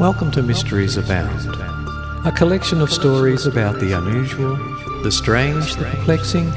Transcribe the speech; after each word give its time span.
Welcome 0.00 0.30
to 0.30 0.42
Mysteries 0.42 0.96
Abound, 0.96 1.54
a 2.26 2.32
collection 2.32 2.80
of 2.80 2.90
stories 2.90 3.44
about 3.44 3.80
the 3.80 3.92
unusual, 3.92 4.56
the 5.02 5.12
strange, 5.12 5.76
the 5.76 5.84
perplexing, 5.84 6.50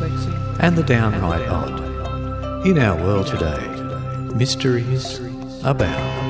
and 0.60 0.78
the 0.78 0.84
downright 0.84 1.50
odd. 1.50 2.66
In 2.66 2.78
our 2.78 2.96
world 2.96 3.28
today, 3.28 3.68
mysteries 4.34 5.20
abound. 5.62 6.23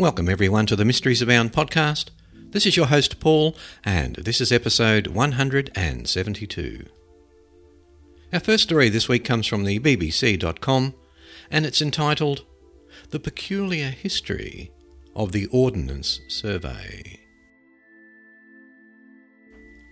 Welcome, 0.00 0.30
everyone, 0.30 0.64
to 0.64 0.76
the 0.76 0.86
Mysteries 0.86 1.20
Abound 1.20 1.52
podcast. 1.52 2.06
This 2.34 2.64
is 2.64 2.74
your 2.74 2.86
host, 2.86 3.20
Paul, 3.20 3.54
and 3.84 4.16
this 4.16 4.40
is 4.40 4.50
episode 4.50 5.08
172. 5.08 6.86
Our 8.32 8.40
first 8.40 8.62
story 8.62 8.88
this 8.88 9.10
week 9.10 9.26
comes 9.26 9.46
from 9.46 9.64
the 9.64 9.78
BBC.com, 9.78 10.94
and 11.50 11.66
it's 11.66 11.82
entitled 11.82 12.46
The 13.10 13.20
Peculiar 13.20 13.90
History 13.90 14.72
of 15.14 15.32
the 15.32 15.44
Ordnance 15.48 16.18
Survey. 16.28 17.20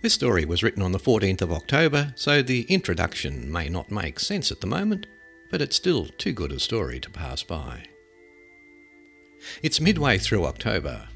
This 0.01 0.15
story 0.15 0.43
was 0.43 0.63
written 0.63 0.81
on 0.81 0.91
the 0.91 0.97
14th 0.97 1.43
of 1.43 1.51
October, 1.51 2.13
so 2.15 2.41
the 2.41 2.63
introduction 2.63 3.51
may 3.51 3.69
not 3.69 3.91
make 3.91 4.19
sense 4.19 4.51
at 4.51 4.59
the 4.59 4.65
moment, 4.65 5.05
but 5.51 5.61
it's 5.61 5.75
still 5.75 6.07
too 6.17 6.33
good 6.33 6.51
a 6.51 6.59
story 6.59 6.99
to 6.99 7.11
pass 7.11 7.43
by. 7.43 7.88
It's 9.61 9.81
midway 9.81 10.17
through 10.17 10.45
October, 10.45 11.07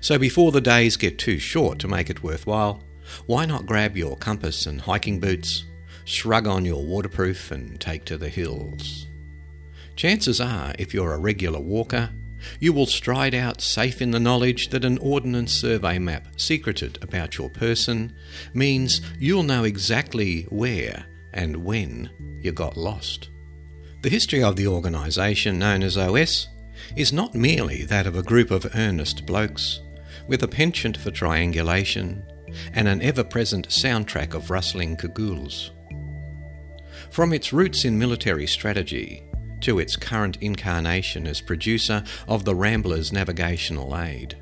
so 0.00 0.18
before 0.18 0.52
the 0.52 0.60
days 0.60 0.96
get 0.96 1.18
too 1.18 1.38
short 1.38 1.78
to 1.80 1.88
make 1.88 2.10
it 2.10 2.22
worthwhile, 2.22 2.82
why 3.26 3.44
not 3.46 3.66
grab 3.66 3.96
your 3.96 4.16
compass 4.16 4.66
and 4.66 4.80
hiking 4.80 5.20
boots, 5.20 5.64
shrug 6.04 6.46
on 6.46 6.64
your 6.64 6.84
waterproof, 6.84 7.50
and 7.50 7.80
take 7.80 8.04
to 8.06 8.16
the 8.16 8.28
hills? 8.28 9.06
Chances 9.96 10.40
are, 10.40 10.74
if 10.78 10.92
you're 10.92 11.14
a 11.14 11.18
regular 11.18 11.60
walker, 11.60 12.10
you 12.60 12.72
will 12.72 12.86
stride 12.86 13.34
out 13.34 13.60
safe 13.60 14.02
in 14.02 14.10
the 14.10 14.20
knowledge 14.20 14.68
that 14.68 14.84
an 14.84 14.98
Ordnance 14.98 15.52
Survey 15.52 15.98
map 15.98 16.28
secreted 16.36 16.98
about 17.02 17.38
your 17.38 17.48
person 17.48 18.14
means 18.52 19.00
you'll 19.18 19.42
know 19.44 19.64
exactly 19.64 20.42
where 20.50 21.06
and 21.32 21.56
when 21.64 22.10
you 22.42 22.52
got 22.52 22.76
lost. 22.76 23.30
The 24.02 24.10
history 24.10 24.42
of 24.42 24.56
the 24.56 24.66
organisation 24.66 25.58
known 25.58 25.82
as 25.82 25.96
OS 25.96 26.48
is 26.96 27.12
not 27.12 27.34
merely 27.34 27.84
that 27.84 28.06
of 28.06 28.16
a 28.16 28.22
group 28.22 28.50
of 28.50 28.74
earnest 28.74 29.26
blokes 29.26 29.80
with 30.26 30.42
a 30.42 30.48
penchant 30.48 30.96
for 30.96 31.10
triangulation 31.10 32.24
and 32.72 32.88
an 32.88 33.02
ever 33.02 33.24
present 33.24 33.68
soundtrack 33.68 34.32
of 34.34 34.50
rustling 34.50 34.96
cagoules. 34.96 35.70
From 37.10 37.32
its 37.32 37.52
roots 37.52 37.84
in 37.84 37.98
military 37.98 38.46
strategy 38.46 39.24
to 39.60 39.78
its 39.78 39.96
current 39.96 40.38
incarnation 40.40 41.26
as 41.26 41.40
producer 41.40 42.04
of 42.28 42.44
the 42.44 42.54
Rambler's 42.54 43.12
navigational 43.12 43.96
aid, 43.96 44.36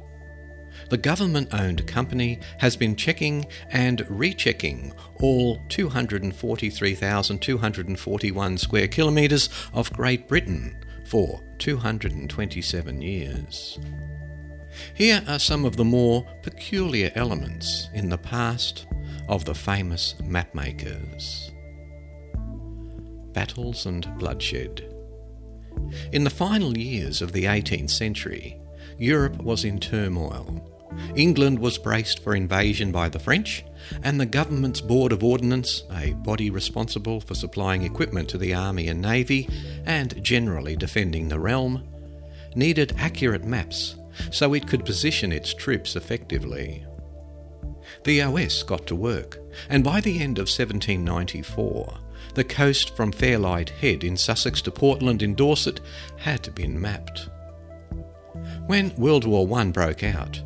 the 0.88 0.98
government 0.98 1.54
owned 1.54 1.86
company 1.86 2.40
has 2.58 2.76
been 2.76 2.96
checking 2.96 3.46
and 3.70 4.04
rechecking 4.10 4.92
all 5.20 5.62
243,241 5.68 8.58
square 8.58 8.88
kilometres 8.88 9.48
of 9.72 9.92
Great 9.92 10.26
Britain 10.28 10.76
for 11.12 11.42
227 11.58 13.02
years. 13.02 13.78
Here 14.94 15.22
are 15.28 15.38
some 15.38 15.66
of 15.66 15.76
the 15.76 15.84
more 15.84 16.24
peculiar 16.42 17.12
elements 17.14 17.90
in 17.92 18.08
the 18.08 18.16
past 18.16 18.86
of 19.28 19.44
the 19.44 19.54
famous 19.54 20.14
mapmakers. 20.22 21.50
Battles 23.34 23.84
and 23.84 24.08
bloodshed. 24.18 24.90
In 26.12 26.24
the 26.24 26.30
final 26.30 26.78
years 26.78 27.20
of 27.20 27.32
the 27.32 27.44
18th 27.44 27.90
century, 27.90 28.58
Europe 28.96 29.36
was 29.42 29.66
in 29.66 29.80
turmoil. 29.80 30.66
England 31.14 31.58
was 31.58 31.76
braced 31.76 32.24
for 32.24 32.34
invasion 32.34 32.90
by 32.90 33.10
the 33.10 33.18
French, 33.18 33.66
and 34.02 34.20
the 34.20 34.26
government's 34.26 34.80
Board 34.80 35.12
of 35.12 35.24
Ordnance, 35.24 35.84
a 35.90 36.12
body 36.12 36.50
responsible 36.50 37.20
for 37.20 37.34
supplying 37.34 37.82
equipment 37.82 38.28
to 38.30 38.38
the 38.38 38.54
Army 38.54 38.88
and 38.88 39.00
Navy 39.00 39.48
and 39.84 40.22
generally 40.22 40.76
defending 40.76 41.28
the 41.28 41.38
realm, 41.38 41.86
needed 42.54 42.94
accurate 42.98 43.44
maps 43.44 43.96
so 44.30 44.54
it 44.54 44.68
could 44.68 44.84
position 44.84 45.32
its 45.32 45.54
troops 45.54 45.96
effectively. 45.96 46.84
The 48.04 48.22
OS 48.22 48.62
got 48.62 48.86
to 48.88 48.96
work, 48.96 49.38
and 49.68 49.84
by 49.84 50.00
the 50.00 50.20
end 50.20 50.38
of 50.38 50.48
1794, 50.48 51.98
the 52.34 52.44
coast 52.44 52.96
from 52.96 53.12
Fairlight 53.12 53.70
Head 53.70 54.04
in 54.04 54.16
Sussex 54.16 54.62
to 54.62 54.70
Portland 54.70 55.22
in 55.22 55.34
Dorset 55.34 55.80
had 56.18 56.54
been 56.54 56.80
mapped. 56.80 57.28
When 58.66 58.94
World 58.96 59.26
War 59.26 59.58
I 59.58 59.64
broke 59.66 60.02
out, 60.02 60.40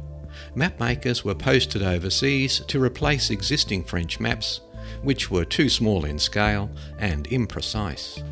mapmakers 0.56 1.22
were 1.22 1.34
posted 1.34 1.82
overseas 1.82 2.60
to 2.60 2.82
replace 2.82 3.30
existing 3.30 3.84
French 3.84 4.18
maps, 4.18 4.60
which 5.02 5.30
were 5.30 5.44
too 5.44 5.68
small 5.68 6.04
in 6.04 6.18
scale 6.18 6.70
and 6.98 7.28
imprecise. 7.28 8.22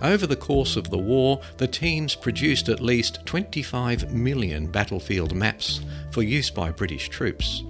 Over 0.00 0.26
the 0.26 0.36
course 0.36 0.76
of 0.76 0.90
the 0.90 0.98
war, 0.98 1.40
the 1.58 1.68
teams 1.68 2.16
produced 2.16 2.68
at 2.68 2.80
least 2.80 3.24
25 3.24 4.12
million 4.12 4.66
battlefield 4.66 5.34
maps 5.34 5.80
for 6.10 6.22
use 6.22 6.50
by 6.50 6.72
British 6.72 7.08
troops, 7.08 7.62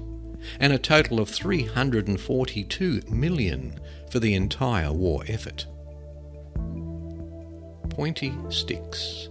and 0.59 0.73
a 0.73 0.79
total 0.79 1.21
of 1.21 1.29
342 1.29 3.03
million 3.11 3.79
for 4.11 4.19
the 4.19 4.35
entire 4.35 4.93
war 4.93 5.25
effort. 5.29 5.67
Pointy 7.91 8.33
sticks. 8.49 9.29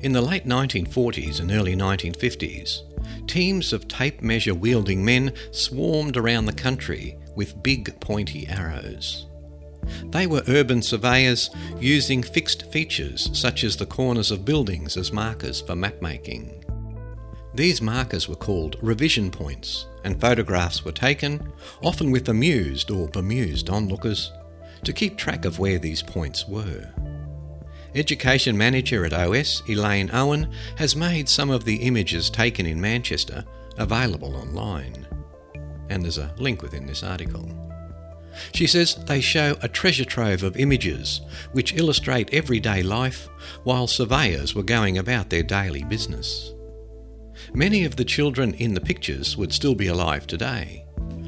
In 0.00 0.12
the 0.12 0.22
late 0.22 0.46
1940s 0.46 1.40
and 1.40 1.50
early 1.50 1.74
1950s, 1.74 2.82
teams 3.26 3.72
of 3.72 3.88
tape 3.88 4.22
measure 4.22 4.54
wielding 4.54 5.04
men 5.04 5.32
swarmed 5.50 6.16
around 6.16 6.46
the 6.46 6.52
country 6.52 7.16
with 7.34 7.62
big 7.62 7.98
pointy 8.00 8.46
arrows. 8.48 9.26
They 10.10 10.26
were 10.26 10.42
urban 10.48 10.82
surveyors 10.82 11.50
using 11.78 12.22
fixed 12.22 12.70
features 12.70 13.30
such 13.32 13.64
as 13.64 13.76
the 13.76 13.86
corners 13.86 14.30
of 14.30 14.44
buildings 14.44 14.96
as 14.96 15.12
markers 15.12 15.60
for 15.60 15.74
mapmaking. 15.74 16.64
These 17.54 17.80
markers 17.80 18.28
were 18.28 18.36
called 18.36 18.76
revision 18.82 19.30
points, 19.30 19.86
and 20.04 20.20
photographs 20.20 20.84
were 20.84 20.92
taken, 20.92 21.52
often 21.82 22.10
with 22.10 22.28
amused 22.28 22.90
or 22.90 23.08
bemused 23.08 23.70
onlookers, 23.70 24.30
to 24.84 24.92
keep 24.92 25.16
track 25.16 25.44
of 25.44 25.58
where 25.58 25.78
these 25.78 26.02
points 26.02 26.46
were. 26.46 26.92
Education 27.98 28.56
manager 28.56 29.04
at 29.04 29.12
OS, 29.12 29.60
Elaine 29.68 30.08
Owen, 30.12 30.52
has 30.76 30.94
made 30.94 31.28
some 31.28 31.50
of 31.50 31.64
the 31.64 31.78
images 31.78 32.30
taken 32.30 32.64
in 32.64 32.80
Manchester 32.80 33.44
available 33.76 34.36
online. 34.36 35.04
And 35.90 36.04
there's 36.04 36.18
a 36.18 36.32
link 36.38 36.62
within 36.62 36.86
this 36.86 37.02
article. 37.02 37.50
She 38.54 38.68
says 38.68 38.94
they 39.06 39.20
show 39.20 39.56
a 39.62 39.68
treasure 39.68 40.04
trove 40.04 40.44
of 40.44 40.56
images 40.56 41.22
which 41.50 41.74
illustrate 41.74 42.32
everyday 42.32 42.84
life 42.84 43.28
while 43.64 43.88
surveyors 43.88 44.54
were 44.54 44.62
going 44.62 44.96
about 44.96 45.30
their 45.30 45.42
daily 45.42 45.82
business. 45.82 46.52
Many 47.52 47.84
of 47.84 47.96
the 47.96 48.04
children 48.04 48.54
in 48.54 48.74
the 48.74 48.80
pictures 48.80 49.36
would 49.36 49.52
still 49.52 49.74
be 49.74 49.88
alive 49.88 50.24
today. 50.28 50.84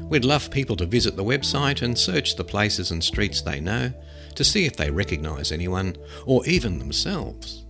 We'd 0.07 0.23
love 0.23 0.49
people 0.49 0.77
to 0.77 0.85
visit 0.85 1.17
the 1.17 1.23
website 1.25 1.81
and 1.81 1.99
search 1.99 2.37
the 2.37 2.45
places 2.45 2.91
and 2.91 3.03
streets 3.03 3.41
they 3.41 3.59
know 3.59 3.91
to 4.35 4.43
see 4.43 4.65
if 4.65 4.75
they 4.75 4.91
recognise 4.91 5.51
anyone 5.51 5.95
or 6.25 6.45
even 6.45 6.79
themselves. 6.79 7.65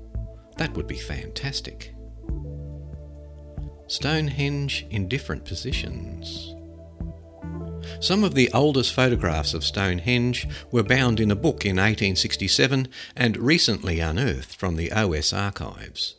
That 0.57 0.73
would 0.75 0.87
be 0.87 0.97
fantastic. 0.97 1.93
Stonehenge 3.87 4.85
in 4.89 5.07
different 5.07 5.43
positions. 5.43 6.55
Some 7.99 8.23
of 8.23 8.35
the 8.35 8.49
oldest 8.53 8.93
photographs 8.93 9.53
of 9.53 9.63
Stonehenge 9.63 10.47
were 10.71 10.83
bound 10.83 11.19
in 11.19 11.29
a 11.29 11.35
book 11.35 11.65
in 11.65 11.75
1867 11.75 12.87
and 13.15 13.37
recently 13.37 13.99
unearthed 13.99 14.55
from 14.55 14.75
the 14.75 14.91
OS 14.91 15.33
archives. 15.33 16.15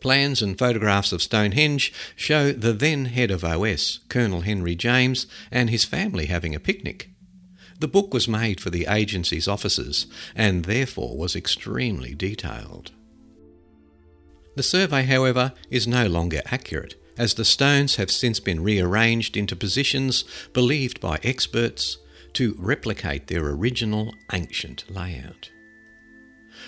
Plans 0.00 0.40
and 0.40 0.56
photographs 0.56 1.12
of 1.12 1.22
Stonehenge 1.22 1.92
show 2.14 2.52
the 2.52 2.72
then 2.72 3.06
head 3.06 3.30
of 3.30 3.44
OS, 3.44 3.98
Colonel 4.08 4.42
Henry 4.42 4.76
James, 4.76 5.26
and 5.50 5.70
his 5.70 5.84
family 5.84 6.26
having 6.26 6.54
a 6.54 6.60
picnic. 6.60 7.10
The 7.78 7.88
book 7.88 8.12
was 8.12 8.26
made 8.26 8.60
for 8.60 8.70
the 8.70 8.86
agency's 8.88 9.46
officers 9.46 10.06
and 10.34 10.64
therefore 10.64 11.16
was 11.16 11.36
extremely 11.36 12.14
detailed. 12.14 12.90
The 14.56 14.64
survey, 14.64 15.04
however, 15.04 15.52
is 15.70 15.86
no 15.86 16.06
longer 16.08 16.42
accurate, 16.46 16.96
as 17.16 17.34
the 17.34 17.44
stones 17.44 17.94
have 17.94 18.10
since 18.10 18.40
been 18.40 18.62
rearranged 18.62 19.36
into 19.36 19.54
positions 19.54 20.24
believed 20.52 21.00
by 21.00 21.20
experts 21.22 21.98
to 22.32 22.56
replicate 22.58 23.28
their 23.28 23.46
original 23.46 24.12
ancient 24.32 24.84
layout. 24.90 25.50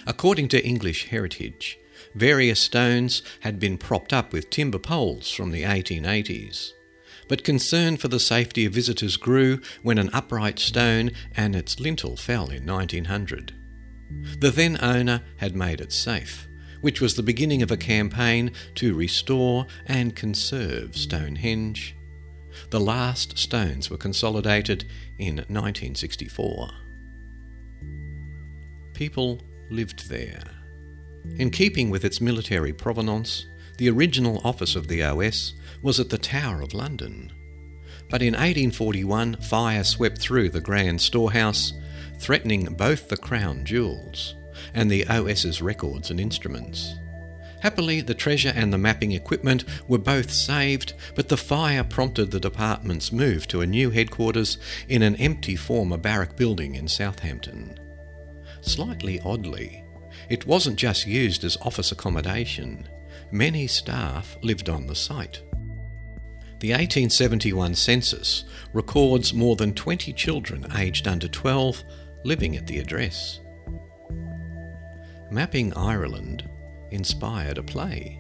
According 0.07 0.49
to 0.49 0.65
English 0.65 1.09
Heritage, 1.09 1.77
various 2.15 2.61
stones 2.61 3.23
had 3.41 3.59
been 3.59 3.79
propped 3.79 4.13
up 4.13 4.33
with 4.33 4.51
timber 4.51 4.79
poles 4.79 5.31
from 5.33 5.51
the 5.51 5.65
1880s. 5.65 6.71
But 7.31 7.45
concern 7.45 7.97
for 7.97 8.09
the 8.09 8.19
safety 8.19 8.65
of 8.65 8.73
visitors 8.73 9.17
grew 9.17 9.61
when 9.85 9.99
an 9.99 10.11
upright 10.13 10.59
stone 10.59 11.13
and 11.37 11.55
its 11.55 11.79
lintel 11.79 12.17
fell 12.17 12.51
in 12.51 12.67
1900. 12.67 13.55
The 14.41 14.51
then 14.51 14.77
owner 14.83 15.23
had 15.37 15.55
made 15.55 15.81
it 15.81 15.93
safe, 15.93 16.49
which 16.81 17.01
was 17.01 17.15
the 17.15 17.23
beginning 17.23 17.63
of 17.63 17.71
a 17.71 17.77
campaign 17.77 18.51
to 18.75 18.97
restore 18.97 19.69
and 19.87 20.17
conserve 20.17 20.97
Stonehenge. 20.97 21.95
The 22.71 22.81
last 22.81 23.39
stones 23.39 23.89
were 23.91 23.97
consolidated 23.97 24.87
in 25.17 25.37
1964. 25.37 26.71
People 28.93 29.41
lived 29.71 30.09
there. 30.09 30.43
In 31.39 31.53
keeping 31.53 31.91
with 31.91 32.05
its 32.05 32.21
military 32.21 32.73
provenance, 32.73 33.47
the 33.79 33.89
original 33.89 34.41
office 34.43 34.75
of 34.75 34.89
the 34.89 35.05
OS 35.05 35.55
was 35.83 36.01
at 36.01 36.11
the 36.11 36.19
Tower 36.19 36.63
of 36.63 36.75
London. 36.75 37.33
But 38.09 38.23
in 38.23 38.35
1841, 38.35 39.37
fire 39.37 39.85
swept 39.85 40.19
through 40.19 40.51
the 40.51 40.61
grand 40.61 41.01
storehouse, 41.01 41.73
threatening 42.19 42.65
both 42.65 43.09
the 43.09 43.17
crown 43.17 43.65
jewels 43.65 44.35
and 44.75 44.91
the 44.91 45.07
OS's 45.07 45.63
records 45.63 46.11
and 46.11 46.21
instruments. 46.21 46.95
Happily, 47.61 48.01
the 48.01 48.15
treasure 48.15 48.53
and 48.55 48.73
the 48.73 48.79
mapping 48.79 49.13
equipment 49.13 49.65
were 49.87 49.99
both 49.99 50.31
saved, 50.31 50.95
but 51.15 51.29
the 51.29 51.37
fire 51.37 51.85
prompted 51.85 52.31
the 52.31 52.41
department's 52.41 53.13
move 53.13 53.47
to 53.49 53.61
a 53.61 53.67
new 53.67 53.91
headquarters 53.91 54.59
in 54.89 55.03
an 55.03 55.17
empty 55.17 55.57
former 55.57 55.99
barrack 55.99 56.37
building 56.37 56.75
in 56.75 56.89
Southampton. 56.89 57.79
Slightly 58.63 59.21
oddly, 59.21 59.85
it 60.29 60.47
wasn't 60.47 60.79
just 60.79 61.07
used 61.07 61.45
as 61.45 61.59
office 61.59 61.93
accommodation. 61.93 62.89
Many 63.31 63.67
staff 63.67 64.39
lived 64.43 64.69
on 64.69 64.87
the 64.87 64.95
site. 64.95 65.43
The 66.61 66.73
1871 66.73 67.75
census 67.75 68.45
records 68.75 69.33
more 69.33 69.57
than 69.57 69.73
20 69.73 70.13
children 70.13 70.67
aged 70.77 71.09
under 71.09 71.27
12 71.27 71.83
living 72.23 72.55
at 72.55 72.67
the 72.67 72.79
address. 72.79 73.41
Mapping 75.31 75.73
Ireland 75.75 76.47
inspired 76.91 77.57
a 77.57 77.63
play. 77.63 78.19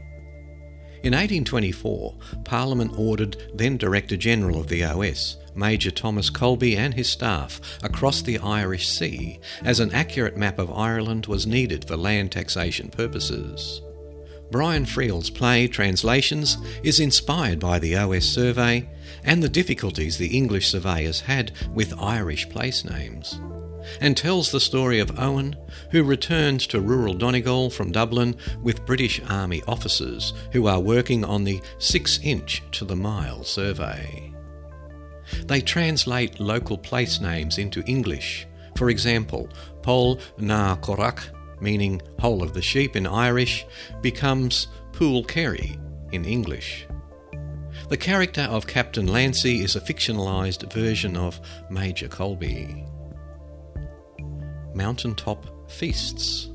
In 1.02 1.12
1824, 1.12 2.16
Parliament 2.44 2.92
ordered 2.96 3.36
then 3.54 3.76
Director 3.76 4.16
General 4.16 4.58
of 4.58 4.68
the 4.68 4.84
OS, 4.84 5.36
Major 5.54 5.90
Thomas 5.90 6.30
Colby, 6.30 6.78
and 6.78 6.94
his 6.94 7.10
staff 7.10 7.60
across 7.82 8.22
the 8.22 8.38
Irish 8.38 8.88
Sea, 8.88 9.38
as 9.62 9.80
an 9.80 9.92
accurate 9.92 10.38
map 10.38 10.58
of 10.58 10.72
Ireland 10.72 11.26
was 11.26 11.46
needed 11.46 11.86
for 11.86 11.96
land 11.96 12.32
taxation 12.32 12.88
purposes. 12.88 13.82
Brian 14.50 14.84
Friel's 14.84 15.30
play 15.30 15.68
Translations 15.68 16.58
is 16.82 16.98
inspired 16.98 17.60
by 17.60 17.78
the 17.78 17.96
OS 17.96 18.24
survey 18.24 18.88
and 19.24 19.42
the 19.42 19.48
difficulties 19.48 20.18
the 20.18 20.36
English 20.36 20.68
surveyors 20.68 21.20
had 21.20 21.52
with 21.72 21.98
Irish 22.00 22.48
place 22.48 22.84
names 22.84 23.40
and 24.00 24.16
tells 24.16 24.50
the 24.50 24.60
story 24.60 24.98
of 24.98 25.18
Owen, 25.18 25.56
who 25.90 26.02
returns 26.02 26.66
to 26.66 26.80
rural 26.80 27.14
Donegal 27.14 27.70
from 27.70 27.92
Dublin 27.92 28.36
with 28.62 28.84
British 28.86 29.20
Army 29.28 29.62
officers 29.66 30.32
who 30.52 30.66
are 30.66 30.80
working 30.80 31.24
on 31.24 31.44
the 31.44 31.60
six 31.78 32.18
inch 32.22 32.62
to 32.72 32.84
the 32.84 32.96
mile 32.96 33.44
survey. 33.44 34.32
They 35.46 35.60
translate 35.60 36.40
local 36.40 36.76
place 36.76 37.20
names 37.20 37.58
into 37.58 37.82
English. 37.84 38.46
For 38.76 38.90
example, 38.90 39.48
Pol 39.82 40.20
na 40.38 40.76
Corac, 40.76 41.20
meaning 41.60 42.00
hole 42.18 42.42
of 42.42 42.54
the 42.54 42.62
sheep 42.62 42.96
in 42.96 43.06
Irish, 43.06 43.66
becomes 44.00 44.68
Pool 44.92 45.24
Kerry 45.24 45.78
in 46.12 46.24
English. 46.24 46.86
The 47.88 47.96
character 47.96 48.42
of 48.42 48.66
Captain 48.66 49.06
Lancey 49.06 49.62
is 49.62 49.74
a 49.74 49.80
fictionalised 49.80 50.72
version 50.72 51.16
of 51.16 51.40
Major 51.70 52.08
Colby 52.08 52.86
mountaintop 54.74 55.70
feasts. 55.70 56.48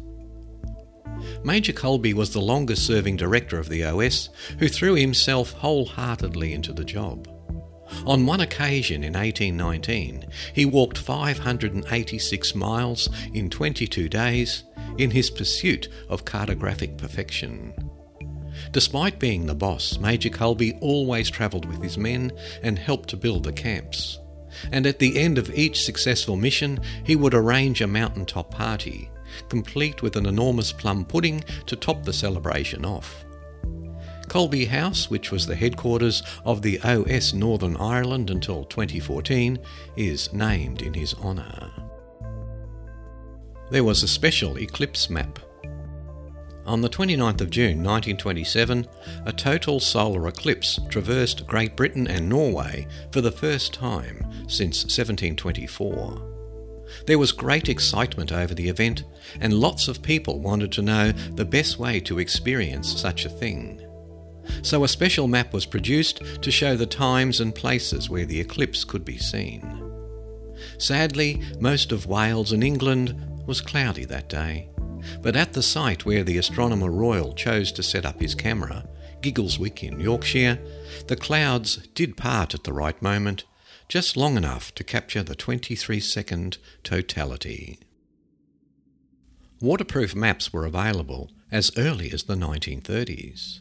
Major 1.43 1.73
Colby 1.73 2.13
was 2.13 2.33
the 2.33 2.41
longest 2.41 2.85
serving 2.85 3.17
director 3.17 3.57
of 3.57 3.69
the 3.69 3.83
OS 3.83 4.29
who 4.59 4.67
threw 4.67 4.95
himself 4.95 5.51
wholeheartedly 5.51 6.53
into 6.53 6.73
the 6.73 6.83
job. 6.83 7.27
On 8.05 8.25
one 8.25 8.41
occasion 8.41 9.03
in 9.03 9.13
1819, 9.13 10.25
he 10.53 10.65
walked 10.65 10.97
586 10.97 12.55
miles 12.55 13.09
in 13.33 13.49
22 13.49 14.09
days 14.09 14.63
in 14.97 15.11
his 15.11 15.29
pursuit 15.29 15.87
of 16.09 16.25
cartographic 16.25 16.97
perfection. 16.97 17.73
Despite 18.71 19.19
being 19.19 19.45
the 19.45 19.55
boss, 19.55 19.97
Major 19.99 20.29
Colby 20.29 20.77
always 20.81 21.29
travelled 21.29 21.65
with 21.65 21.81
his 21.83 21.97
men 21.97 22.31
and 22.63 22.79
helped 22.79 23.09
to 23.09 23.17
build 23.17 23.43
the 23.43 23.53
camps 23.53 24.19
and 24.71 24.85
at 24.85 24.99
the 24.99 25.19
end 25.19 25.37
of 25.37 25.53
each 25.53 25.83
successful 25.83 26.35
mission, 26.35 26.79
he 27.03 27.15
would 27.15 27.33
arrange 27.33 27.81
a 27.81 27.87
mountaintop 27.87 28.51
party, 28.51 29.09
complete 29.49 30.01
with 30.01 30.15
an 30.15 30.25
enormous 30.25 30.71
plum 30.71 31.05
pudding 31.05 31.43
to 31.65 31.75
top 31.75 32.03
the 32.03 32.13
celebration 32.13 32.85
off. 32.85 33.25
Colby 34.27 34.65
House, 34.65 35.09
which 35.09 35.31
was 35.31 35.45
the 35.45 35.55
headquarters 35.55 36.23
of 36.45 36.61
the 36.61 36.79
OS 36.81 37.33
Northern 37.33 37.77
Ireland 37.77 38.29
until 38.29 38.65
2014, 38.65 39.59
is 39.95 40.33
named 40.33 40.81
in 40.81 40.93
his 40.93 41.13
honour. 41.15 41.71
There 43.69 43.83
was 43.83 44.03
a 44.03 44.07
special 44.07 44.57
eclipse 44.57 45.09
map 45.09 45.39
on 46.65 46.81
the 46.81 46.89
29th 46.89 47.41
of 47.41 47.51
June 47.51 47.83
1927, 47.83 48.87
a 49.25 49.31
total 49.31 49.79
solar 49.79 50.27
eclipse 50.27 50.79
traversed 50.89 51.45
Great 51.45 51.75
Britain 51.75 52.07
and 52.07 52.27
Norway 52.27 52.87
for 53.11 53.21
the 53.21 53.31
first 53.31 53.73
time 53.73 54.25
since 54.47 54.83
1724. 54.83 56.31
There 57.05 57.19
was 57.19 57.31
great 57.31 57.69
excitement 57.69 58.31
over 58.31 58.55
the 58.55 58.67
event, 58.67 59.03
and 59.39 59.53
lots 59.53 59.87
of 59.87 60.01
people 60.01 60.39
wanted 60.39 60.71
to 60.73 60.81
know 60.81 61.11
the 61.11 61.45
best 61.45 61.77
way 61.77 61.99
to 62.01 62.19
experience 62.19 62.99
such 62.99 63.25
a 63.25 63.29
thing. 63.29 63.81
So 64.61 64.83
a 64.83 64.87
special 64.87 65.27
map 65.27 65.53
was 65.53 65.65
produced 65.65 66.21
to 66.41 66.51
show 66.51 66.75
the 66.75 66.85
times 66.85 67.41
and 67.41 67.53
places 67.53 68.09
where 68.09 68.25
the 68.25 68.39
eclipse 68.39 68.83
could 68.83 69.05
be 69.05 69.17
seen. 69.17 69.81
Sadly, 70.77 71.41
most 71.59 71.91
of 71.91 72.07
Wales 72.07 72.51
and 72.51 72.63
England 72.63 73.15
was 73.45 73.61
cloudy 73.61 74.05
that 74.05 74.29
day. 74.29 74.69
But 75.21 75.35
at 75.35 75.53
the 75.53 75.63
site 75.63 76.05
where 76.05 76.23
the 76.23 76.37
Astronomer 76.37 76.91
Royal 76.91 77.33
chose 77.33 77.71
to 77.73 77.83
set 77.83 78.05
up 78.05 78.19
his 78.19 78.35
camera, 78.35 78.85
Giggleswick 79.21 79.83
in 79.83 79.99
Yorkshire, 79.99 80.59
the 81.07 81.15
clouds 81.15 81.77
did 81.93 82.17
part 82.17 82.53
at 82.53 82.63
the 82.63 82.73
right 82.73 82.99
moment, 83.01 83.43
just 83.87 84.17
long 84.17 84.37
enough 84.37 84.73
to 84.75 84.83
capture 84.83 85.23
the 85.23 85.35
23 85.35 85.99
second 85.99 86.57
totality. 86.83 87.79
Waterproof 89.61 90.15
maps 90.15 90.51
were 90.51 90.65
available 90.65 91.31
as 91.51 91.71
early 91.77 92.11
as 92.11 92.23
the 92.23 92.35
1930s. 92.35 93.59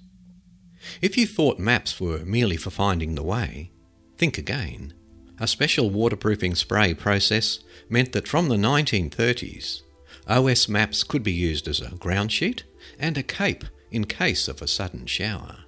If 1.01 1.17
you 1.17 1.27
thought 1.27 1.59
maps 1.59 2.01
were 2.01 2.25
merely 2.25 2.57
for 2.57 2.71
finding 2.71 3.15
the 3.15 3.23
way, 3.23 3.73
think 4.17 4.37
again. 4.37 4.95
A 5.41 5.49
special 5.49 5.91
waterproofing 5.91 6.55
spray 6.55 6.95
process 6.95 7.59
meant 7.89 8.13
that 8.13 8.29
from 8.29 8.49
the 8.49 8.57
1930s, 8.57 9.83
OS 10.29 10.69
maps 10.69 11.03
could 11.03 11.23
be 11.23 11.33
used 11.33 11.67
as 11.67 11.81
a 11.81 11.97
ground 11.97 12.33
sheet 12.33 12.65
and 12.99 13.19
a 13.19 13.23
cape 13.23 13.65
in 13.91 14.05
case 14.05 14.49
of 14.49 14.63
a 14.63 14.69
sudden 14.69 15.07
shower. 15.07 15.59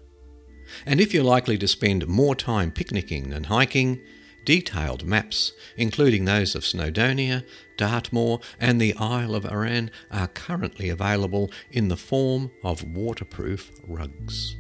And 0.85 1.01
if 1.01 1.13
you're 1.13 1.25
likely 1.25 1.59
to 1.59 1.69
spend 1.69 2.07
more 2.07 2.35
time 2.35 2.71
picnicking 2.71 3.31
than 3.31 3.45
hiking, 3.45 4.01
detailed 4.45 5.05
maps, 5.05 5.53
including 5.77 6.25
those 6.25 6.55
of 6.55 6.63
Snowdonia, 6.63 7.45
Dartmoor, 7.77 8.41
and 8.61 8.81
the 8.81 8.95
Isle 8.95 9.35
of 9.35 9.45
Arran, 9.45 9.91
are 10.11 10.29
currently 10.29 10.89
available 10.89 11.51
in 11.71 11.89
the 11.89 11.97
form 11.97 12.51
of 12.63 12.85
waterproof 12.85 13.71
rugs. 13.87 14.57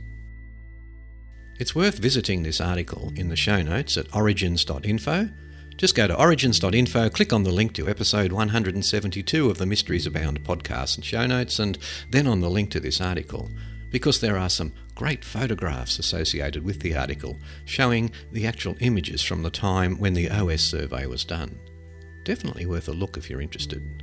It's 1.58 1.74
worth 1.74 1.98
visiting 1.98 2.42
this 2.42 2.60
article 2.60 3.12
in 3.16 3.30
the 3.30 3.36
show 3.36 3.62
notes 3.62 3.96
at 3.96 4.14
origins.info. 4.14 5.30
Just 5.78 5.94
go 5.94 6.06
to 6.06 6.18
origins.info, 6.18 7.08
click 7.08 7.32
on 7.32 7.44
the 7.44 7.50
link 7.50 7.72
to 7.74 7.88
episode 7.88 8.30
172 8.30 9.48
of 9.48 9.56
the 9.56 9.64
Mysteries 9.64 10.06
Abound 10.06 10.44
podcast 10.44 10.96
and 10.96 11.04
show 11.04 11.26
notes, 11.26 11.58
and 11.58 11.78
then 12.10 12.26
on 12.26 12.40
the 12.40 12.50
link 12.50 12.70
to 12.72 12.80
this 12.80 13.00
article, 13.00 13.50
because 13.90 14.20
there 14.20 14.36
are 14.36 14.50
some 14.50 14.74
great 14.94 15.24
photographs 15.24 15.98
associated 15.98 16.62
with 16.62 16.80
the 16.80 16.94
article 16.94 17.38
showing 17.64 18.10
the 18.32 18.46
actual 18.46 18.76
images 18.80 19.22
from 19.22 19.42
the 19.42 19.50
time 19.50 19.98
when 19.98 20.12
the 20.12 20.28
OS 20.28 20.60
survey 20.60 21.06
was 21.06 21.24
done. 21.24 21.58
Definitely 22.24 22.66
worth 22.66 22.88
a 22.88 22.92
look 22.92 23.16
if 23.16 23.30
you're 23.30 23.40
interested. 23.40 24.02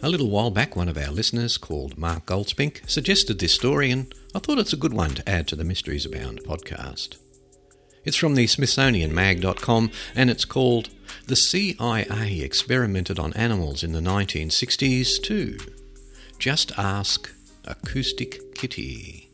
A 0.00 0.08
little 0.08 0.30
while 0.30 0.52
back, 0.52 0.76
one 0.76 0.88
of 0.88 0.96
our 0.96 1.10
listeners, 1.10 1.58
called 1.58 1.98
Mark 1.98 2.24
Goldspink, 2.24 2.88
suggested 2.88 3.40
this 3.40 3.52
story, 3.52 3.90
and 3.90 4.14
I 4.32 4.38
thought 4.38 4.58
it's 4.58 4.72
a 4.72 4.76
good 4.76 4.92
one 4.94 5.10
to 5.16 5.28
add 5.28 5.48
to 5.48 5.56
the 5.56 5.64
Mysteries 5.64 6.06
Abound 6.06 6.40
podcast. 6.44 7.16
It's 8.04 8.16
from 8.16 8.36
the 8.36 8.44
SmithsonianMag.com, 8.44 9.90
and 10.14 10.30
it's 10.30 10.44
called 10.44 10.90
The 11.26 11.34
CIA 11.34 12.40
Experimented 12.40 13.18
on 13.18 13.32
Animals 13.32 13.82
in 13.82 13.90
the 13.90 14.00
1960s, 14.00 15.20
too. 15.20 15.58
Just 16.38 16.78
ask 16.78 17.34
Acoustic 17.64 18.54
Kitty. 18.54 19.30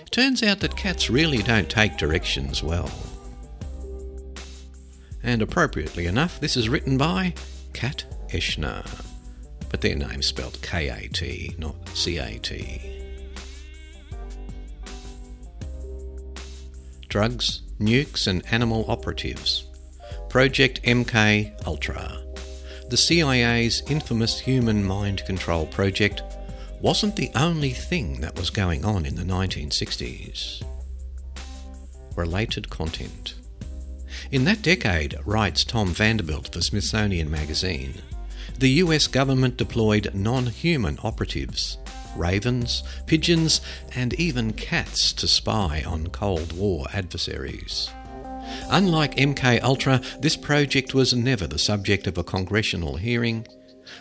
It 0.00 0.10
turns 0.10 0.42
out 0.42 0.60
that 0.60 0.78
cats 0.78 1.10
really 1.10 1.42
don't 1.42 1.68
take 1.68 1.98
directions 1.98 2.62
well. 2.62 2.90
And 5.22 5.42
appropriately 5.42 6.06
enough, 6.06 6.40
this 6.40 6.56
is 6.56 6.70
written 6.70 6.96
by 6.96 7.34
Kat 7.74 8.06
Eschner 8.32 8.86
but 9.76 9.82
their 9.82 9.94
name's 9.94 10.24
spelled 10.24 10.58
K 10.62 10.88
A 10.88 11.06
T, 11.08 11.54
not 11.58 11.76
C 11.90 12.16
A 12.16 12.38
T. 12.38 12.80
Drugs, 17.10 17.60
nukes, 17.78 18.26
and 18.26 18.42
animal 18.50 18.86
operatives. 18.88 19.66
Project 20.30 20.82
MK 20.84 21.66
Ultra. 21.66 22.22
The 22.88 22.96
CIA's 22.96 23.82
infamous 23.86 24.40
human 24.40 24.82
mind 24.82 25.26
control 25.26 25.66
project 25.66 26.22
wasn't 26.80 27.16
the 27.16 27.30
only 27.34 27.72
thing 27.72 28.22
that 28.22 28.38
was 28.38 28.48
going 28.48 28.82
on 28.82 29.04
in 29.04 29.16
the 29.16 29.24
1960s. 29.24 30.64
Related 32.14 32.70
content. 32.70 33.34
In 34.30 34.44
that 34.44 34.62
decade, 34.62 35.18
writes 35.26 35.64
Tom 35.64 35.88
Vanderbilt 35.88 36.50
for 36.50 36.62
Smithsonian 36.62 37.30
Magazine, 37.30 38.00
the 38.58 38.70
US 38.84 39.06
government 39.06 39.56
deployed 39.56 40.14
non 40.14 40.46
human 40.46 40.98
operatives 41.02 41.78
ravens, 42.16 42.82
pigeons, 43.06 43.60
and 43.94 44.14
even 44.14 44.52
cats 44.52 45.12
to 45.12 45.28
spy 45.28 45.82
on 45.86 46.08
Cold 46.08 46.52
War 46.52 46.86
adversaries. 46.92 47.90
Unlike 48.70 49.16
MK 49.16 49.62
Ultra, 49.62 50.00
this 50.20 50.36
project 50.36 50.94
was 50.94 51.12
never 51.14 51.46
the 51.46 51.58
subject 51.58 52.06
of 52.06 52.16
a 52.16 52.24
congressional 52.24 52.96
hearing, 52.96 53.46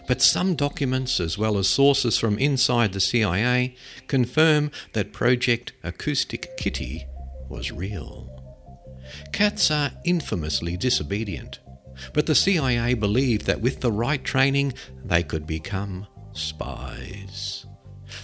but 0.07 0.21
some 0.21 0.55
documents 0.55 1.19
as 1.19 1.37
well 1.37 1.57
as 1.57 1.67
sources 1.67 2.17
from 2.17 2.37
inside 2.37 2.93
the 2.93 2.99
CIA 2.99 3.75
confirm 4.07 4.71
that 4.93 5.13
Project 5.13 5.73
Acoustic 5.83 6.57
Kitty 6.57 7.05
was 7.49 7.71
real. 7.71 8.31
Cats 9.31 9.69
are 9.69 9.91
infamously 10.03 10.77
disobedient. 10.77 11.59
But 12.13 12.25
the 12.25 12.35
CIA 12.35 12.93
believed 12.93 13.45
that 13.45 13.61
with 13.61 13.81
the 13.81 13.91
right 13.91 14.23
training, 14.23 14.73
they 15.03 15.23
could 15.23 15.45
become 15.47 16.07
spies. 16.33 17.65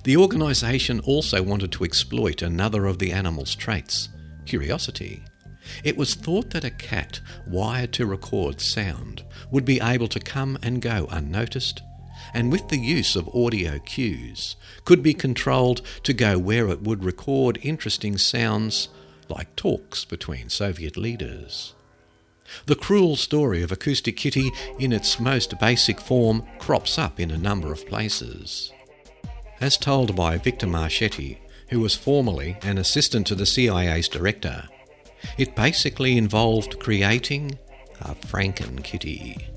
The 0.04 0.18
organization 0.18 1.00
also 1.02 1.42
wanted 1.42 1.72
to 1.74 1.84
exploit 1.84 2.42
another 2.42 2.86
of 2.86 3.00
the 3.00 3.12
animal's 3.12 3.56
traits 3.56 4.10
curiosity. 4.46 5.24
It 5.84 5.96
was 5.96 6.16
thought 6.16 6.50
that 6.50 6.64
a 6.64 6.72
cat 6.72 7.22
wired 7.48 7.94
to 7.94 8.06
record 8.06 8.60
sound 8.60 9.24
would 9.52 9.66
be 9.66 9.80
able 9.80 10.08
to 10.10 10.20
come 10.20 10.58
and 10.64 10.82
go 10.82 11.08
unnoticed, 11.10 11.82
and 12.34 12.52
with 12.52 12.68
the 12.70 12.78
use 12.78 13.16
of 13.16 13.34
audio 13.34 13.80
cues, 13.80 14.56
could 14.86 15.04
be 15.04 15.14
controlled 15.14 15.82
to 16.04 16.14
go 16.14 16.38
where 16.38 16.68
it 16.70 16.82
would 16.82 17.04
record 17.04 17.60
interesting 17.62 18.18
sounds 18.18 18.90
like 19.30 19.56
talks 19.56 20.04
between 20.04 20.50
Soviet 20.50 20.98
leaders. 20.98 21.74
The 22.66 22.76
cruel 22.76 23.16
story 23.16 23.64
of 23.64 23.72
Acoustic 23.72 24.18
Kitty, 24.18 24.52
in 24.80 24.92
its 24.92 25.20
most 25.20 25.60
basic 25.60 26.00
form, 26.00 26.46
crops 26.60 26.98
up 26.98 27.20
in 27.20 27.32
a 27.32 27.38
number 27.38 27.72
of 27.72 27.88
places. 27.88 28.72
As 29.60 29.78
told 29.78 30.16
by 30.16 30.38
Victor 30.38 30.68
Marchetti, 30.68 31.40
who 31.70 31.80
was 31.80 31.96
formerly 31.96 32.58
an 32.64 32.78
assistant 32.78 33.28
to 33.28 33.36
the 33.36 33.46
CIA's 33.46 34.08
director, 34.08 34.68
it 35.38 35.56
basically 35.56 36.18
involved 36.18 36.80
creating 36.80 37.58
a 38.02 38.16
Franken 38.16 38.84
Kitty. 38.84 39.48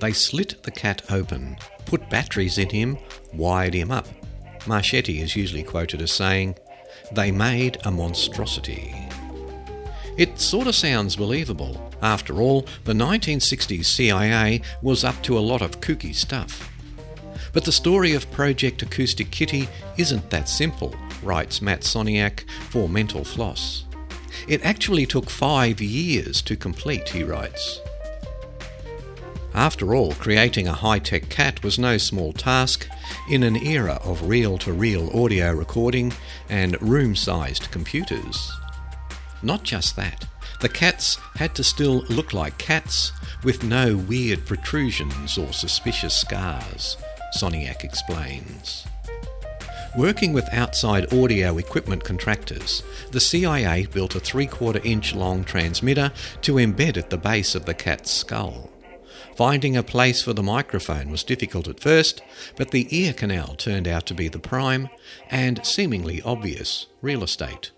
They 0.00 0.12
slit 0.12 0.62
the 0.62 0.70
cat 0.70 1.02
open, 1.10 1.58
put 1.84 2.08
batteries 2.08 2.56
in 2.56 2.70
him, 2.70 2.98
wired 3.34 3.74
him 3.74 3.90
up. 3.90 4.08
Marchetti 4.66 5.20
is 5.20 5.36
usually 5.36 5.62
quoted 5.62 6.00
as 6.00 6.10
saying, 6.10 6.56
They 7.12 7.30
made 7.30 7.78
a 7.84 7.90
monstrosity. 7.90 9.09
It 10.20 10.38
sort 10.38 10.66
of 10.66 10.74
sounds 10.74 11.16
believable. 11.16 11.90
After 12.02 12.42
all, 12.42 12.66
the 12.84 12.92
1960s 12.92 13.86
CIA 13.86 14.60
was 14.82 15.02
up 15.02 15.22
to 15.22 15.38
a 15.38 15.40
lot 15.40 15.62
of 15.62 15.80
kooky 15.80 16.14
stuff. 16.14 16.70
But 17.54 17.64
the 17.64 17.72
story 17.72 18.12
of 18.12 18.30
Project 18.30 18.82
Acoustic 18.82 19.30
Kitty 19.30 19.66
isn't 19.96 20.28
that 20.28 20.50
simple, 20.50 20.94
writes 21.22 21.62
Matt 21.62 21.80
Soniak 21.80 22.46
for 22.68 22.86
Mental 22.86 23.24
Floss. 23.24 23.86
It 24.46 24.62
actually 24.62 25.06
took 25.06 25.30
five 25.30 25.80
years 25.80 26.42
to 26.42 26.54
complete, 26.54 27.08
he 27.08 27.24
writes. 27.24 27.80
After 29.54 29.94
all, 29.94 30.12
creating 30.12 30.68
a 30.68 30.74
high 30.74 30.98
tech 30.98 31.30
cat 31.30 31.64
was 31.64 31.78
no 31.78 31.96
small 31.96 32.34
task 32.34 32.86
in 33.30 33.42
an 33.42 33.56
era 33.56 33.98
of 34.04 34.28
reel 34.28 34.58
to 34.58 34.72
reel 34.74 35.08
audio 35.18 35.54
recording 35.54 36.12
and 36.50 36.76
room 36.82 37.16
sized 37.16 37.70
computers. 37.70 38.52
Not 39.42 39.62
just 39.62 39.96
that, 39.96 40.26
the 40.60 40.68
cats 40.68 41.16
had 41.36 41.54
to 41.54 41.64
still 41.64 42.04
look 42.08 42.32
like 42.32 42.58
cats 42.58 43.12
with 43.42 43.64
no 43.64 43.96
weird 43.96 44.44
protrusions 44.44 45.38
or 45.38 45.52
suspicious 45.52 46.14
scars, 46.14 46.96
Soniak 47.38 47.82
explains. 47.82 48.86
Working 49.96 50.32
with 50.32 50.52
outside 50.52 51.12
audio 51.12 51.58
equipment 51.58 52.04
contractors, 52.04 52.82
the 53.10 53.20
CIA 53.20 53.86
built 53.86 54.14
a 54.14 54.20
three 54.20 54.46
quarter 54.46 54.80
inch 54.84 55.14
long 55.14 55.42
transmitter 55.42 56.12
to 56.42 56.54
embed 56.54 56.96
at 56.96 57.10
the 57.10 57.18
base 57.18 57.54
of 57.54 57.64
the 57.64 57.74
cat's 57.74 58.10
skull. 58.10 58.70
Finding 59.36 59.76
a 59.76 59.82
place 59.82 60.22
for 60.22 60.32
the 60.32 60.42
microphone 60.42 61.10
was 61.10 61.24
difficult 61.24 61.66
at 61.66 61.80
first, 61.80 62.22
but 62.56 62.70
the 62.70 62.86
ear 62.96 63.12
canal 63.12 63.54
turned 63.56 63.88
out 63.88 64.06
to 64.06 64.14
be 64.14 64.28
the 64.28 64.38
prime 64.38 64.90
and 65.30 65.64
seemingly 65.64 66.22
obvious 66.22 66.86
real 67.00 67.24
estate. 67.24 67.70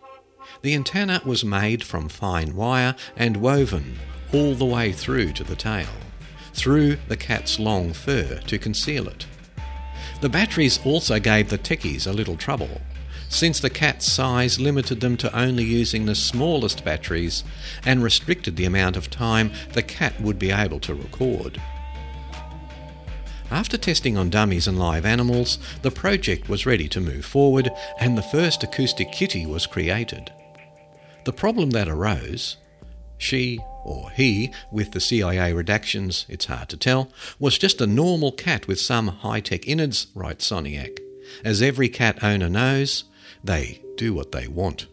The 0.62 0.74
antenna 0.74 1.20
was 1.24 1.44
made 1.44 1.82
from 1.82 2.08
fine 2.08 2.54
wire 2.54 2.94
and 3.16 3.38
woven 3.38 3.98
all 4.32 4.54
the 4.54 4.64
way 4.64 4.92
through 4.92 5.32
to 5.32 5.44
the 5.44 5.56
tail, 5.56 5.88
through 6.54 6.98
the 7.08 7.16
cat's 7.16 7.58
long 7.58 7.92
fur 7.92 8.38
to 8.46 8.58
conceal 8.58 9.08
it. 9.08 9.26
The 10.20 10.28
batteries 10.28 10.78
also 10.84 11.18
gave 11.18 11.50
the 11.50 11.58
techies 11.58 12.06
a 12.06 12.12
little 12.12 12.36
trouble, 12.36 12.80
since 13.28 13.58
the 13.58 13.70
cat's 13.70 14.10
size 14.10 14.60
limited 14.60 15.00
them 15.00 15.16
to 15.16 15.36
only 15.36 15.64
using 15.64 16.06
the 16.06 16.14
smallest 16.14 16.84
batteries 16.84 17.42
and 17.84 18.00
restricted 18.00 18.54
the 18.54 18.64
amount 18.64 18.96
of 18.96 19.10
time 19.10 19.50
the 19.72 19.82
cat 19.82 20.20
would 20.20 20.38
be 20.38 20.52
able 20.52 20.78
to 20.80 20.94
record. 20.94 21.60
After 23.50 23.76
testing 23.76 24.16
on 24.16 24.30
dummies 24.30 24.68
and 24.68 24.78
live 24.78 25.04
animals, 25.04 25.58
the 25.82 25.90
project 25.90 26.48
was 26.48 26.66
ready 26.66 26.88
to 26.88 27.00
move 27.00 27.24
forward 27.24 27.68
and 27.98 28.16
the 28.16 28.22
first 28.22 28.62
acoustic 28.62 29.10
kitty 29.10 29.44
was 29.44 29.66
created. 29.66 30.30
The 31.24 31.32
problem 31.32 31.70
that 31.70 31.88
arose 31.88 32.56
she, 33.22 33.60
or 33.84 34.10
he, 34.10 34.52
with 34.72 34.90
the 34.90 35.00
CIA 35.00 35.52
redactions, 35.52 36.28
it's 36.28 36.46
hard 36.46 36.68
to 36.70 36.76
tell, 36.76 37.12
was 37.38 37.56
just 37.56 37.80
a 37.80 37.86
normal 37.86 38.32
cat 38.32 38.66
with 38.66 38.80
some 38.80 39.08
high 39.08 39.40
tech 39.40 39.68
innards, 39.68 40.08
writes 40.14 40.50
Soniak. 40.50 40.98
As 41.44 41.62
every 41.62 41.88
cat 41.88 42.22
owner 42.22 42.48
knows, 42.48 43.04
they 43.44 43.82
do 43.96 44.12
what 44.12 44.32
they 44.32 44.48
want. 44.48 44.86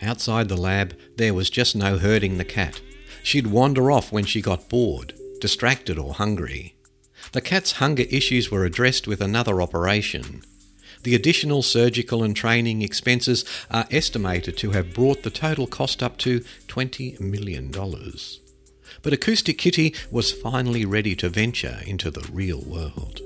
Outside 0.00 0.48
the 0.48 0.56
lab, 0.56 0.96
there 1.16 1.34
was 1.34 1.50
just 1.50 1.74
no 1.74 1.98
herding 1.98 2.38
the 2.38 2.44
cat. 2.44 2.80
She'd 3.24 3.48
wander 3.48 3.90
off 3.90 4.12
when 4.12 4.24
she 4.24 4.40
got 4.40 4.68
bored, 4.68 5.12
distracted, 5.40 5.98
or 5.98 6.14
hungry. 6.14 6.76
The 7.32 7.40
cat's 7.40 7.72
hunger 7.72 8.04
issues 8.10 8.50
were 8.50 8.64
addressed 8.64 9.08
with 9.08 9.20
another 9.20 9.60
operation. 9.60 10.42
The 11.02 11.14
additional 11.14 11.62
surgical 11.62 12.22
and 12.22 12.34
training 12.34 12.82
expenses 12.82 13.44
are 13.70 13.86
estimated 13.90 14.56
to 14.58 14.70
have 14.72 14.94
brought 14.94 15.22
the 15.22 15.30
total 15.30 15.66
cost 15.66 16.02
up 16.02 16.18
to 16.18 16.40
$20 16.66 17.20
million. 17.20 17.70
But 19.02 19.12
Acoustic 19.12 19.58
Kitty 19.58 19.94
was 20.10 20.32
finally 20.32 20.84
ready 20.84 21.14
to 21.16 21.28
venture 21.28 21.78
into 21.86 22.10
the 22.10 22.28
real 22.32 22.60
world. 22.60 23.20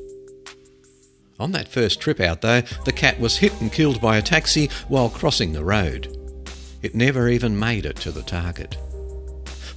On 1.40 1.52
that 1.52 1.68
first 1.68 2.00
trip 2.00 2.20
out, 2.20 2.42
though, 2.42 2.60
the 2.84 2.92
cat 2.92 3.18
was 3.18 3.38
hit 3.38 3.58
and 3.60 3.72
killed 3.72 4.00
by 4.00 4.16
a 4.16 4.22
taxi 4.22 4.68
while 4.88 5.08
crossing 5.08 5.52
the 5.52 5.64
road. 5.64 6.16
It 6.82 6.94
never 6.94 7.28
even 7.28 7.58
made 7.58 7.86
it 7.86 7.96
to 7.96 8.12
the 8.12 8.22
target. 8.22 8.76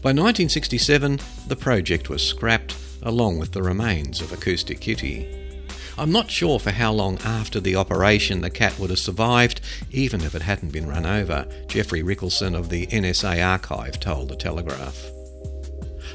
By 0.01 0.11
1967, 0.11 1.19
the 1.47 1.55
project 1.55 2.09
was 2.09 2.23
scrapped, 2.23 2.75
along 3.01 3.39
with 3.39 3.53
the 3.53 3.63
remains 3.63 4.21
of 4.21 4.31
Acoustic 4.31 4.79
Kitty. 4.79 5.44
I'm 5.97 6.11
not 6.11 6.29
sure 6.29 6.59
for 6.59 6.71
how 6.71 6.91
long 6.91 7.19
after 7.23 7.61
the 7.61 7.77
operation 7.77 8.41
the 8.41 8.49
cat 8.49 8.77
would 8.77 8.89
have 8.89 8.99
survived, 8.99 9.61
even 9.91 10.21
if 10.21 10.35
it 10.35 10.41
hadn't 10.41 10.73
been 10.73 10.89
run 10.89 11.05
over, 11.05 11.47
Jeffrey 11.67 12.03
Richelson 12.03 12.53
of 12.53 12.67
the 12.67 12.85
NSA 12.87 13.45
archive 13.45 14.01
told 14.01 14.27
The 14.27 14.35
Telegraph. 14.35 15.09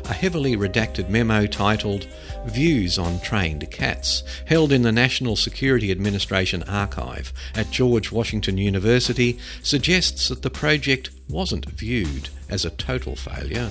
A 0.05 0.13
heavily 0.13 0.55
redacted 0.55 1.09
memo 1.09 1.47
titled 1.47 2.07
Views 2.45 2.99
on 2.99 3.21
Trained 3.21 3.71
Cats, 3.71 4.23
held 4.47 4.71
in 4.71 4.83
the 4.83 4.93
National 4.93 5.35
Security 5.35 5.91
Administration 5.91 6.63
archive 6.65 7.33
at 7.55 7.71
George 7.71 8.13
Washington 8.13 8.59
University, 8.59 9.39
suggests 9.63 10.29
that 10.29 10.43
the 10.43 10.51
project 10.51 11.09
wasn't 11.31 11.71
viewed 11.71 12.29
as 12.51 12.67
a 12.67 12.71
total 12.71 13.17
failure. 13.17 13.71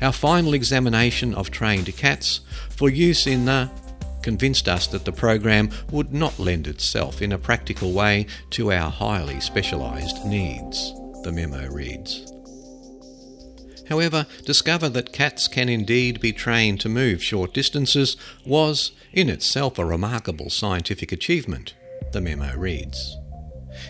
Our 0.00 0.12
final 0.12 0.54
examination 0.54 1.34
of 1.34 1.50
trained 1.50 1.96
cats 1.96 2.40
for 2.70 2.88
use 2.88 3.26
in 3.26 3.46
the 3.46 3.68
convinced 4.22 4.68
us 4.68 4.86
that 4.88 5.04
the 5.04 5.12
program 5.12 5.70
would 5.90 6.12
not 6.12 6.38
lend 6.38 6.66
itself 6.66 7.20
in 7.20 7.32
a 7.32 7.38
practical 7.38 7.92
way 7.92 8.26
to 8.50 8.72
our 8.72 8.90
highly 8.90 9.40
specialised 9.40 10.24
needs, 10.24 10.92
the 11.22 11.32
memo 11.32 11.68
reads. 11.68 12.32
However, 13.88 14.26
discover 14.46 14.88
that 14.90 15.12
cats 15.12 15.48
can 15.48 15.68
indeed 15.68 16.20
be 16.20 16.32
trained 16.32 16.80
to 16.80 16.88
move 16.88 17.22
short 17.22 17.52
distances 17.52 18.16
was 18.46 18.92
in 19.12 19.28
itself 19.28 19.78
a 19.78 19.84
remarkable 19.84 20.50
scientific 20.50 21.12
achievement, 21.12 21.74
the 22.12 22.20
memo 22.20 22.54
reads. 22.56 23.16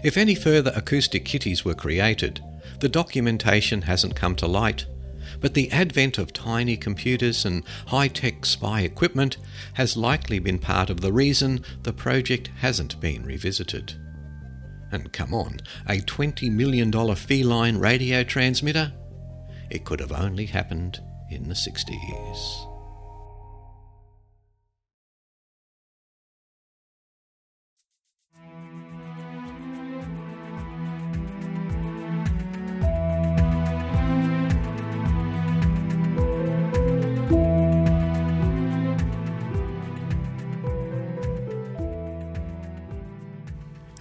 If 0.02 0.16
any 0.16 0.34
further 0.34 0.72
acoustic 0.74 1.24
kitties 1.24 1.64
were 1.64 1.74
created, 1.74 2.40
the 2.80 2.88
documentation 2.88 3.82
hasn't 3.82 4.16
come 4.16 4.34
to 4.36 4.46
light 4.46 4.86
but 5.42 5.52
the 5.52 5.70
advent 5.70 6.16
of 6.16 6.32
tiny 6.32 6.76
computers 6.76 7.44
and 7.44 7.64
high 7.88 8.08
tech 8.08 8.46
spy 8.46 8.80
equipment 8.80 9.36
has 9.74 9.96
likely 9.96 10.38
been 10.38 10.58
part 10.58 10.88
of 10.88 11.02
the 11.02 11.12
reason 11.12 11.62
the 11.82 11.92
project 11.92 12.48
hasn't 12.60 12.98
been 13.00 13.26
revisited. 13.26 13.94
And 14.90 15.12
come 15.12 15.34
on, 15.34 15.60
a 15.86 15.98
$20 15.98 16.50
million 16.50 16.90
feline 17.16 17.78
radio 17.78 18.22
transmitter? 18.22 18.92
It 19.70 19.84
could 19.84 20.00
have 20.00 20.12
only 20.12 20.46
happened 20.46 21.00
in 21.30 21.48
the 21.48 21.54
60s. 21.54 22.71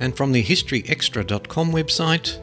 And 0.02 0.18
from 0.18 0.32
the 0.32 0.44
historyextra.com 0.44 1.72
website, 1.72 2.40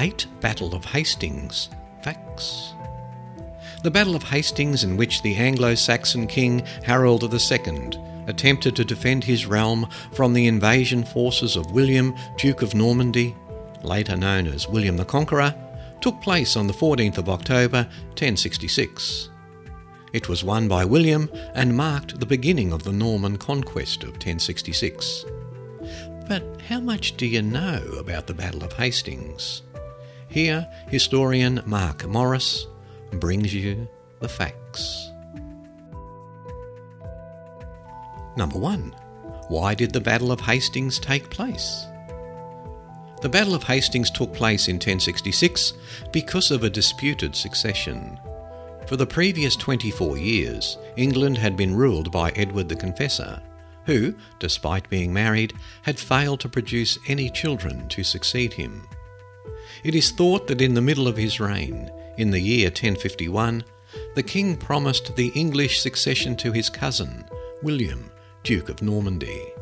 8 0.00 0.26
Battle 0.40 0.74
of 0.74 0.84
Hastings 0.84 1.70
Facts. 2.02 2.74
The 3.84 3.90
Battle 3.90 4.16
of 4.16 4.24
Hastings, 4.24 4.82
in 4.82 4.96
which 4.96 5.22
the 5.22 5.36
Anglo 5.36 5.76
Saxon 5.76 6.26
king 6.26 6.66
Harold 6.82 7.22
II 7.22 7.90
attempted 8.26 8.74
to 8.74 8.84
defend 8.84 9.22
his 9.22 9.46
realm 9.46 9.88
from 10.12 10.32
the 10.32 10.48
invasion 10.48 11.04
forces 11.04 11.54
of 11.54 11.70
William, 11.70 12.12
Duke 12.36 12.62
of 12.62 12.74
Normandy, 12.74 13.36
later 13.84 14.16
known 14.16 14.48
as 14.48 14.68
William 14.68 14.96
the 14.96 15.04
Conqueror, 15.04 15.54
took 16.00 16.20
place 16.20 16.56
on 16.56 16.66
the 16.66 16.74
14th 16.74 17.18
of 17.18 17.28
October 17.28 17.84
1066. 18.16 19.30
It 20.12 20.28
was 20.28 20.42
won 20.42 20.66
by 20.66 20.84
William 20.84 21.30
and 21.54 21.76
marked 21.76 22.18
the 22.18 22.26
beginning 22.26 22.72
of 22.72 22.82
the 22.82 22.92
Norman 22.92 23.38
conquest 23.38 24.02
of 24.02 24.10
1066. 24.10 25.26
But 26.28 26.60
how 26.68 26.80
much 26.80 27.16
do 27.16 27.24
you 27.24 27.40
know 27.40 27.82
about 27.98 28.26
the 28.26 28.34
Battle 28.34 28.64
of 28.64 28.72
Hastings? 28.72 29.62
Here, 30.28 30.68
historian 30.88 31.62
Mark 31.66 32.04
Morris 32.06 32.66
brings 33.12 33.54
you 33.54 33.88
the 34.20 34.28
facts. 34.28 35.10
Number 38.36 38.58
1. 38.58 38.94
Why 39.48 39.74
did 39.74 39.92
the 39.92 40.00
Battle 40.00 40.32
of 40.32 40.40
Hastings 40.40 40.98
take 40.98 41.30
place? 41.30 41.86
The 43.22 43.28
Battle 43.28 43.54
of 43.54 43.62
Hastings 43.62 44.10
took 44.10 44.34
place 44.34 44.66
in 44.68 44.76
1066 44.76 45.74
because 46.12 46.50
of 46.50 46.64
a 46.64 46.70
disputed 46.70 47.36
succession. 47.36 48.18
For 48.86 48.96
the 48.96 49.06
previous 49.06 49.56
24 49.56 50.18
years, 50.18 50.76
England 50.96 51.38
had 51.38 51.56
been 51.56 51.74
ruled 51.74 52.10
by 52.10 52.30
Edward 52.30 52.68
the 52.68 52.76
Confessor, 52.76 53.40
who, 53.86 54.14
despite 54.38 54.90
being 54.90 55.12
married, 55.12 55.54
had 55.82 55.98
failed 55.98 56.40
to 56.40 56.48
produce 56.48 56.98
any 57.08 57.30
children 57.30 57.88
to 57.88 58.04
succeed 58.04 58.52
him. 58.52 58.86
It 59.82 59.94
is 59.94 60.10
thought 60.10 60.46
that 60.48 60.60
in 60.60 60.74
the 60.74 60.80
middle 60.80 61.08
of 61.08 61.16
his 61.16 61.40
reign, 61.40 61.90
in 62.16 62.30
the 62.30 62.40
year 62.40 62.66
1051, 62.66 63.64
the 64.14 64.22
king 64.22 64.56
promised 64.56 65.16
the 65.16 65.28
English 65.28 65.80
succession 65.80 66.36
to 66.36 66.52
his 66.52 66.68
cousin, 66.68 67.24
William, 67.62 68.10
Duke 68.42 68.68
of 68.68 68.82
Normandy. 68.82 69.52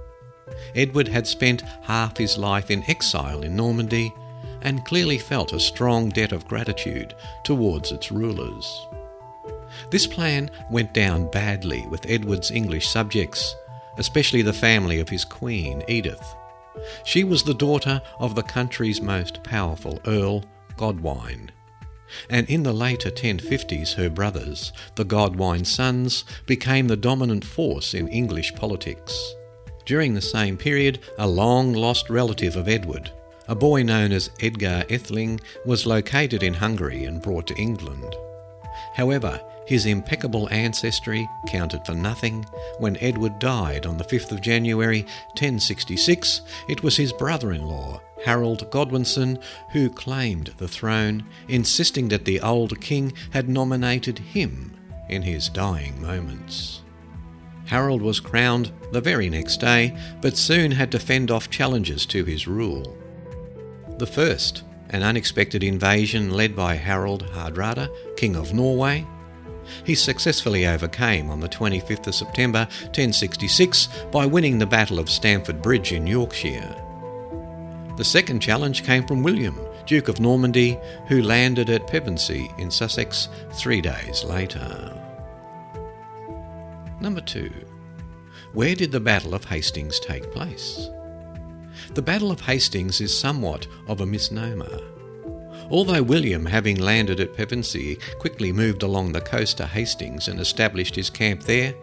Edward 0.75 1.09
had 1.09 1.27
spent 1.27 1.63
half 1.83 2.17
his 2.17 2.39
life 2.39 2.71
in 2.71 2.89
exile 2.89 3.43
in 3.43 3.57
Normandy 3.57 4.13
and 4.63 4.85
clearly 4.85 5.19
felt 5.19 5.53
a 5.53 5.61
strong 5.61 6.09
debt 6.09 6.33
of 6.33 6.49
gratitude 6.49 7.15
towards 7.45 7.93
its 7.93 8.11
rulers. 8.11 8.87
This 9.91 10.07
plan 10.07 10.51
went 10.71 10.95
down 10.95 11.31
badly 11.31 11.87
with 11.91 12.09
Edward's 12.09 12.51
English 12.51 12.89
subjects, 12.89 13.55
especially 13.99 14.43
the 14.43 14.53
family 14.53 15.01
of 15.01 15.09
his 15.09 15.25
queen, 15.25 15.83
Edith. 15.89 16.35
She 17.05 17.25
was 17.25 17.43
the 17.43 17.55
daughter 17.55 18.03
of 18.19 18.35
the 18.35 18.43
country's 18.43 19.01
most 19.01 19.43
powerful 19.43 20.01
Earl, 20.07 20.45
Godwine. 20.77 21.51
And 22.29 22.49
in 22.49 22.63
the 22.63 22.73
later 22.73 23.11
1050s, 23.11 23.95
her 23.95 24.11
brothers, 24.11 24.73
the 24.95 25.05
Godwine 25.05 25.65
sons, 25.65 26.25
became 26.47 26.89
the 26.89 26.97
dominant 26.97 27.45
force 27.45 27.95
in 27.95 28.09
English 28.09 28.55
politics. 28.55 29.35
During 29.85 30.15
the 30.15 30.21
same 30.21 30.57
period, 30.57 31.01
a 31.19 31.29
long 31.29 31.73
lost 31.73 32.09
relative 32.09 32.57
of 32.57 32.69
Edward, 32.69 33.11
a 33.49 33.55
boy 33.55 33.83
known 33.83 34.13
as 34.13 34.31
Edgar 34.41 34.85
Atheling, 34.89 35.41
was 35.67 35.87
located 35.87 36.43
in 36.43 36.55
Hungary 36.55 37.05
and 37.05 37.21
brought 37.21 37.47
to 37.49 37.57
England. 37.57 38.15
However, 38.95 39.41
his 39.67 39.87
impeccable 39.87 40.49
ancestry 40.51 41.29
counted 41.47 41.85
for 41.85 41.95
nothing. 41.95 42.45
When 42.79 42.97
Edward 42.99 43.39
died 43.39 43.87
on 43.87 43.97
the 43.97 44.05
5th 44.05 44.33
of 44.33 44.41
January 44.41 45.03
1066, 45.31 46.43
it 46.69 46.83
was 46.83 46.97
his 46.97 47.13
brother 47.13 47.53
in 47.53 47.63
law, 47.67 48.01
Harold 48.25 48.71
Godwinson, 48.71 49.39
who 49.71 49.91
claimed 49.91 50.53
the 50.59 50.69
throne, 50.69 51.25
insisting 51.49 52.09
that 52.09 52.25
the 52.25 52.41
old 52.41 52.81
king 52.81 53.13
had 53.33 53.49
nominated 53.49 54.19
him 54.19 54.77
in 55.09 55.23
his 55.23 55.49
dying 55.49 56.01
moments. 56.01 56.83
Harold 57.67 58.03
was 58.03 58.21
crowned 58.21 58.73
the 58.93 59.01
very 59.01 59.31
next 59.31 59.59
day, 59.59 59.97
but 60.21 60.37
soon 60.37 60.71
had 60.71 60.93
to 60.93 60.99
fend 60.99 61.31
off 61.31 61.51
challenges 61.51 62.05
to 62.07 62.25
his 62.25 62.47
rule. 62.47 62.97
The 63.99 64.07
first, 64.07 64.65
an 64.91 65.03
unexpected 65.03 65.65
invasion 65.65 66.31
led 66.31 66.55
by 66.55 66.75
Harold 66.75 67.27
Hardrada, 67.33 67.89
King 68.17 68.37
of 68.37 68.53
Norway, 68.53 69.07
he 69.85 69.95
successfully 69.95 70.67
overcame 70.67 71.31
on 71.31 71.41
the 71.41 71.49
25th 71.49 72.07
of 72.07 72.15
September 72.15 72.67
1066 72.81 73.89
by 74.11 74.27
winning 74.27 74.59
the 74.59 74.67
Battle 74.67 74.99
of 74.99 75.11
Stamford 75.11 75.63
Bridge 75.63 75.93
in 75.93 76.07
Yorkshire. 76.07 76.75
The 77.97 78.05
second 78.05 78.41
challenge 78.41 78.85
came 78.85 79.07
from 79.07 79.23
William, 79.23 79.59
Duke 79.87 80.09
of 80.09 80.21
Normandy, 80.21 80.79
who 81.09 81.23
landed 81.23 81.71
at 81.71 81.87
Pevensey 81.87 82.53
in 82.59 82.71
Sussex 82.71 83.29
three 83.53 83.81
days 83.81 84.25
later. 84.25 85.01
Number 87.01 87.21
2. 87.21 87.51
Where 88.53 88.75
did 88.75 88.93
the 88.93 89.01
Battle 89.01 89.35
of 89.35 89.45
Hastings 89.45 90.01
take 90.01 90.33
place? 90.33 90.89
The 91.95 92.03
Battle 92.03 92.31
of 92.31 92.41
Hastings 92.41 93.01
is 93.01 93.17
somewhat 93.17 93.67
of 93.89 94.01
a 94.01 94.07
misnomer. 94.07 94.81
Although 95.71 96.03
William, 96.03 96.47
having 96.47 96.77
landed 96.77 97.21
at 97.21 97.35
Pevensey, 97.35 97.99
quickly 98.19 98.53
moved 98.53 98.83
along 98.83 99.13
the 99.13 99.21
coast 99.21 99.57
to 99.59 99.67
Hastings 99.67 100.29
and 100.29 100.39
established 100.39 100.95
his 100.95 101.11
camp 101.11 101.43
there, 101.45 101.75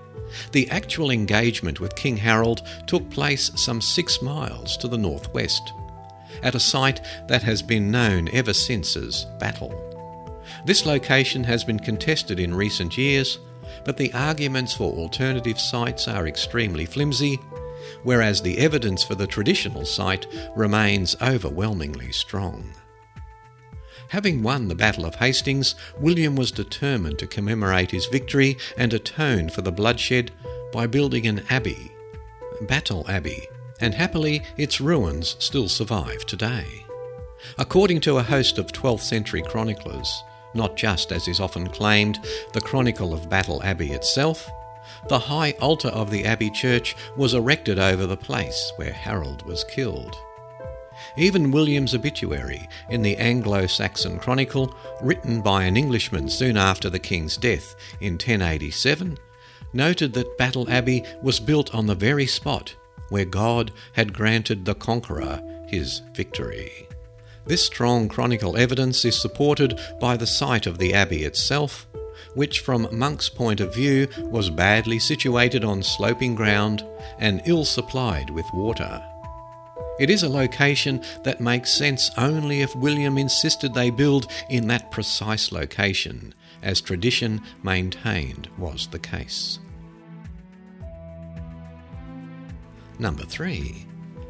the 0.51 0.69
actual 0.69 1.11
engagement 1.11 1.79
with 1.79 1.95
King 1.95 2.17
Harold 2.17 2.61
took 2.87 3.09
place 3.09 3.51
some 3.55 3.81
six 3.81 4.21
miles 4.21 4.77
to 4.77 4.87
the 4.87 4.97
northwest, 4.97 5.73
at 6.43 6.55
a 6.55 6.59
site 6.59 7.01
that 7.27 7.43
has 7.43 7.61
been 7.61 7.91
known 7.91 8.29
ever 8.29 8.53
since 8.53 8.95
as 8.95 9.25
Battle. 9.39 9.73
This 10.65 10.85
location 10.85 11.43
has 11.43 11.63
been 11.63 11.79
contested 11.79 12.39
in 12.39 12.53
recent 12.53 12.97
years, 12.97 13.39
but 13.83 13.97
the 13.97 14.13
arguments 14.13 14.73
for 14.73 14.93
alternative 14.93 15.59
sites 15.59 16.07
are 16.07 16.27
extremely 16.27 16.85
flimsy, 16.85 17.39
whereas 18.03 18.41
the 18.41 18.57
evidence 18.57 19.03
for 19.03 19.15
the 19.15 19.27
traditional 19.27 19.85
site 19.85 20.27
remains 20.55 21.15
overwhelmingly 21.21 22.11
strong. 22.11 22.73
Having 24.11 24.43
won 24.43 24.67
the 24.67 24.75
Battle 24.75 25.05
of 25.05 25.15
Hastings, 25.15 25.73
William 25.97 26.35
was 26.35 26.51
determined 26.51 27.17
to 27.19 27.25
commemorate 27.25 27.91
his 27.91 28.07
victory 28.07 28.57
and 28.77 28.93
atone 28.93 29.47
for 29.47 29.61
the 29.61 29.71
bloodshed 29.71 30.31
by 30.73 30.85
building 30.85 31.27
an 31.27 31.45
abbey, 31.49 31.93
Battle 32.63 33.05
Abbey, 33.07 33.47
and 33.79 33.93
happily 33.93 34.43
its 34.57 34.81
ruins 34.81 35.37
still 35.39 35.69
survive 35.69 36.25
today. 36.25 36.85
According 37.57 38.01
to 38.01 38.17
a 38.17 38.23
host 38.23 38.57
of 38.57 38.73
12th 38.73 38.99
century 38.99 39.43
chroniclers, 39.43 40.23
not 40.53 40.75
just 40.75 41.13
as 41.13 41.29
is 41.29 41.39
often 41.39 41.69
claimed, 41.69 42.19
the 42.51 42.59
Chronicle 42.59 43.13
of 43.13 43.29
Battle 43.29 43.63
Abbey 43.63 43.93
itself, 43.93 44.51
the 45.07 45.19
high 45.19 45.51
altar 45.61 45.87
of 45.87 46.11
the 46.11 46.25
Abbey 46.25 46.49
church 46.49 46.97
was 47.15 47.33
erected 47.33 47.79
over 47.79 48.05
the 48.05 48.17
place 48.17 48.73
where 48.75 48.91
Harold 48.91 49.45
was 49.45 49.63
killed. 49.63 50.17
Even 51.17 51.51
William's 51.51 51.93
obituary 51.93 52.67
in 52.89 53.01
the 53.01 53.17
Anglo 53.17 53.67
Saxon 53.67 54.19
Chronicle, 54.19 54.75
written 55.01 55.41
by 55.41 55.65
an 55.65 55.75
Englishman 55.75 56.29
soon 56.29 56.57
after 56.57 56.89
the 56.89 56.99
king's 56.99 57.37
death 57.37 57.75
in 57.99 58.13
1087, 58.13 59.17
noted 59.73 60.13
that 60.13 60.37
Battle 60.37 60.69
Abbey 60.69 61.03
was 61.21 61.39
built 61.39 61.73
on 61.75 61.87
the 61.87 61.95
very 61.95 62.25
spot 62.25 62.75
where 63.09 63.25
God 63.25 63.71
had 63.93 64.13
granted 64.13 64.63
the 64.63 64.75
conqueror 64.75 65.41
his 65.67 66.01
victory. 66.13 66.87
This 67.45 67.65
strong 67.65 68.07
chronicle 68.07 68.55
evidence 68.55 69.03
is 69.03 69.19
supported 69.19 69.79
by 69.99 70.15
the 70.15 70.27
site 70.27 70.67
of 70.67 70.77
the 70.77 70.93
abbey 70.93 71.23
itself, 71.23 71.87
which, 72.35 72.59
from 72.59 72.87
Monk's 72.91 73.29
point 73.29 73.59
of 73.59 73.73
view, 73.73 74.07
was 74.19 74.49
badly 74.49 74.99
situated 74.99 75.65
on 75.65 75.83
sloping 75.83 76.35
ground 76.35 76.85
and 77.19 77.41
ill 77.45 77.65
supplied 77.65 78.29
with 78.29 78.45
water. 78.53 79.03
It 80.01 80.09
is 80.09 80.23
a 80.23 80.29
location 80.29 81.03
that 81.21 81.41
makes 81.41 81.71
sense 81.71 82.09
only 82.17 82.61
if 82.61 82.75
William 82.75 83.19
insisted 83.19 83.75
they 83.75 83.91
build 83.91 84.31
in 84.49 84.65
that 84.65 84.89
precise 84.89 85.51
location, 85.51 86.33
as 86.63 86.81
tradition 86.81 87.39
maintained 87.61 88.49
was 88.57 88.87
the 88.87 88.97
case. 88.97 89.59
Number 92.97 93.23
3. 93.23 93.85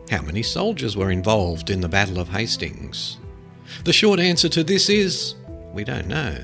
How 0.10 0.22
many 0.22 0.44
soldiers 0.44 0.98
were 0.98 1.10
involved 1.10 1.70
in 1.70 1.80
the 1.80 1.88
Battle 1.88 2.20
of 2.20 2.28
Hastings? 2.28 3.18
The 3.86 3.94
short 3.94 4.20
answer 4.20 4.50
to 4.50 4.66
this 4.66 4.90
is 4.90 5.36
we 5.72 5.86
don't 5.86 6.08
know. 6.08 6.36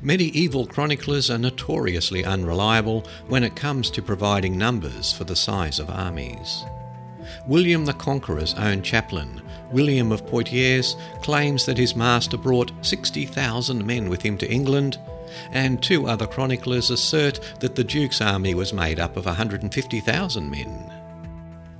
Medieval 0.00 0.66
chroniclers 0.66 1.28
are 1.30 1.36
notoriously 1.36 2.24
unreliable 2.24 3.06
when 3.26 3.44
it 3.44 3.56
comes 3.56 3.90
to 3.90 4.00
providing 4.00 4.56
numbers 4.56 5.12
for 5.12 5.24
the 5.24 5.36
size 5.36 5.78
of 5.78 5.90
armies. 5.90 6.64
William 7.48 7.86
the 7.86 7.94
Conqueror's 7.94 8.52
own 8.54 8.82
chaplain, 8.82 9.40
William 9.72 10.12
of 10.12 10.26
Poitiers, 10.26 10.96
claims 11.22 11.64
that 11.64 11.78
his 11.78 11.96
master 11.96 12.36
brought 12.36 12.70
60,000 12.82 13.86
men 13.86 14.10
with 14.10 14.20
him 14.20 14.36
to 14.36 14.50
England, 14.50 14.98
and 15.50 15.82
two 15.82 16.06
other 16.06 16.26
chroniclers 16.26 16.90
assert 16.90 17.40
that 17.60 17.74
the 17.74 17.84
Duke's 17.84 18.20
army 18.20 18.54
was 18.54 18.74
made 18.74 19.00
up 19.00 19.16
of 19.16 19.24
150,000 19.24 20.50
men. 20.50 20.92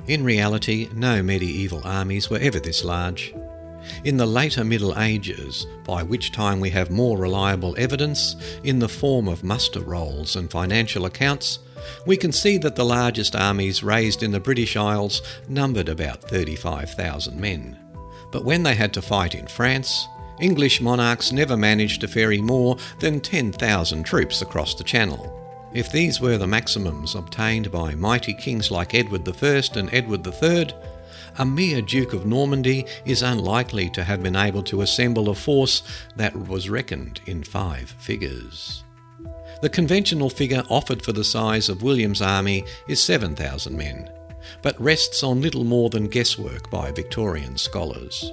In 0.07 0.25
reality, 0.25 0.89
no 0.95 1.23
medieval 1.23 1.83
armies 1.85 2.31
were 2.31 2.39
ever 2.39 2.59
this 2.59 2.83
large. 2.83 3.35
In 4.05 4.17
the 4.17 4.27
later 4.27 4.65
Middle 4.65 4.99
Ages, 4.99 5.67
by 5.85 6.03
which 6.03 6.33
time 6.33 6.61
we 6.61 6.71
have 6.71 6.91
more 6.91 7.19
reliable 7.19 7.75
evidence 7.77 8.37
in 8.65 8.79
the 8.79 8.89
form 8.89 9.29
of 9.29 9.45
muster 9.45 9.81
rolls 9.81 10.35
and 10.35 10.51
financial 10.51 11.05
accounts, 11.05 11.59
we 12.07 12.17
can 12.17 12.33
see 12.33 12.59
that 12.59 12.77
the 12.77 12.85
largest 12.85 13.35
armies 13.35 13.83
raised 13.83 14.23
in 14.23 14.33
the 14.33 14.41
British 14.41 14.77
Isles 14.77 15.23
numbered 15.49 15.89
about 15.89 16.23
35,000 16.25 17.41
men. 17.41 17.79
But 18.31 18.45
when 18.45 18.63
they 18.63 18.75
had 18.75 18.93
to 18.95 19.03
fight 19.03 19.35
in 19.35 19.47
France, 19.47 20.07
English 20.41 20.81
monarchs 20.81 21.33
never 21.33 21.57
managed 21.57 22.01
to 22.01 22.09
ferry 22.09 22.41
more 22.41 22.77
than 23.01 23.21
10,000 23.21 24.05
troops 24.05 24.43
across 24.43 24.75
the 24.75 24.85
Channel. 24.85 25.35
If 25.75 25.93
these 25.93 26.21
were 26.21 26.39
the 26.39 26.47
maximums 26.47 27.15
obtained 27.15 27.71
by 27.71 27.95
mighty 27.95 28.35
kings 28.35 28.71
like 28.71 28.95
Edward 28.95 29.29
I 29.29 29.63
and 29.77 29.93
Edward 29.93 30.27
III, 30.27 30.73
a 31.39 31.45
mere 31.45 31.83
Duke 31.83 32.15
of 32.15 32.27
Normandy 32.27 32.87
is 33.05 33.23
unlikely 33.23 33.91
to 33.91 34.05
have 34.05 34.23
been 34.23 34.37
able 34.37 34.63
to 34.65 34.81
assemble 34.81 35.29
a 35.29 35.35
force 35.35 35.83
that 36.17 36.35
was 36.49 36.71
reckoned 36.71 37.21
in 37.27 37.45
five 37.45 37.91
figures. 37.91 38.83
The 39.61 39.69
conventional 39.69 40.31
figure 40.31 40.63
offered 40.69 41.03
for 41.03 41.13
the 41.13 41.25
size 41.25 41.69
of 41.69 41.83
William's 41.83 42.23
army 42.23 42.65
is 42.87 43.03
7,000 43.03 43.77
men, 43.77 44.09
but 44.63 44.81
rests 44.81 45.23
on 45.23 45.41
little 45.41 45.65
more 45.65 45.91
than 45.91 46.07
guesswork 46.07 46.71
by 46.71 46.93
Victorian 46.93 47.59
scholars. 47.59 48.33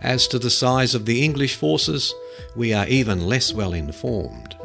As 0.00 0.28
to 0.28 0.38
the 0.38 0.50
size 0.50 0.94
of 0.94 1.06
the 1.06 1.24
English 1.24 1.56
forces, 1.56 2.14
we 2.54 2.72
are 2.72 2.86
even 2.86 3.26
less 3.26 3.52
well 3.52 3.72
informed. 3.72 4.56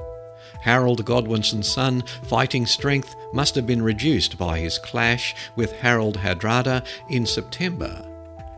Harold 0.62 1.04
Godwinson's 1.06 1.68
son, 1.68 2.04
fighting 2.24 2.66
strength 2.66 3.16
must 3.34 3.56
have 3.56 3.68
been 3.68 3.82
reduced 3.82 4.38
by 4.38 4.60
his 4.60 4.78
clash 4.78 5.36
with 5.56 5.72
Harold 5.72 6.18
Hardrada 6.18 6.86
in 7.10 7.26
September 7.26 8.06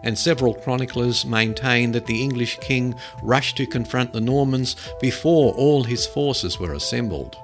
and 0.06 0.18
several 0.18 0.54
chroniclers 0.54 1.26
maintain 1.26 1.92
that 1.92 2.06
the 2.06 2.22
English 2.22 2.58
king 2.62 2.96
rushed 3.22 3.58
to 3.58 3.68
confront 3.68 4.14
the 4.14 4.22
Normans 4.22 4.76
before 5.02 5.54
all 5.56 5.84
his 5.84 6.06
forces 6.06 6.58
were 6.60 6.74
assembled. 6.74 7.36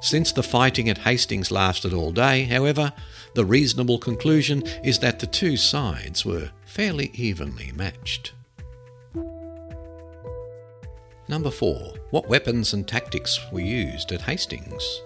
Since 0.00 0.32
the 0.32 0.42
fighting 0.42 0.88
at 0.88 0.98
Hastings 0.98 1.50
lasted 1.50 1.92
all 1.92 2.10
day, 2.10 2.44
however, 2.44 2.92
the 3.34 3.44
reasonable 3.44 3.98
conclusion 3.98 4.62
is 4.82 4.98
that 5.00 5.20
the 5.20 5.26
two 5.26 5.56
sides 5.56 6.24
were 6.24 6.50
fairly 6.64 7.10
evenly 7.14 7.70
matched. 7.72 8.32
Number 11.28 11.50
4. 11.50 11.94
What 12.10 12.28
weapons 12.28 12.72
and 12.72 12.88
tactics 12.88 13.38
were 13.52 13.60
used 13.60 14.10
at 14.10 14.22
Hastings? 14.22 15.02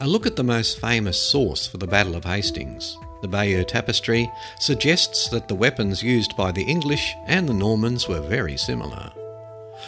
A 0.00 0.06
look 0.06 0.26
at 0.26 0.36
the 0.36 0.44
most 0.44 0.80
famous 0.80 1.18
source 1.18 1.66
for 1.66 1.78
the 1.78 1.86
Battle 1.86 2.16
of 2.16 2.24
Hastings, 2.24 2.98
the 3.24 3.28
Bayeux 3.28 3.64
Tapestry, 3.64 4.30
suggests 4.58 5.30
that 5.30 5.48
the 5.48 5.54
weapons 5.54 6.02
used 6.02 6.36
by 6.36 6.52
the 6.52 6.64
English 6.64 7.16
and 7.26 7.48
the 7.48 7.54
Normans 7.54 8.06
were 8.06 8.20
very 8.20 8.58
similar. 8.58 9.10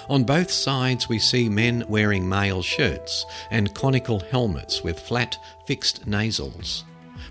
On 0.09 0.25
both 0.25 0.51
sides, 0.51 1.07
we 1.07 1.19
see 1.19 1.51
men 1.51 1.85
wearing 1.87 2.27
mail 2.27 2.63
shirts 2.63 3.27
and 3.51 3.75
conical 3.75 4.21
helmets 4.21 4.83
with 4.83 4.99
flat, 4.99 5.37
fixed 5.67 6.07
nasals, 6.07 6.85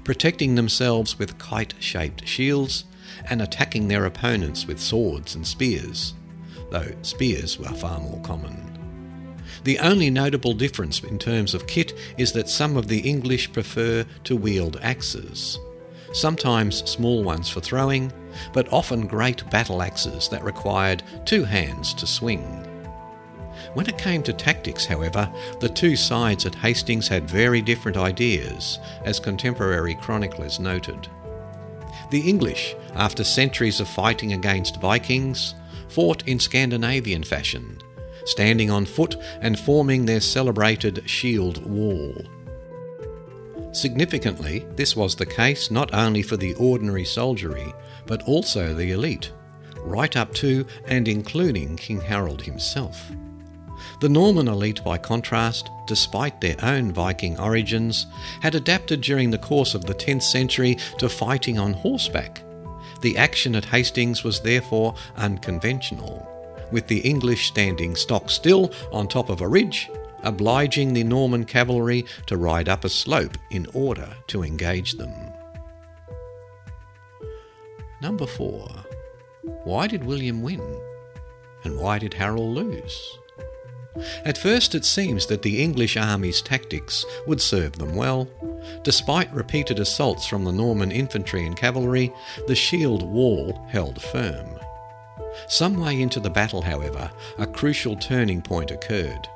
protecting 0.03 0.53
themselves 0.53 1.17
with 1.17 1.39
kite 1.39 1.73
shaped 1.79 2.27
shields 2.27 2.85
and 3.27 3.41
attacking 3.41 3.87
their 3.87 4.05
opponents 4.05 4.67
with 4.67 4.79
swords 4.79 5.33
and 5.33 5.47
spears, 5.47 6.13
though 6.69 6.91
spears 7.01 7.57
were 7.57 7.65
far 7.69 7.99
more 7.99 8.21
common. 8.21 8.61
The 9.63 9.79
only 9.79 10.11
notable 10.11 10.53
difference 10.53 11.01
in 11.01 11.17
terms 11.17 11.55
of 11.55 11.65
kit 11.65 11.97
is 12.15 12.33
that 12.33 12.47
some 12.47 12.77
of 12.77 12.89
the 12.89 12.99
English 12.99 13.51
prefer 13.51 14.05
to 14.25 14.35
wield 14.35 14.77
axes, 14.83 15.57
sometimes 16.15 16.89
small 16.89 17.23
ones 17.23 17.49
for 17.49 17.59
throwing, 17.59 18.11
but 18.53 18.71
often 18.71 19.05
great 19.05 19.47
battle 19.49 19.81
axes 19.81 20.29
that 20.29 20.43
required 20.43 21.03
two 21.25 21.43
hands 21.43 21.93
to 21.93 22.07
swing. 22.07 22.65
When 23.73 23.87
it 23.87 23.97
came 23.97 24.23
to 24.23 24.33
tactics, 24.33 24.85
however, 24.85 25.29
the 25.59 25.69
two 25.69 25.95
sides 25.95 26.45
at 26.45 26.55
Hastings 26.55 27.07
had 27.07 27.29
very 27.29 27.61
different 27.61 27.97
ideas, 27.97 28.79
as 29.03 29.19
contemporary 29.19 29.95
chroniclers 29.95 30.59
noted. 30.59 31.07
The 32.11 32.21
English, 32.21 32.75
after 32.93 33.23
centuries 33.23 33.79
of 33.79 33.89
fighting 33.89 34.33
against 34.33 34.79
Vikings, 34.79 35.55
fought 35.89 36.27
in 36.27 36.39
Scandinavian 36.39 37.23
fashion, 37.23 37.77
standing 38.25 38.69
on 38.69 38.85
foot 38.85 39.17
and 39.41 39.59
forming 39.59 40.05
their 40.05 40.21
celebrated 40.21 41.09
shield 41.09 41.65
wall. 41.65 42.15
Significantly, 43.75 44.65
this 44.77 44.95
was 44.95 45.15
the 45.15 45.25
case 45.25 45.69
not 45.69 45.93
only 45.93 46.21
for 46.21 46.37
the 46.37 46.53
ordinary 46.53 47.03
soldiery, 47.03 47.73
but 48.07 48.23
also 48.23 48.73
the 48.73 48.91
elite, 48.91 49.33
right 49.79 50.15
up 50.15 50.33
to 50.35 50.65
and 50.87 51.09
including 51.09 51.75
King 51.75 51.99
Harold 51.99 52.41
himself. 52.41 53.11
The 53.99 54.07
Norman 54.07 54.47
elite, 54.47 54.81
by 54.81 54.97
contrast, 54.97 55.69
despite 55.87 56.39
their 56.39 56.55
own 56.63 56.93
Viking 56.93 57.37
origins, 57.37 58.07
had 58.41 58.55
adapted 58.55 59.01
during 59.01 59.29
the 59.29 59.37
course 59.37 59.75
of 59.75 59.83
the 59.83 59.93
10th 59.93 60.23
century 60.23 60.77
to 60.99 61.09
fighting 61.09 61.59
on 61.59 61.73
horseback. 61.73 62.43
The 63.01 63.17
action 63.17 63.55
at 63.57 63.65
Hastings 63.65 64.23
was 64.23 64.39
therefore 64.39 64.95
unconventional, 65.17 66.25
with 66.71 66.87
the 66.87 66.99
English 66.99 67.47
standing 67.47 67.97
stock 67.97 68.29
still 68.29 68.71
on 68.93 69.09
top 69.09 69.29
of 69.29 69.41
a 69.41 69.47
ridge 69.49 69.89
obliging 70.25 70.93
the 70.93 71.03
Norman 71.03 71.45
cavalry 71.45 72.05
to 72.25 72.35
ride 72.35 72.67
up 72.67 72.83
a 72.83 72.89
slope 72.89 73.37
in 73.51 73.67
order 73.73 74.09
to 74.27 74.43
engage 74.43 74.93
them. 74.93 75.13
Number 78.01 78.25
4. 78.25 78.67
Why 79.63 79.87
did 79.87 80.03
William 80.03 80.41
win? 80.41 80.61
And 81.63 81.79
why 81.79 81.97
did 81.97 82.15
Harold 82.15 82.55
lose? 82.55 83.17
At 84.25 84.37
first, 84.37 84.75
it 84.75 84.83
seems 84.83 85.25
that 85.27 85.41
the 85.41 85.61
English 85.61 85.95
army's 85.95 86.41
tactics 86.41 87.05
would 87.25 87.41
serve 87.41 87.73
them 87.73 87.95
well. 87.95 88.27
Despite 88.83 89.33
repeated 89.33 89.79
assaults 89.79 90.27
from 90.27 90.43
the 90.43 90.51
Norman 90.51 90.91
infantry 90.91 91.45
and 91.45 91.55
cavalry, 91.55 92.13
the 92.47 92.55
shield 92.55 93.03
wall 93.03 93.65
held 93.69 94.01
firm. 94.01 94.59
Some 95.47 95.79
way 95.79 96.01
into 96.01 96.19
the 96.19 96.29
battle, 96.29 96.61
however, 96.61 97.09
a 97.37 97.47
crucial 97.47 97.95
turning 97.95 98.41
point 98.41 98.71
occurred. 98.71 99.29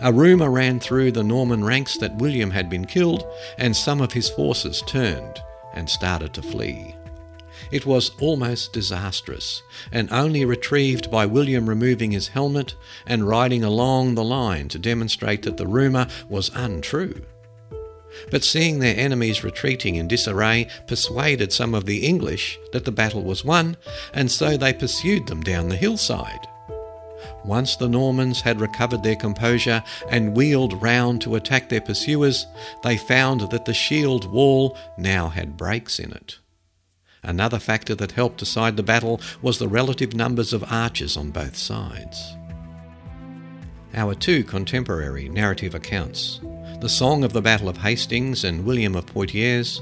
A 0.00 0.12
rumour 0.12 0.50
ran 0.50 0.80
through 0.80 1.12
the 1.12 1.22
Norman 1.22 1.64
ranks 1.64 1.96
that 1.98 2.16
William 2.16 2.50
had 2.50 2.68
been 2.68 2.86
killed, 2.86 3.24
and 3.58 3.76
some 3.76 4.00
of 4.00 4.12
his 4.12 4.28
forces 4.28 4.82
turned 4.86 5.40
and 5.74 5.88
started 5.88 6.34
to 6.34 6.42
flee. 6.42 6.94
It 7.70 7.86
was 7.86 8.12
almost 8.20 8.72
disastrous, 8.72 9.62
and 9.90 10.12
only 10.12 10.44
retrieved 10.44 11.10
by 11.10 11.26
William 11.26 11.68
removing 11.68 12.12
his 12.12 12.28
helmet 12.28 12.74
and 13.06 13.26
riding 13.26 13.64
along 13.64 14.14
the 14.14 14.24
line 14.24 14.68
to 14.68 14.78
demonstrate 14.78 15.42
that 15.42 15.56
the 15.56 15.66
rumour 15.66 16.06
was 16.28 16.50
untrue. 16.54 17.22
But 18.30 18.44
seeing 18.44 18.78
their 18.78 18.96
enemies 18.96 19.44
retreating 19.44 19.96
in 19.96 20.08
disarray 20.08 20.68
persuaded 20.86 21.52
some 21.52 21.74
of 21.74 21.86
the 21.86 22.06
English 22.06 22.58
that 22.72 22.84
the 22.84 22.92
battle 22.92 23.22
was 23.22 23.44
won, 23.44 23.76
and 24.14 24.30
so 24.30 24.56
they 24.56 24.72
pursued 24.72 25.26
them 25.26 25.42
down 25.42 25.68
the 25.68 25.76
hillside. 25.76 26.46
Once 27.46 27.76
the 27.76 27.88
Normans 27.88 28.40
had 28.40 28.60
recovered 28.60 29.04
their 29.04 29.14
composure 29.14 29.82
and 30.10 30.36
wheeled 30.36 30.82
round 30.82 31.22
to 31.22 31.36
attack 31.36 31.68
their 31.68 31.80
pursuers, 31.80 32.46
they 32.82 32.96
found 32.96 33.42
that 33.50 33.64
the 33.64 33.74
shield 33.74 34.30
wall 34.30 34.76
now 34.98 35.28
had 35.28 35.56
breaks 35.56 36.00
in 36.00 36.10
it. 36.12 36.38
Another 37.22 37.60
factor 37.60 37.94
that 37.94 38.12
helped 38.12 38.38
decide 38.38 38.76
the 38.76 38.82
battle 38.82 39.20
was 39.42 39.58
the 39.58 39.68
relative 39.68 40.14
numbers 40.14 40.52
of 40.52 40.64
archers 40.72 41.16
on 41.16 41.30
both 41.30 41.56
sides. 41.56 42.34
Our 43.94 44.14
two 44.14 44.42
contemporary 44.42 45.28
narrative 45.28 45.74
accounts, 45.74 46.40
the 46.80 46.88
Song 46.88 47.22
of 47.24 47.32
the 47.32 47.40
Battle 47.40 47.68
of 47.68 47.78
Hastings 47.78 48.44
and 48.44 48.64
William 48.64 48.96
of 48.96 49.06
Poitiers, 49.06 49.80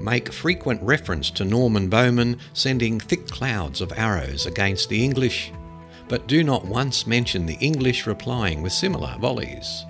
make 0.00 0.32
frequent 0.32 0.82
reference 0.82 1.30
to 1.32 1.44
Norman 1.44 1.88
bowmen 1.88 2.38
sending 2.52 2.98
thick 2.98 3.28
clouds 3.28 3.80
of 3.80 3.92
arrows 3.96 4.46
against 4.46 4.88
the 4.88 5.04
English 5.04 5.52
but 6.08 6.26
do 6.26 6.44
not 6.44 6.64
once 6.64 7.06
mention 7.06 7.46
the 7.46 7.58
English 7.60 8.06
replying 8.06 8.62
with 8.62 8.72
similar 8.72 9.16
volleys. 9.18 9.84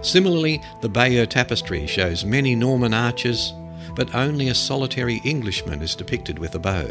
Similarly, 0.00 0.62
the 0.80 0.88
Bayeux 0.88 1.26
Tapestry 1.26 1.86
shows 1.86 2.24
many 2.24 2.54
Norman 2.54 2.94
archers, 2.94 3.52
but 3.94 4.14
only 4.14 4.48
a 4.48 4.54
solitary 4.54 5.20
Englishman 5.24 5.82
is 5.82 5.94
depicted 5.94 6.38
with 6.38 6.54
a 6.54 6.58
bow. 6.58 6.88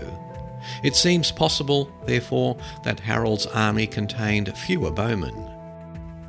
It 0.83 0.95
seems 0.95 1.31
possible, 1.31 1.91
therefore, 2.05 2.57
that 2.83 2.99
Harold's 2.99 3.47
army 3.47 3.87
contained 3.87 4.55
fewer 4.57 4.91
bowmen, 4.91 5.49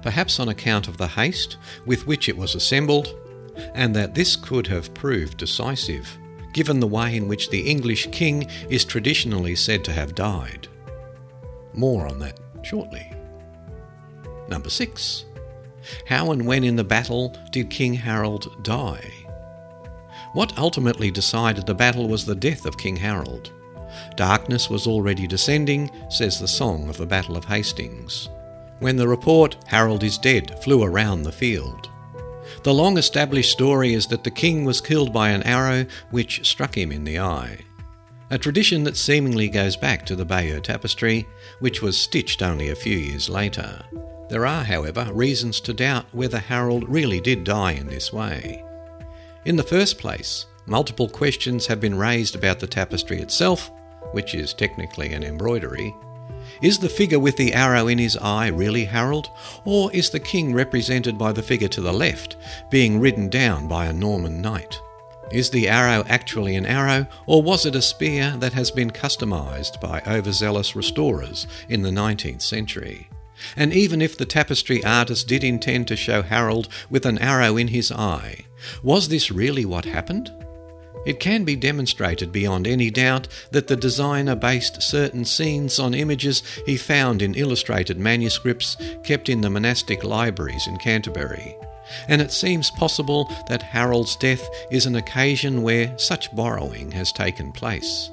perhaps 0.01 0.41
on 0.41 0.49
account 0.49 0.89
of 0.89 0.97
the 0.97 1.09
haste 1.09 1.59
with 1.85 2.07
which 2.07 2.29
it 2.29 2.37
was 2.37 2.55
assembled, 2.55 3.15
and 3.75 3.95
that 3.95 4.15
this 4.15 4.37
could 4.37 4.67
have 4.69 4.95
proved 4.95 5.37
decisive, 5.37 6.19
given 6.55 6.81
the 6.81 6.87
way 6.87 7.15
in 7.17 7.29
which 7.29 7.51
the 7.51 7.69
English 7.69 8.09
king 8.11 8.49
is 8.71 8.85
traditionally 8.85 9.55
said 9.55 9.85
to 9.85 9.93
have 9.93 10.15
died. 10.15 10.69
More 11.75 12.07
on 12.07 12.19
that 12.21 12.39
shortly. 12.63 13.13
Number 14.49 14.71
6. 14.71 15.25
How 16.07 16.31
and 16.31 16.47
when 16.47 16.65
in 16.65 16.77
the 16.77 16.85
battle 16.85 17.37
did 17.51 17.71
King 17.71 17.95
Harold 17.95 18.63
die? 18.63 19.11
What 20.33 20.57
ultimately 20.59 21.11
decided 21.11 21.67
the 21.67 21.75
battle 21.75 22.09
was 22.09 22.25
the 22.25 22.35
death 22.35 22.65
of 22.67 22.79
King 22.79 22.97
Harold. 22.97 23.53
Darkness 24.17 24.71
was 24.71 24.87
already 24.87 25.27
descending, 25.27 25.91
says 26.09 26.39
the 26.39 26.49
song 26.49 26.89
of 26.89 26.97
the 26.97 27.07
Battle 27.07 27.37
of 27.37 27.45
Hastings. 27.45 28.29
When 28.79 28.97
the 28.97 29.09
report, 29.09 29.57
Harold 29.67 30.03
is 30.03 30.19
dead, 30.19 30.63
flew 30.63 30.83
around 30.83 31.23
the 31.23 31.33
field. 31.33 31.91
The 32.63 32.75
long 32.75 32.97
established 32.99 33.53
story 33.53 33.93
is 33.93 34.07
that 34.09 34.25
the 34.25 34.31
king 34.31 34.65
was 34.65 34.81
killed 34.81 35.13
by 35.13 35.31
an 35.31 35.43
arrow 35.43 35.87
which 36.11 36.47
struck 36.47 36.77
him 36.77 36.91
in 36.91 37.05
the 37.05 37.19
eye 37.19 37.59
a 38.33 38.39
tradition 38.39 38.83
that 38.83 38.97
seemingly 38.97 39.47
goes 39.47 39.77
back 39.77 40.07
to 40.07 40.17
the 40.17 40.25
Bayeux 40.25 40.59
Tapestry, 40.59 41.29
which 41.63 41.81
was 41.81 41.97
stitched 41.97 42.43
only 42.43 42.71
a 42.71 42.75
few 42.75 42.99
years 42.99 43.29
later. 43.29 43.85
There 44.29 44.45
are, 44.45 44.65
however, 44.65 45.09
reasons 45.13 45.61
to 45.61 45.73
doubt 45.73 46.07
whether 46.11 46.41
Harold 46.41 46.89
really 46.89 47.21
did 47.21 47.45
die 47.45 47.73
in 47.73 47.87
this 47.87 48.13
way. 48.13 48.65
In 49.45 49.55
the 49.55 49.63
first 49.63 49.97
place, 49.97 50.47
multiple 50.67 51.09
questions 51.09 51.69
have 51.69 51.81
been 51.81 51.97
raised 51.97 52.35
about 52.35 52.59
the 52.59 52.67
tapestry 52.67 53.21
itself, 53.21 53.71
which 54.11 54.35
is 54.35 54.53
technically 54.53 55.13
an 55.13 55.23
embroidery. 55.23 55.95
Is 56.63 56.81
the 56.81 56.89
figure 56.89 57.21
with 57.21 57.37
the 57.37 57.55
arrow 57.55 57.87
in 57.87 57.99
his 57.99 58.17
eye 58.17 58.49
really 58.49 58.85
Harold, 58.85 59.31
or 59.65 59.93
is 59.93 60.11
the 60.11 60.19
king 60.19 60.53
represented 60.53 61.17
by 61.17 61.31
the 61.31 61.45
figure 61.45 61.69
to 61.69 61.81
the 61.81 61.93
left, 61.93 62.37
being 62.73 62.99
ridden 62.99 63.29
down 63.29 63.69
by 63.69 63.87
a 63.87 63.93
Norman 63.93 64.43
knight? 64.43 64.81
Is 65.31 65.51
the 65.51 65.69
arrow 65.69 66.05
actually 66.09 66.57
an 66.57 66.67
arrow, 66.67 67.07
or 67.27 67.43
was 67.43 67.65
it 67.65 67.75
a 67.75 67.83
spear 67.83 68.35
that 68.39 68.53
has 68.53 68.71
been 68.71 68.91
customised 68.91 69.81
by 69.81 70.03
overzealous 70.07 70.77
restorers 70.77 71.47
in 71.69 71.83
the 71.83 71.91
19th 71.91 72.43
century? 72.43 73.09
And 73.57 73.73
even 73.73 74.03
if 74.03 74.17
the 74.17 74.27
tapestry 74.27 74.85
artist 74.85 75.29
did 75.29 75.43
intend 75.43 75.89
to 75.89 75.97
show 75.97 76.23
Harold 76.23 76.69
with 76.91 77.07
an 77.07 77.19
arrow 77.19 77.57
in 77.57 77.69
his 77.69 77.91
eye, 77.91 78.45
was 78.83 79.09
this 79.09 79.31
really 79.31 79.65
what 79.65 79.85
happened? 79.85 80.31
It 81.05 81.19
can 81.19 81.45
be 81.45 81.57
demonstrated 81.57 82.31
beyond 82.31 82.67
any 82.67 82.91
doubt 82.91 83.27
that 83.51 83.67
the 83.67 83.77
designer 83.77 84.37
based 84.37 84.83
certain 84.83 85.25
scenes 85.25 85.79
on 85.79 85.95
images 85.95 86.43
he 86.65 86.77
found 86.77 87.23
in 87.23 87.35
illustrated 87.35 87.99
manuscripts 87.99 88.77
kept 89.03 89.29
in 89.29 89.41
the 89.41 89.51
monastic 89.51 90.05
libraries 90.05 90.67
in 90.69 90.77
Canterbury 90.77 91.57
and 92.09 92.23
it 92.23 92.33
seems 92.33 92.71
possible 92.71 93.31
that 93.49 93.63
Harold's 93.63 94.17
death 94.17 94.49
is 94.71 94.87
an 94.87 94.97
occasion 94.97 95.63
where 95.63 95.97
such 95.99 96.35
borrowing 96.35 96.91
has 96.93 97.13
taken 97.13 97.53
place. 97.53 98.11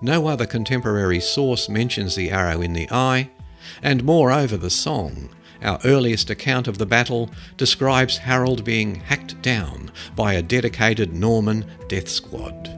No 0.00 0.26
other 0.26 0.46
contemporary 0.46 1.20
source 1.20 1.68
mentions 1.68 2.14
the 2.14 2.30
arrow 2.30 2.60
in 2.60 2.72
the 2.72 2.88
eye, 2.90 3.30
and 3.82 4.04
moreover, 4.04 4.56
the 4.56 4.70
song, 4.70 5.30
our 5.62 5.78
earliest 5.84 6.28
account 6.30 6.68
of 6.68 6.78
the 6.78 6.86
battle, 6.86 7.30
describes 7.56 8.18
Harold 8.18 8.64
being 8.64 8.96
hacked 8.96 9.40
down 9.40 9.90
by 10.14 10.34
a 10.34 10.42
dedicated 10.42 11.14
Norman 11.14 11.64
death 11.88 12.08
squad. 12.08 12.70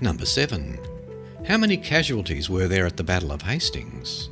Number 0.00 0.26
7. 0.26 0.78
How 1.46 1.56
many 1.56 1.76
casualties 1.76 2.50
were 2.50 2.68
there 2.68 2.86
at 2.86 2.96
the 2.96 3.04
Battle 3.04 3.32
of 3.32 3.42
Hastings? 3.42 4.28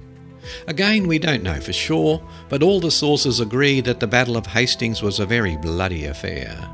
Again, 0.67 1.07
we 1.07 1.19
don't 1.19 1.43
know 1.43 1.61
for 1.61 1.73
sure, 1.73 2.23
but 2.49 2.63
all 2.63 2.81
the 2.81 2.91
sources 2.91 3.41
agree 3.41 3.81
that 3.83 4.01
the 4.01 4.07
Battle 4.07 4.37
of 4.37 4.47
Hastings 4.47 5.03
was 5.03 5.19
a 5.19 5.27
very 5.27 5.57
bloody 5.57 6.07
affair. 6.07 6.69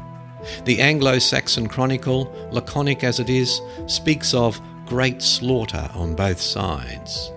The 0.64 0.80
Anglo 0.80 1.18
Saxon 1.18 1.68
Chronicle, 1.68 2.32
laconic 2.50 3.04
as 3.04 3.20
it 3.20 3.30
is, 3.30 3.61
speaks 3.87 4.35
of 4.35 4.61
great 4.87 5.22
slaughter 5.22 5.88
on 5.94 6.14
both 6.14 6.40
sides. 6.40 7.30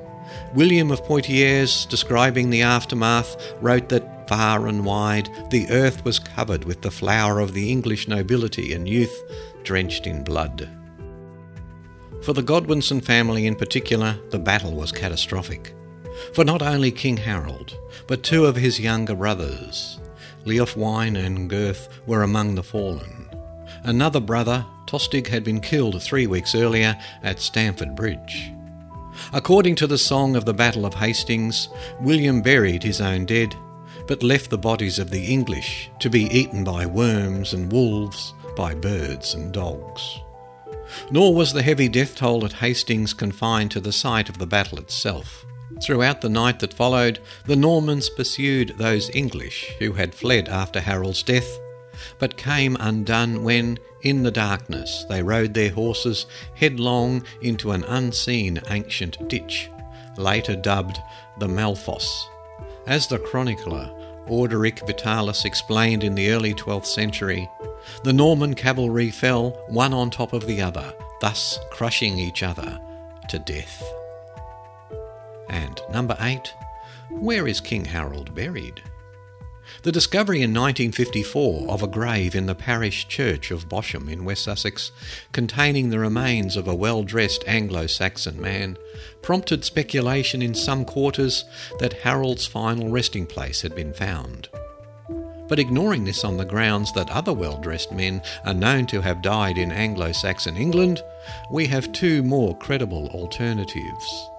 William 0.54 0.91
of 0.91 1.04
Poitiers, 1.04 1.86
describing 1.86 2.50
the 2.50 2.62
aftermath, 2.62 3.36
wrote 3.62 3.89
that 3.89 4.28
far 4.28 4.67
and 4.67 4.86
wide 4.86 5.30
the 5.52 5.69
earth 5.69 6.04
was 6.04 6.17
covered 6.17 6.65
with 6.65 6.82
the 6.82 6.89
flower 6.89 7.39
of 7.39 7.54
the 7.54 7.71
English 7.71 8.08
nobility 8.08 8.74
and 8.74 8.89
youth, 8.89 9.24
drenched 9.63 10.08
in 10.08 10.24
blood. 10.24 10.69
For 12.24 12.34
the 12.34 12.41
Godwinson 12.41 13.02
family 13.02 13.45
in 13.45 13.56
particular, 13.56 14.17
the 14.32 14.39
battle 14.39 14.74
was 14.74 14.91
catastrophic. 14.91 15.75
For 16.34 16.43
not 16.43 16.62
only 16.62 16.91
King 16.91 17.17
Harold, 17.17 17.78
but 18.08 18.23
two 18.23 18.45
of 18.45 18.56
his 18.56 18.80
younger 18.80 19.15
brothers, 19.15 19.99
Leofwine 20.45 21.17
and 21.17 21.49
Gurth, 21.49 21.89
were 22.06 22.23
among 22.23 22.56
the 22.56 22.63
fallen. 22.63 23.28
Another 23.84 24.19
brother, 24.19 24.65
Tostig, 24.88 25.28
had 25.28 25.43
been 25.43 25.62
killed 25.62 26.01
three 26.01 26.28
weeks 26.28 26.56
earlier 26.56 26.97
at 27.23 27.39
Stamford 27.39 27.95
Bridge. 27.95 28.51
According 29.34 29.75
to 29.75 29.88
the 29.88 29.97
song 29.97 30.36
of 30.36 30.45
the 30.45 30.54
Battle 30.54 30.86
of 30.86 30.95
Hastings, 30.95 31.69
William 31.99 32.41
buried 32.41 32.84
his 32.84 33.01
own 33.01 33.25
dead, 33.25 33.56
but 34.08 34.23
left 34.23 34.49
the 34.49 34.58
bodies 34.58 34.99
of 34.99 35.10
the 35.10 35.25
English 35.25 35.89
to 35.99 36.10
be 36.10 36.25
eaten 36.25 36.63
by 36.63 36.86
worms 36.86 37.54
and 37.54 37.71
wolves, 37.71 38.34
by 38.56 38.73
birds 38.73 39.34
and 39.34 39.51
dogs. 39.51 40.19
Nor 41.12 41.34
was 41.34 41.54
the 41.54 41.63
heavy 41.63 41.89
death 41.89 42.15
toll 42.15 42.45
at 42.45 42.54
Hastings 42.54 43.13
confined 43.13 43.71
to 43.71 43.80
the 43.80 43.91
site 43.91 44.30
of 44.30 44.38
the 44.38 44.47
battle 44.47 44.80
itself. 44.80 45.45
Throughout 45.82 46.22
the 46.22 46.30
night 46.30 46.60
that 46.60 46.74
followed, 46.74 47.20
the 47.46 47.56
Normans 47.56 48.10
pursued 48.10 48.76
those 48.78 49.10
English 49.14 49.74
who 49.80 49.94
had 49.94 50.16
fled 50.16 50.48
after 50.48 50.80
Harold's 50.80 51.24
death, 51.24 51.60
but 52.18 52.38
came 52.38 52.78
undone 52.80 53.44
when, 53.44 53.80
in 54.02 54.24
the 54.24 54.32
darkness, 54.32 55.06
they 55.10 55.22
rode 55.22 55.54
their 55.54 55.72
horses 55.72 56.26
headlong 56.56 57.24
into 57.42 57.72
an 57.72 57.84
unseen 57.86 58.62
ancient 58.70 59.28
ditch, 59.28 59.70
later 60.18 60.56
dubbed 60.56 61.00
the 61.40 61.48
Malfosse. 61.48 62.28
As 62.88 63.08
the 63.08 63.20
chronicler 63.20 63.92
Orderic 64.28 64.86
Vitalis 64.88 65.46
explained 65.46 66.04
in 66.04 66.16
the 66.16 66.32
early 66.32 66.54
12th 66.54 66.86
century, 66.86 67.50
the 68.04 68.14
Norman 68.14 68.56
cavalry 68.56 69.12
fell 69.12 69.52
one 69.68 69.94
on 69.94 70.10
top 70.10 70.34
of 70.34 70.48
the 70.48 70.62
other, 70.62 70.94
thus 71.22 71.60
crushing 71.72 72.18
each 72.18 72.44
other 72.44 72.80
to 73.30 73.40
death. 73.40 73.84
And 75.50 75.82
number 75.92 76.18
eight, 76.20 76.54
where 77.10 77.48
is 77.48 77.62
King 77.62 77.86
Harold 77.86 78.34
buried? 78.34 78.82
The 79.84 79.92
discovery 79.92 80.38
in 80.38 80.54
1954 80.54 81.70
of 81.70 81.82
a 81.82 81.88
grave 81.88 82.36
in 82.36 82.46
the 82.46 82.56
parish 82.56 83.08
church 83.08 83.52
of 83.52 83.70
Bosham 83.70 84.10
in 84.12 84.26
West 84.26 84.44
Sussex, 84.44 84.92
containing 85.32 85.90
the 85.90 86.00
remains 86.00 86.56
of 86.56 86.68
a 86.68 86.76
well 86.76 87.04
dressed 87.04 87.44
Anglo 87.48 87.88
Saxon 87.88 88.40
man, 88.40 88.78
prompted 89.22 89.66
speculation 89.66 90.42
in 90.42 90.54
some 90.54 90.86
quarters 90.86 91.46
that 91.80 92.02
Harold's 92.02 92.46
final 92.46 92.90
resting 92.90 93.26
place 93.26 93.62
had 93.62 93.76
been 93.76 93.94
found. 93.94 94.50
But 95.48 95.60
ignoring 95.60 96.06
this 96.06 96.24
on 96.24 96.38
the 96.38 96.46
grounds 96.46 96.92
that 96.94 97.10
other 97.12 97.34
well 97.34 97.58
dressed 97.58 97.92
men 97.92 98.22
are 98.46 98.54
known 98.54 98.88
to 98.88 99.02
have 99.02 99.22
died 99.22 99.58
in 99.58 99.72
Anglo 99.72 100.12
Saxon 100.12 100.58
England, 100.58 101.04
we 101.52 101.68
have 101.68 101.92
two 101.92 102.24
more 102.24 102.58
credible 102.58 103.08
alternatives. 103.10 104.30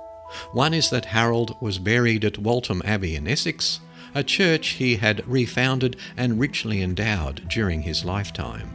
One 0.53 0.75
is 0.75 0.91
that 0.91 1.07
Harold 1.07 1.57
was 1.61 1.79
buried 1.79 2.25
at 2.25 2.39
Waltham 2.39 2.83
Abbey 2.85 3.17
in 3.17 3.29
Essex, 3.29 3.81
a 4.15 4.25
church 4.25 4.69
he 4.69 4.97
had 4.97 5.27
refounded 5.29 5.97
and 6.17 6.41
richly 6.41 6.83
endowed 6.83 7.49
during 7.49 7.83
his 7.83 8.05
lifetime. 8.05 8.71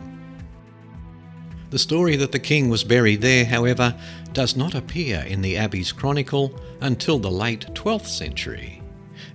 The 1.71 1.79
story 1.79 2.17
that 2.17 2.33
the 2.33 2.39
king 2.39 2.69
was 2.69 2.83
buried 2.83 3.21
there, 3.21 3.45
however, 3.45 3.95
does 4.33 4.57
not 4.57 4.75
appear 4.75 5.23
in 5.27 5.41
the 5.41 5.57
Abbey's 5.57 5.91
chronicle 5.91 6.53
until 6.81 7.17
the 7.17 7.31
late 7.31 7.73
12th 7.73 8.07
century. 8.07 8.81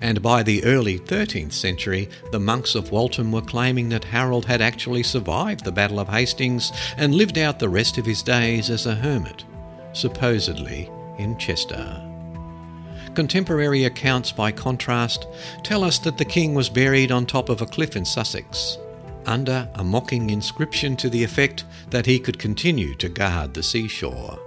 And 0.01 0.21
by 0.21 0.43
the 0.43 0.63
early 0.65 0.99
13th 0.99 1.55
century, 1.55 2.09
the 2.33 2.39
monks 2.39 2.75
of 2.75 2.93
Waltham 2.93 3.33
were 3.33 3.41
claiming 3.41 3.89
that 3.89 4.05
Harold 4.05 4.45
had 4.45 4.61
actually 4.61 5.03
survived 5.03 5.65
the 5.65 5.73
Battle 5.73 5.99
of 5.99 6.09
Hastings 6.09 6.73
and 6.99 7.15
lived 7.15 7.39
out 7.39 7.59
the 7.59 7.71
rest 7.71 7.97
of 7.97 8.05
his 8.05 8.23
days 8.23 8.69
as 8.69 8.85
a 8.85 8.95
hermit, 8.95 9.45
supposedly 9.95 10.91
in 11.19 11.39
Chester. 11.39 12.06
Contemporary 13.17 13.85
accounts, 13.85 14.31
by 14.31 14.53
contrast, 14.53 15.27
tell 15.65 15.83
us 15.83 15.99
that 16.01 16.19
the 16.19 16.25
king 16.25 16.55
was 16.55 16.69
buried 16.69 17.11
on 17.11 17.25
top 17.25 17.49
of 17.49 17.63
a 17.63 17.67
cliff 17.67 17.97
in 17.97 18.05
Sussex, 18.05 18.77
under 19.25 19.67
a 19.75 19.83
mocking 19.83 20.29
inscription 20.29 20.97
to 20.97 21.09
the 21.09 21.25
effect 21.25 21.65
that 21.89 22.05
he 22.05 22.19
could 22.19 22.39
continue 22.39 22.95
to 22.97 23.09
guard 23.09 23.55
the 23.55 23.63
seashore. 23.63 24.39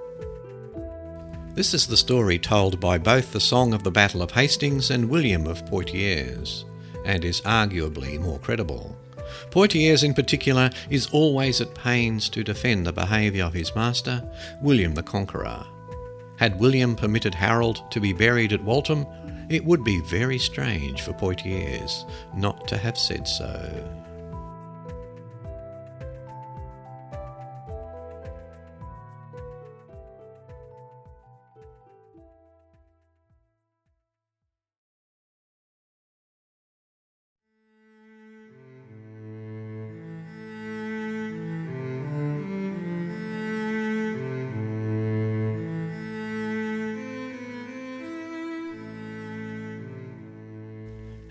This 1.56 1.74
is 1.74 1.88
the 1.88 1.98
story 1.98 2.38
told 2.38 2.80
by 2.80 3.00
both 3.00 3.34
the 3.34 3.40
Song 3.40 3.74
of 3.74 3.84
the 3.84 3.90
Battle 3.90 4.22
of 4.22 4.30
Hastings 4.32 4.92
and 4.92 5.10
William 5.10 5.48
of 5.48 5.66
Poitiers, 5.66 6.64
and 7.04 7.26
is 7.26 7.42
arguably 7.42 8.20
more 8.20 8.38
credible. 8.38 8.96
Poitiers, 9.50 10.04
in 10.04 10.14
particular, 10.14 10.70
is 10.92 11.08
always 11.08 11.60
at 11.60 11.74
pains 11.74 12.30
to 12.30 12.44
defend 12.44 12.86
the 12.86 12.94
behaviour 12.94 13.46
of 13.46 13.54
his 13.54 13.74
master, 13.74 14.24
William 14.62 14.94
the 14.94 15.02
Conqueror. 15.02 15.66
Had 16.40 16.58
William 16.58 16.96
permitted 16.96 17.36
Harold 17.36 17.84
to 17.92 18.00
be 18.00 18.14
buried 18.14 18.54
at 18.54 18.64
Waltham, 18.64 19.06
it 19.50 19.66
would 19.66 19.84
be 19.84 20.00
very 20.00 20.40
strange 20.40 21.02
for 21.02 21.12
Poitiers 21.12 22.06
not 22.34 22.66
to 22.70 22.78
have 22.78 22.98
said 22.98 23.28
so. 23.28 23.99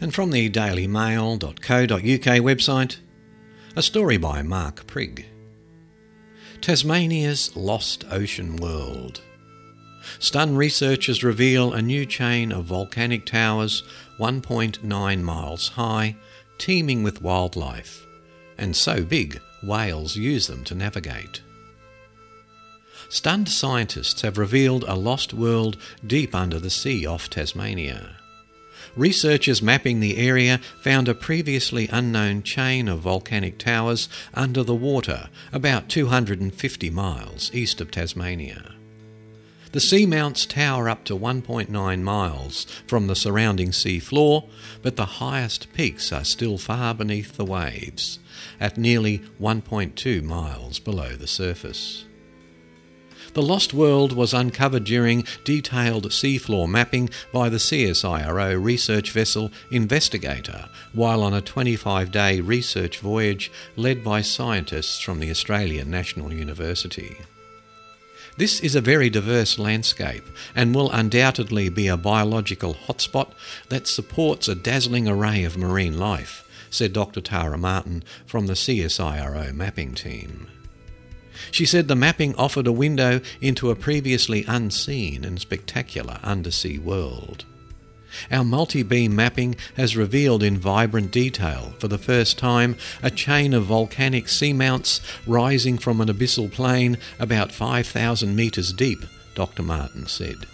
And 0.09 0.15
from 0.15 0.31
the 0.31 0.49
dailymail.co.uk 0.49 1.59
website, 1.61 2.97
a 3.77 3.83
story 3.83 4.17
by 4.17 4.41
Mark 4.41 4.87
Prigg. 4.87 5.27
Tasmania's 6.63 7.55
Lost 7.55 8.07
Ocean 8.11 8.57
World. 8.57 9.21
Stunned 10.19 10.57
researchers 10.57 11.23
reveal 11.23 11.75
a 11.75 11.83
new 11.83 12.07
chain 12.07 12.53
of 12.53 12.65
volcanic 12.65 13.27
towers 13.27 13.83
1.9 14.19 15.21
miles 15.21 15.69
high, 15.69 16.17
teeming 16.57 17.03
with 17.03 17.21
wildlife, 17.21 18.07
and 18.57 18.75
so 18.75 19.05
big 19.05 19.39
whales 19.63 20.17
use 20.17 20.47
them 20.47 20.65
to 20.65 20.75
navigate. 20.75 21.43
Stunned 23.11 23.51
scientists 23.51 24.23
have 24.23 24.39
revealed 24.39 24.85
a 24.85 24.95
lost 24.95 25.35
world 25.35 25.77
deep 26.07 26.35
under 26.35 26.59
the 26.59 26.71
sea 26.71 27.05
off 27.05 27.29
Tasmania. 27.29 28.18
Researchers 28.99 29.63
mapping 29.63 30.01
the 30.01 30.17
area 30.17 30.59
found 30.83 31.09
a 31.09 31.15
previously 31.15 31.89
unknown 31.93 32.43
chain 32.43 32.89
of 32.89 32.99
volcanic 32.99 33.57
towers 33.57 34.09
under 34.35 34.65
the 34.65 34.75
water, 34.75 35.29
about 35.53 35.89
250 35.89 36.91
miles 36.91 37.55
east 37.55 37.81
of 37.81 37.93
Tasmania. 37.93 38.75
The 39.71 39.79
seamounts 39.79 40.49
tower 40.49 40.89
up 40.89 41.05
to 41.05 41.17
1.9 41.17 42.03
miles 42.03 42.65
from 42.89 43.07
the 43.07 43.15
surrounding 43.15 43.71
sea 43.71 44.01
floor, 44.01 44.49
but 44.83 44.97
the 44.97 45.07
highest 45.23 45.73
peaks 45.75 46.13
are 46.13 46.25
still 46.25 46.59
far 46.59 46.93
beneath 46.93 47.37
the 47.37 47.45
waves, 47.45 48.19
at 48.59 48.77
nearly 48.77 49.21
1.2 49.41 50.25
miles 50.25 50.81
below 50.81 51.11
the 51.11 51.29
surface. 51.29 52.05
The 53.35 53.43
Lost 53.43 53.75
World 53.75 54.13
was 54.13 54.33
uncovered 54.33 54.85
during 54.85 55.25
detailed 55.45 56.07
seafloor 56.07 56.69
mapping 56.69 57.11
by 57.33 57.49
the 57.49 57.59
CSIRO 57.59 58.63
research 58.63 59.13
vessel 59.13 59.51
Investigator 59.71 60.69
while 60.93 61.23
on 61.23 61.35
a 61.35 61.43
25 61.43 62.11
day 62.11 62.41
research 62.41 62.99
voyage 63.01 63.53
led 63.77 64.03
by 64.03 64.23
scientists 64.23 65.01
from 65.01 65.21
the 65.21 65.31
Australian 65.31 65.91
National 65.91 66.33
University. 66.33 67.19
This 68.39 68.61
is 68.61 68.75
a 68.75 68.81
very 68.81 69.11
diverse 69.11 69.59
landscape 69.59 70.25
and 70.55 70.75
will 70.75 70.91
undoubtedly 70.91 71.69
be 71.69 71.89
a 71.89 71.97
biological 71.97 72.75
hotspot 72.75 73.33
that 73.69 73.89
supports 73.89 74.49
a 74.49 74.55
dazzling 74.55 75.09
array 75.09 75.45
of 75.45 75.57
marine 75.57 75.99
life, 75.99 76.49
said 76.71 76.93
Dr. 76.93 77.21
Tara 77.21 77.59
Martin 77.59 78.05
from 78.27 78.47
the 78.47 78.55
CSIRO 78.55 79.53
mapping 79.55 79.95
team. 79.95 80.47
She 81.51 81.67
said 81.67 81.89
the 81.89 81.97
mapping 81.97 82.35
offered 82.37 82.67
a 82.67 82.73
window 82.73 83.21
into 83.41 83.71
a 83.71 83.77
previously 83.77 84.45
unseen 84.47 85.25
and 85.25 85.41
spectacular 85.41 86.19
undersea 86.23 86.79
world. 86.79 87.45
Our 88.31 88.45
multi 88.45 88.83
beam 88.83 89.15
mapping 89.15 89.57
has 89.77 89.97
revealed 89.97 90.43
in 90.43 90.59
vibrant 90.59 91.11
detail, 91.11 91.75
for 91.79 91.89
the 91.89 91.99
first 91.99 92.39
time, 92.39 92.77
a 93.03 93.11
chain 93.11 93.53
of 93.53 93.67
volcanic 93.67 94.27
seamounts 94.27 95.01
rising 95.27 95.79
from 95.79 96.01
an 96.01 96.09
abyssal 96.09 96.51
plain 96.51 96.99
about 97.19 97.53
5,000 97.53 98.35
metres 98.35 98.73
deep, 98.73 99.05
Dr. 99.35 99.63
Martin 99.63 100.07
said. 100.07 100.47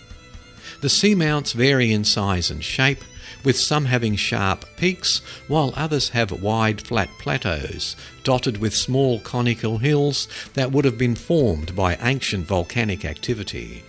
The 0.81 0.89
seamounts 0.89 1.53
vary 1.53 1.93
in 1.93 2.05
size 2.05 2.51
and 2.51 2.63
shape, 2.63 3.03
with 3.45 3.59
some 3.59 3.85
having 3.85 4.17
sharp 4.17 4.65
peaks, 4.77 5.19
while 5.49 5.73
others 5.77 6.11
have 6.11 6.43
wide 6.43 6.81
flat 6.81 7.11
plateaus, 7.19 7.95
dotted 8.23 8.59
with 8.59 8.75
small 8.75 9.21
conical 9.21 9.79
hills 9.79 10.27
that 10.55 10.73
would 10.73 10.85
have 10.85 10.99
been 10.99 11.15
formed 11.15 11.77
by 11.77 11.97
ancient 11.97 12.47
volcanic 12.47 13.05
activity. 13.05 13.85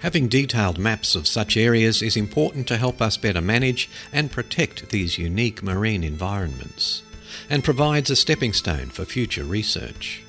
Having 0.00 0.28
detailed 0.28 0.78
maps 0.78 1.14
of 1.14 1.28
such 1.28 1.56
areas 1.56 2.02
is 2.02 2.16
important 2.16 2.66
to 2.66 2.76
help 2.76 3.00
us 3.00 3.16
better 3.16 3.40
manage 3.40 3.88
and 4.12 4.32
protect 4.32 4.88
these 4.88 5.16
unique 5.16 5.62
marine 5.62 6.02
environments, 6.02 7.02
and 7.48 7.62
provides 7.62 8.10
a 8.10 8.16
stepping 8.16 8.52
stone 8.52 8.86
for 8.88 9.04
future 9.04 9.44
research. 9.44 10.22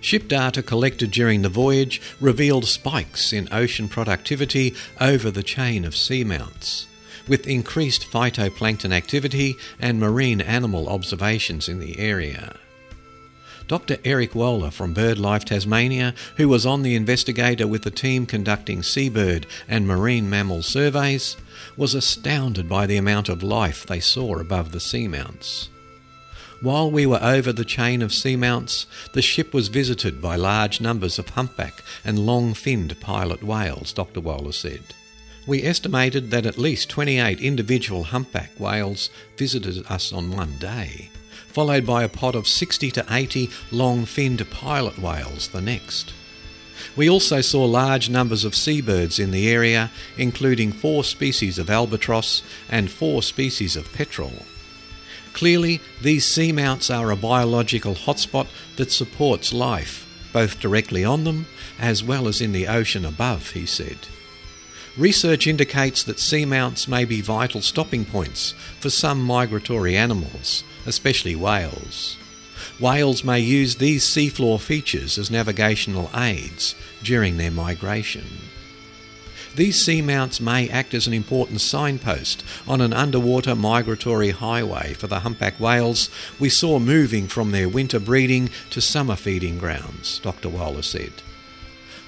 Ship 0.00 0.28
data 0.28 0.62
collected 0.62 1.10
during 1.10 1.42
the 1.42 1.48
voyage 1.48 2.00
revealed 2.20 2.66
spikes 2.66 3.32
in 3.32 3.48
ocean 3.50 3.88
productivity 3.88 4.72
over 5.00 5.32
the 5.32 5.42
chain 5.42 5.84
of 5.84 5.96
seamounts, 5.96 6.86
with 7.28 7.46
increased 7.46 8.10
phytoplankton 8.10 8.92
activity 8.92 9.56
and 9.78 9.98
marine 9.98 10.40
animal 10.40 10.88
observations 10.88 11.68
in 11.68 11.78
the 11.78 11.98
area. 11.98 12.56
Dr. 13.68 13.98
Eric 14.04 14.32
Woehler 14.32 14.72
from 14.72 14.94
BirdLife 14.94 15.44
Tasmania, 15.44 16.14
who 16.36 16.48
was 16.48 16.64
on 16.64 16.82
the 16.82 16.94
investigator 16.94 17.66
with 17.66 17.82
the 17.82 17.90
team 17.90 18.24
conducting 18.24 18.82
seabird 18.82 19.46
and 19.66 19.88
marine 19.88 20.30
mammal 20.30 20.62
surveys, 20.62 21.36
was 21.76 21.94
astounded 21.94 22.68
by 22.68 22.86
the 22.86 22.96
amount 22.96 23.28
of 23.28 23.42
life 23.42 23.84
they 23.84 23.98
saw 23.98 24.38
above 24.38 24.70
the 24.70 24.78
seamounts. 24.78 25.68
While 26.62 26.90
we 26.90 27.06
were 27.06 27.22
over 27.22 27.52
the 27.52 27.64
chain 27.64 28.02
of 28.02 28.12
seamounts, 28.12 28.86
the 29.12 29.20
ship 29.20 29.52
was 29.52 29.68
visited 29.68 30.22
by 30.22 30.36
large 30.36 30.80
numbers 30.80 31.18
of 31.18 31.30
humpback 31.30 31.82
and 32.04 32.20
long 32.20 32.54
finned 32.54 32.98
pilot 33.00 33.42
whales, 33.42 33.92
Dr. 33.92 34.20
Woehler 34.20 34.54
said. 34.54 34.94
We 35.46 35.62
estimated 35.62 36.30
that 36.32 36.44
at 36.44 36.58
least 36.58 36.90
28 36.90 37.40
individual 37.40 38.04
humpback 38.04 38.50
whales 38.58 39.10
visited 39.36 39.86
us 39.88 40.12
on 40.12 40.32
one 40.32 40.58
day, 40.58 41.10
followed 41.46 41.86
by 41.86 42.02
a 42.02 42.08
pod 42.08 42.34
of 42.34 42.48
60 42.48 42.90
to 42.90 43.06
80 43.08 43.50
long 43.70 44.06
finned 44.06 44.48
pilot 44.50 44.98
whales 44.98 45.48
the 45.48 45.60
next. 45.60 46.12
We 46.96 47.08
also 47.08 47.40
saw 47.40 47.64
large 47.64 48.10
numbers 48.10 48.44
of 48.44 48.56
seabirds 48.56 49.18
in 49.18 49.30
the 49.30 49.48
area, 49.48 49.90
including 50.18 50.72
four 50.72 51.04
species 51.04 51.58
of 51.58 51.70
albatross 51.70 52.42
and 52.68 52.90
four 52.90 53.22
species 53.22 53.76
of 53.76 53.92
petrel. 53.92 54.32
Clearly, 55.32 55.80
these 56.02 56.26
seamounts 56.26 56.90
are 56.90 57.10
a 57.10 57.16
biological 57.16 57.94
hotspot 57.94 58.48
that 58.76 58.90
supports 58.90 59.52
life, 59.52 60.06
both 60.32 60.58
directly 60.58 61.04
on 61.04 61.24
them 61.24 61.46
as 61.78 62.02
well 62.02 62.26
as 62.26 62.40
in 62.40 62.52
the 62.52 62.66
ocean 62.66 63.04
above, 63.04 63.50
he 63.50 63.66
said. 63.66 63.98
Research 64.96 65.46
indicates 65.46 66.02
that 66.04 66.16
seamounts 66.16 66.88
may 66.88 67.04
be 67.04 67.20
vital 67.20 67.60
stopping 67.60 68.06
points 68.06 68.54
for 68.80 68.88
some 68.88 69.20
migratory 69.22 69.94
animals, 69.94 70.64
especially 70.86 71.36
whales. 71.36 72.16
Whales 72.80 73.22
may 73.22 73.38
use 73.38 73.76
these 73.76 74.04
seafloor 74.04 74.58
features 74.58 75.18
as 75.18 75.30
navigational 75.30 76.10
aids 76.16 76.74
during 77.02 77.36
their 77.36 77.50
migration. 77.50 78.24
These 79.54 79.84
seamounts 79.86 80.40
may 80.40 80.68
act 80.68 80.94
as 80.94 81.06
an 81.06 81.12
important 81.12 81.60
signpost 81.60 82.42
on 82.66 82.80
an 82.80 82.94
underwater 82.94 83.54
migratory 83.54 84.30
highway 84.30 84.94
for 84.94 85.08
the 85.08 85.20
humpback 85.20 85.60
whales 85.60 86.08
we 86.38 86.48
saw 86.48 86.78
moving 86.78 87.26
from 87.26 87.52
their 87.52 87.68
winter 87.68 87.98
breeding 87.98 88.48
to 88.70 88.80
summer 88.80 89.16
feeding 89.16 89.58
grounds, 89.58 90.20
Dr. 90.20 90.48
Woehler 90.48 90.84
said. 90.84 91.22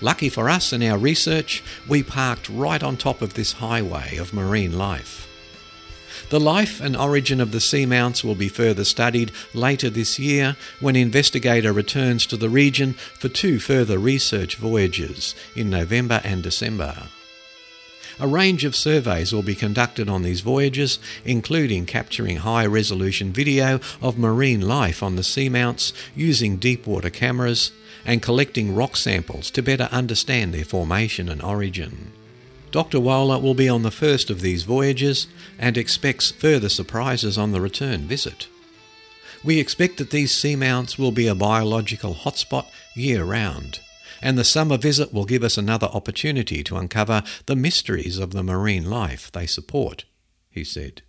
Lucky 0.01 0.29
for 0.29 0.49
us 0.49 0.73
in 0.73 0.83
our 0.83 0.97
research, 0.97 1.63
we 1.89 2.03
parked 2.03 2.49
right 2.49 2.83
on 2.83 2.97
top 2.97 3.21
of 3.21 3.35
this 3.35 3.55
highway 3.55 4.17
of 4.17 4.33
marine 4.33 4.79
life. 4.79 5.27
The 6.31 6.39
life 6.39 6.81
and 6.81 6.97
origin 6.97 7.41
of 7.41 7.53
the 7.53 7.59
seamounts 7.59 8.23
will 8.23 8.35
be 8.35 8.49
further 8.49 8.85
studied 8.85 9.33
later 9.55 9.91
this 9.91 10.19
year 10.19 10.57
when 10.79 10.95
Investigator 10.95 11.73
returns 11.73 12.27
to 12.27 12.37
the 12.37 12.51
region 12.51 12.93
for 12.93 13.29
two 13.29 13.59
further 13.59 13.99
research 13.99 14.57
voyages 14.57 15.35
in 15.57 15.71
November 15.71 16.21
and 16.25 16.43
December. 16.43 16.95
A 18.21 18.27
range 18.27 18.65
of 18.65 18.77
surveys 18.77 19.33
will 19.33 19.43
be 19.43 19.55
conducted 19.55 20.09
on 20.09 20.23
these 20.23 20.41
voyages, 20.41 20.99
including 21.25 21.87
capturing 21.87 22.39
high 22.39 22.67
resolution 22.67 23.33
video 23.33 23.81
of 24.03 24.19
marine 24.19 24.61
life 24.61 25.03
on 25.03 25.17
the 25.17 25.23
seamounts 25.23 25.93
using 26.17 26.57
deep 26.57 26.87
water 26.87 27.11
cameras 27.11 27.71
and 28.09 28.23
collecting 28.23 28.75
rock 28.75 28.97
samples 28.97 29.51
to 29.51 29.63
better 29.63 29.87
understand 29.93 30.55
their 30.55 30.65
formation 30.65 31.29
and 31.29 31.43
origin. 31.43 32.11
Dr. 32.71 32.99
Woehler 32.99 33.43
will 33.43 33.53
be 33.53 33.69
on 33.69 33.83
the 33.83 33.91
first 33.91 34.31
of 34.31 34.41
these 34.41 34.63
voyages 34.63 35.27
and 35.59 35.77
expects 35.77 36.31
further 36.31 36.71
surprises 36.71 37.37
on 37.37 37.53
the 37.53 37.61
return 37.61 38.09
visit. 38.09 38.49
We 39.45 39.61
expect 39.61 39.99
that 39.99 40.11
these 40.11 40.33
seamounts 40.33 40.99
will 40.99 41.13
be 41.13 41.27
a 41.27 41.35
biological 41.35 42.15
hotspot 42.15 42.65
year 42.95 43.25
round 43.25 43.81
and 44.23 44.39
the 44.39 44.45
summer 44.45 44.79
visit 44.79 45.13
will 45.13 45.27
give 45.27 45.45
us 45.45 45.59
another 45.59 45.89
opportunity 45.89 46.65
to 46.65 46.77
uncover 46.79 47.23
the 47.45 47.55
mysteries 47.57 48.19
of 48.19 48.33
the 48.33 48.43
marine 48.43 48.89
life 48.89 49.31
they 49.31 49.47
support, 49.47 50.07
he 50.51 50.65
said. 50.65 51.03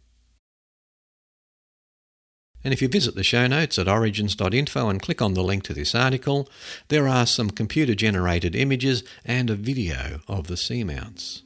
And 2.63 2.73
if 2.73 2.81
you 2.81 2.87
visit 2.89 3.15
the 3.15 3.23
show 3.23 3.47
notes 3.47 3.79
at 3.79 3.87
originz.info 3.87 4.89
and 4.89 5.01
click 5.01 5.21
on 5.21 5.33
the 5.33 5.43
link 5.43 5.63
to 5.63 5.73
this 5.73 5.95
article, 5.95 6.49
there 6.89 7.07
are 7.07 7.25
some 7.25 7.49
computer 7.49 7.95
generated 7.95 8.55
images 8.55 9.03
and 9.23 9.49
a 9.49 9.55
video 9.55 10.19
of 10.27 10.47
the 10.47 10.55
seamounts. 10.55 11.43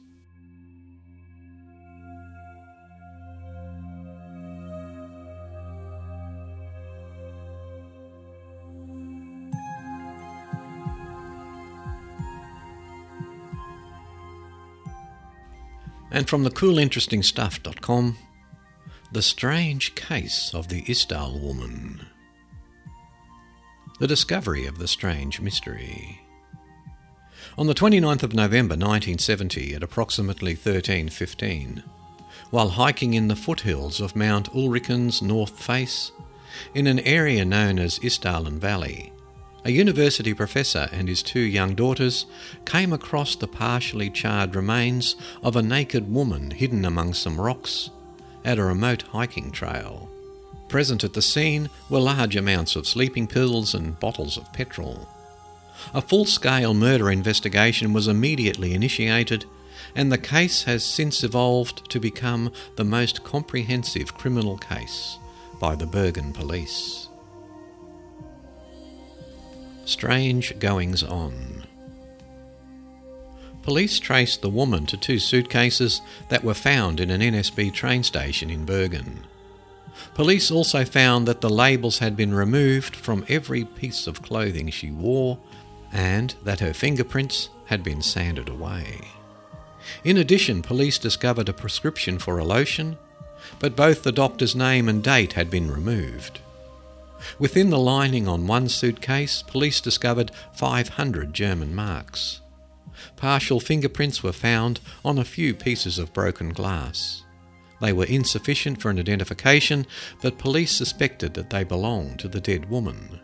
And 16.10 16.28
from 16.28 16.44
the 16.44 16.50
coolinterestingstuff.com, 16.50 18.16
The 19.14 19.22
Strange 19.22 19.94
Case 19.94 20.52
of 20.54 20.66
the 20.66 20.82
Isdal 20.88 21.38
Woman. 21.38 22.04
The 24.00 24.08
discovery 24.08 24.66
of 24.66 24.78
the 24.78 24.88
strange 24.88 25.40
mystery. 25.40 26.20
On 27.56 27.68
the 27.68 27.76
29th 27.76 28.24
of 28.24 28.34
November 28.34 28.72
1970 28.72 29.72
at 29.72 29.84
approximately 29.84 30.56
13:15, 30.56 31.84
while 32.50 32.70
hiking 32.70 33.14
in 33.14 33.28
the 33.28 33.36
foothills 33.36 34.00
of 34.00 34.16
Mount 34.16 34.52
Ulriken's 34.52 35.22
north 35.22 35.60
face, 35.60 36.10
in 36.74 36.88
an 36.88 36.98
area 36.98 37.44
known 37.44 37.78
as 37.78 38.00
Isdalen 38.00 38.58
Valley, 38.58 39.12
a 39.64 39.70
university 39.70 40.34
professor 40.34 40.88
and 40.90 41.08
his 41.08 41.22
two 41.22 41.38
young 41.38 41.76
daughters 41.76 42.26
came 42.64 42.92
across 42.92 43.36
the 43.36 43.46
partially 43.46 44.10
charred 44.10 44.56
remains 44.56 45.14
of 45.40 45.54
a 45.54 45.62
naked 45.62 46.12
woman 46.12 46.50
hidden 46.50 46.84
among 46.84 47.14
some 47.14 47.40
rocks 47.40 47.90
at 48.44 48.58
a 48.58 48.64
remote 48.64 49.02
hiking 49.02 49.50
trail. 49.50 50.08
Present 50.68 51.04
at 51.04 51.12
the 51.12 51.22
scene 51.22 51.70
were 51.88 52.00
large 52.00 52.36
amounts 52.36 52.76
of 52.76 52.86
sleeping 52.86 53.26
pills 53.26 53.74
and 53.74 53.98
bottles 54.00 54.36
of 54.36 54.52
petrol. 54.52 55.08
A 55.92 56.00
full 56.00 56.24
scale 56.24 56.74
murder 56.74 57.10
investigation 57.10 57.92
was 57.92 58.08
immediately 58.08 58.74
initiated, 58.74 59.44
and 59.94 60.10
the 60.10 60.18
case 60.18 60.64
has 60.64 60.84
since 60.84 61.22
evolved 61.22 61.88
to 61.90 62.00
become 62.00 62.52
the 62.76 62.84
most 62.84 63.24
comprehensive 63.24 64.14
criminal 64.14 64.56
case 64.58 65.18
by 65.60 65.74
the 65.74 65.86
Bergen 65.86 66.32
police. 66.32 67.08
Strange 69.84 70.58
goings 70.58 71.02
on. 71.02 71.63
Police 73.64 73.98
traced 73.98 74.42
the 74.42 74.50
woman 74.50 74.84
to 74.86 74.96
two 74.98 75.18
suitcases 75.18 76.02
that 76.28 76.44
were 76.44 76.52
found 76.52 77.00
in 77.00 77.10
an 77.10 77.22
NSB 77.22 77.72
train 77.72 78.02
station 78.02 78.50
in 78.50 78.66
Bergen. 78.66 79.26
Police 80.12 80.50
also 80.50 80.84
found 80.84 81.26
that 81.26 81.40
the 81.40 81.48
labels 81.48 81.98
had 81.98 82.14
been 82.14 82.34
removed 82.34 82.94
from 82.94 83.24
every 83.26 83.64
piece 83.64 84.06
of 84.06 84.20
clothing 84.20 84.68
she 84.68 84.90
wore 84.90 85.38
and 85.90 86.34
that 86.44 86.60
her 86.60 86.74
fingerprints 86.74 87.48
had 87.64 87.82
been 87.82 88.02
sanded 88.02 88.50
away. 88.50 89.00
In 90.04 90.18
addition, 90.18 90.60
police 90.60 90.98
discovered 90.98 91.48
a 91.48 91.54
prescription 91.54 92.18
for 92.18 92.38
a 92.38 92.44
lotion, 92.44 92.98
but 93.60 93.74
both 93.74 94.02
the 94.02 94.12
doctor's 94.12 94.54
name 94.54 94.90
and 94.90 95.02
date 95.02 95.32
had 95.32 95.48
been 95.48 95.70
removed. 95.70 96.40
Within 97.38 97.70
the 97.70 97.78
lining 97.78 98.28
on 98.28 98.46
one 98.46 98.68
suitcase, 98.68 99.40
police 99.40 99.80
discovered 99.80 100.32
500 100.52 101.32
German 101.32 101.74
marks. 101.74 102.42
Partial 103.24 103.58
fingerprints 103.58 104.22
were 104.22 104.34
found 104.34 104.80
on 105.02 105.16
a 105.16 105.24
few 105.24 105.54
pieces 105.54 105.98
of 105.98 106.12
broken 106.12 106.50
glass. 106.50 107.22
They 107.80 107.90
were 107.90 108.04
insufficient 108.04 108.82
for 108.82 108.90
an 108.90 108.98
identification, 108.98 109.86
but 110.20 110.36
police 110.36 110.72
suspected 110.72 111.32
that 111.32 111.48
they 111.48 111.64
belonged 111.64 112.18
to 112.18 112.28
the 112.28 112.38
dead 112.38 112.68
woman. 112.68 113.20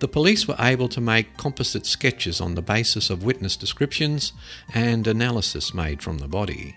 The 0.00 0.08
police 0.08 0.48
were 0.48 0.56
able 0.58 0.88
to 0.88 1.00
make 1.00 1.36
composite 1.36 1.86
sketches 1.86 2.40
on 2.40 2.56
the 2.56 2.62
basis 2.62 3.08
of 3.08 3.22
witness 3.22 3.56
descriptions 3.56 4.32
and 4.74 5.06
analysis 5.06 5.72
made 5.72 6.02
from 6.02 6.18
the 6.18 6.26
body. 6.26 6.74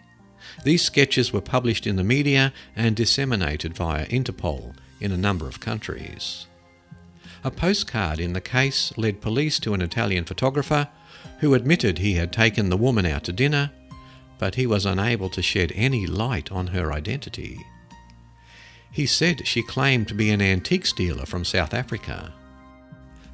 These 0.64 0.84
sketches 0.84 1.34
were 1.34 1.42
published 1.42 1.88
in 1.88 1.96
the 1.96 2.04
media 2.04 2.54
and 2.76 2.96
disseminated 2.96 3.76
via 3.76 4.06
Interpol 4.06 4.76
in 5.02 5.12
a 5.12 5.18
number 5.18 5.48
of 5.48 5.60
countries. 5.60 6.46
A 7.44 7.50
postcard 7.50 8.20
in 8.20 8.34
the 8.34 8.40
case 8.40 8.96
led 8.98 9.20
police 9.20 9.58
to 9.62 9.74
an 9.74 9.82
Italian 9.82 10.26
photographer 10.26 10.90
who 11.40 11.54
admitted 11.54 11.98
he 11.98 12.14
had 12.14 12.32
taken 12.32 12.70
the 12.70 12.78
woman 12.78 13.06
out 13.06 13.24
to 13.24 13.34
dinner, 13.34 13.72
but 14.38 14.56
he 14.56 14.66
was 14.66 14.86
unable 14.86 15.30
to 15.30 15.42
shed 15.42 15.72
any 15.76 16.06
light 16.06 16.52
on 16.52 16.68
her 16.68 16.92
identity. 16.92 17.60
He 18.92 19.06
said 19.06 19.48
she 19.48 19.62
claimed 19.62 20.08
to 20.08 20.14
be 20.14 20.30
an 20.30 20.42
antiques 20.42 20.92
dealer 20.92 21.26
from 21.26 21.46
South 21.46 21.74
Africa. 21.74 22.34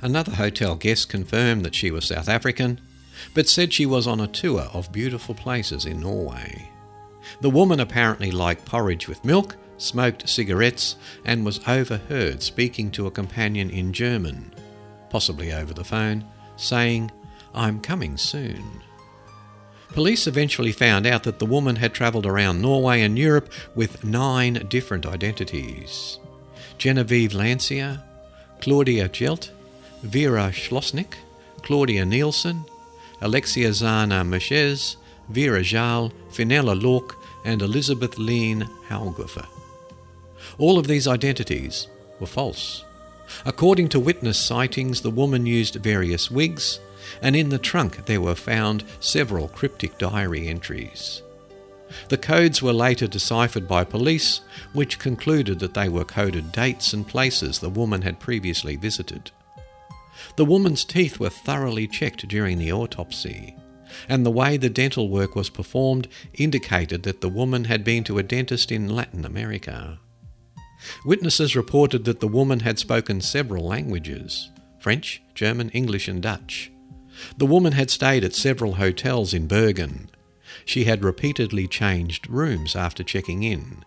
Another 0.01 0.33
hotel 0.33 0.75
guest 0.75 1.09
confirmed 1.09 1.63
that 1.63 1.75
she 1.75 1.91
was 1.91 2.05
South 2.05 2.27
African, 2.27 2.81
but 3.33 3.47
said 3.47 3.73
she 3.73 3.85
was 3.85 4.07
on 4.07 4.19
a 4.19 4.27
tour 4.27 4.69
of 4.73 4.91
beautiful 4.91 5.33
places 5.33 5.85
in 5.85 6.01
Norway. 6.01 6.69
The 7.41 7.49
woman 7.49 7.79
apparently 7.79 8.31
liked 8.31 8.65
porridge 8.65 9.07
with 9.07 9.23
milk, 9.25 9.55
smoked 9.77 10.27
cigarettes, 10.29 10.95
and 11.23 11.45
was 11.45 11.65
overheard 11.67 12.43
speaking 12.43 12.91
to 12.91 13.07
a 13.07 13.11
companion 13.11 13.69
in 13.69 13.93
German, 13.93 14.53
possibly 15.09 15.53
over 15.53 15.73
the 15.73 15.83
phone, 15.83 16.25
saying, 16.57 17.11
I'm 17.55 17.79
coming 17.79 18.17
soon. 18.17 18.83
Police 19.89 20.27
eventually 20.27 20.73
found 20.73 21.07
out 21.07 21.23
that 21.23 21.39
the 21.39 21.45
woman 21.45 21.77
had 21.77 21.93
travelled 21.93 22.25
around 22.25 22.61
Norway 22.61 23.01
and 23.01 23.17
Europe 23.17 23.49
with 23.75 24.03
nine 24.03 24.65
different 24.67 25.05
identities 25.05 26.19
Genevieve 26.77 27.33
Lancia, 27.33 28.03
Claudia 28.59 29.07
Hjelt, 29.07 29.51
Vera 30.03 30.51
Schlosseneck, 30.51 31.13
Claudia 31.61 32.05
Nielsen, 32.05 32.65
Alexia 33.21 33.69
Zana 33.69 34.27
Meshes, 34.27 34.97
Vera 35.29 35.61
Jal, 35.63 36.11
Finella 36.29 36.79
Lork, 36.79 37.15
and 37.45 37.61
Elizabeth 37.61 38.17
Lean 38.17 38.69
Haughofer. 38.89 39.47
All 40.57 40.77
of 40.77 40.87
these 40.87 41.07
identities 41.07 41.87
were 42.19 42.27
false. 42.27 42.83
According 43.45 43.89
to 43.89 43.99
witness 43.99 44.37
sightings, 44.37 45.01
the 45.01 45.09
woman 45.09 45.45
used 45.45 45.75
various 45.75 46.29
wigs, 46.29 46.79
and 47.21 47.35
in 47.35 47.49
the 47.49 47.59
trunk 47.59 48.05
there 48.05 48.21
were 48.21 48.35
found 48.35 48.83
several 48.99 49.47
cryptic 49.47 49.97
diary 49.97 50.47
entries. 50.47 51.21
The 52.09 52.17
codes 52.17 52.61
were 52.61 52.73
later 52.73 53.07
deciphered 53.07 53.67
by 53.67 53.83
police, 53.83 54.41
which 54.73 54.99
concluded 54.99 55.59
that 55.59 55.73
they 55.73 55.89
were 55.89 56.03
coded 56.03 56.51
dates 56.51 56.93
and 56.93 57.07
places 57.07 57.59
the 57.59 57.69
woman 57.69 58.01
had 58.01 58.19
previously 58.19 58.75
visited. 58.75 59.31
The 60.35 60.45
woman's 60.45 60.83
teeth 60.83 61.19
were 61.19 61.29
thoroughly 61.29 61.87
checked 61.87 62.27
during 62.27 62.57
the 62.57 62.71
autopsy, 62.71 63.55
and 64.09 64.25
the 64.25 64.31
way 64.31 64.57
the 64.57 64.69
dental 64.69 65.09
work 65.09 65.35
was 65.35 65.49
performed 65.49 66.07
indicated 66.33 67.03
that 67.03 67.21
the 67.21 67.29
woman 67.29 67.65
had 67.65 67.83
been 67.83 68.03
to 68.05 68.17
a 68.17 68.23
dentist 68.23 68.71
in 68.71 68.95
Latin 68.95 69.25
America. 69.25 69.99
Witnesses 71.05 71.55
reported 71.55 72.05
that 72.05 72.19
the 72.19 72.27
woman 72.27 72.61
had 72.61 72.79
spoken 72.79 73.21
several 73.21 73.65
languages 73.65 74.51
French, 74.79 75.21
German, 75.33 75.69
English, 75.69 76.07
and 76.07 76.21
Dutch. 76.21 76.71
The 77.37 77.45
woman 77.45 77.73
had 77.73 77.89
stayed 77.89 78.23
at 78.23 78.33
several 78.33 78.73
hotels 78.73 79.33
in 79.33 79.47
Bergen. 79.47 80.09
She 80.65 80.85
had 80.85 81.03
repeatedly 81.03 81.67
changed 81.67 82.29
rooms 82.29 82.75
after 82.75 83.03
checking 83.03 83.43
in. 83.43 83.83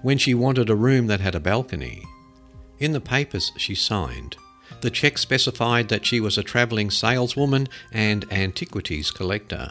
When 0.00 0.18
she 0.18 0.34
wanted 0.34 0.70
a 0.70 0.74
room 0.74 1.06
that 1.08 1.20
had 1.20 1.34
a 1.34 1.40
balcony, 1.40 2.02
in 2.78 2.92
the 2.92 3.00
papers 3.00 3.52
she 3.56 3.74
signed, 3.74 4.36
the 4.80 4.90
check 4.90 5.18
specified 5.18 5.88
that 5.88 6.06
she 6.06 6.18
was 6.20 6.38
a 6.38 6.42
travelling 6.42 6.90
saleswoman 6.90 7.68
and 7.92 8.30
antiquities 8.32 9.10
collector. 9.10 9.70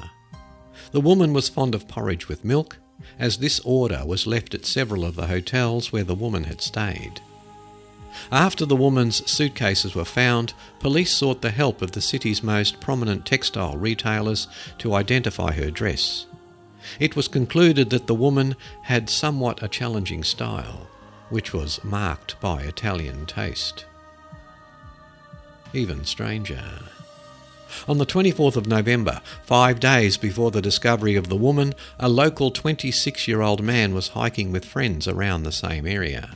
The 0.91 1.01
woman 1.01 1.33
was 1.33 1.49
fond 1.49 1.75
of 1.75 1.87
porridge 1.87 2.27
with 2.27 2.45
milk, 2.45 2.77
as 3.19 3.37
this 3.37 3.59
order 3.61 4.03
was 4.05 4.27
left 4.27 4.53
at 4.53 4.65
several 4.65 5.03
of 5.03 5.15
the 5.15 5.27
hotels 5.27 5.91
where 5.91 6.03
the 6.03 6.15
woman 6.15 6.45
had 6.45 6.61
stayed. 6.61 7.21
After 8.31 8.65
the 8.65 8.75
woman's 8.75 9.29
suitcases 9.29 9.95
were 9.95 10.05
found, 10.05 10.53
police 10.79 11.13
sought 11.13 11.41
the 11.41 11.51
help 11.51 11.81
of 11.81 11.91
the 11.91 12.01
city's 12.01 12.43
most 12.43 12.79
prominent 12.79 13.25
textile 13.25 13.77
retailers 13.77 14.47
to 14.79 14.93
identify 14.93 15.51
her 15.53 15.71
dress. 15.71 16.25
It 16.99 17.15
was 17.15 17.27
concluded 17.27 17.89
that 17.89 18.07
the 18.07 18.15
woman 18.15 18.55
had 18.83 19.09
somewhat 19.09 19.61
a 19.61 19.67
challenging 19.67 20.23
style, 20.23 20.87
which 21.29 21.53
was 21.53 21.83
marked 21.83 22.39
by 22.39 22.63
Italian 22.63 23.25
taste. 23.25 23.85
Even 25.73 26.03
stranger. 26.05 26.63
On 27.87 27.97
the 27.97 28.05
24th 28.05 28.57
of 28.57 28.67
November, 28.67 29.21
five 29.43 29.79
days 29.79 30.17
before 30.17 30.51
the 30.51 30.61
discovery 30.61 31.15
of 31.15 31.29
the 31.29 31.37
woman, 31.37 31.73
a 31.99 32.09
local 32.09 32.51
26 32.51 33.27
year 33.27 33.41
old 33.41 33.63
man 33.63 33.93
was 33.93 34.09
hiking 34.09 34.51
with 34.51 34.65
friends 34.65 35.07
around 35.07 35.43
the 35.43 35.51
same 35.51 35.85
area. 35.85 36.35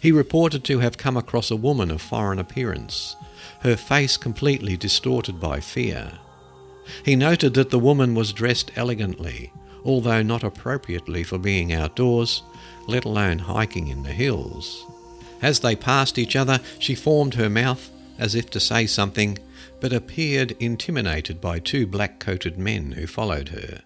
He 0.00 0.12
reported 0.12 0.64
to 0.64 0.78
have 0.78 0.96
come 0.96 1.16
across 1.16 1.50
a 1.50 1.56
woman 1.56 1.90
of 1.90 2.00
foreign 2.00 2.38
appearance, 2.38 3.16
her 3.60 3.76
face 3.76 4.16
completely 4.16 4.76
distorted 4.76 5.38
by 5.38 5.60
fear. 5.60 6.18
He 7.04 7.16
noted 7.16 7.54
that 7.54 7.70
the 7.70 7.78
woman 7.78 8.14
was 8.14 8.32
dressed 8.32 8.72
elegantly, 8.76 9.52
although 9.84 10.22
not 10.22 10.42
appropriately 10.42 11.22
for 11.22 11.38
being 11.38 11.72
outdoors, 11.72 12.42
let 12.86 13.04
alone 13.04 13.40
hiking 13.40 13.88
in 13.88 14.02
the 14.02 14.12
hills. 14.12 14.86
As 15.42 15.60
they 15.60 15.76
passed 15.76 16.18
each 16.18 16.34
other, 16.34 16.60
she 16.78 16.94
formed 16.94 17.34
her 17.34 17.50
mouth 17.50 17.90
as 18.18 18.34
if 18.34 18.50
to 18.50 18.60
say 18.60 18.86
something, 18.86 19.38
but 19.80 19.92
appeared 19.92 20.52
intimidated 20.60 21.40
by 21.40 21.58
two 21.58 21.86
black 21.86 22.20
coated 22.20 22.58
men 22.58 22.92
who 22.92 23.06
followed 23.06 23.48
her. 23.48 23.82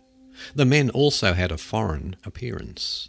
The 0.54 0.64
men 0.64 0.90
also 0.90 1.32
had 1.32 1.52
a 1.52 1.58
foreign 1.58 2.16
appearance. 2.24 3.08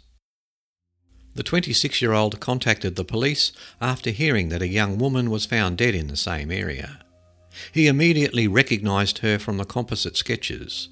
The 1.36 1.42
26 1.42 2.00
year 2.00 2.14
old 2.14 2.40
contacted 2.40 2.96
the 2.96 3.04
police 3.04 3.52
after 3.78 4.10
hearing 4.10 4.48
that 4.48 4.62
a 4.62 4.68
young 4.68 4.96
woman 4.96 5.30
was 5.30 5.44
found 5.44 5.76
dead 5.76 5.94
in 5.94 6.06
the 6.06 6.16
same 6.16 6.50
area. 6.50 7.00
He 7.72 7.88
immediately 7.88 8.48
recognised 8.48 9.18
her 9.18 9.38
from 9.38 9.58
the 9.58 9.66
composite 9.66 10.16
sketches, 10.16 10.88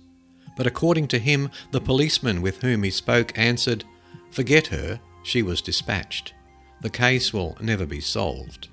but 0.58 0.66
according 0.66 1.08
to 1.08 1.18
him, 1.18 1.50
the 1.72 1.80
policeman 1.80 2.42
with 2.42 2.60
whom 2.60 2.82
he 2.82 2.90
spoke 2.90 3.36
answered, 3.38 3.84
Forget 4.30 4.66
her, 4.66 5.00
she 5.22 5.42
was 5.42 5.62
dispatched. 5.62 6.34
The 6.82 6.90
case 6.90 7.32
will 7.32 7.56
never 7.62 7.86
be 7.86 8.02
solved. 8.02 8.68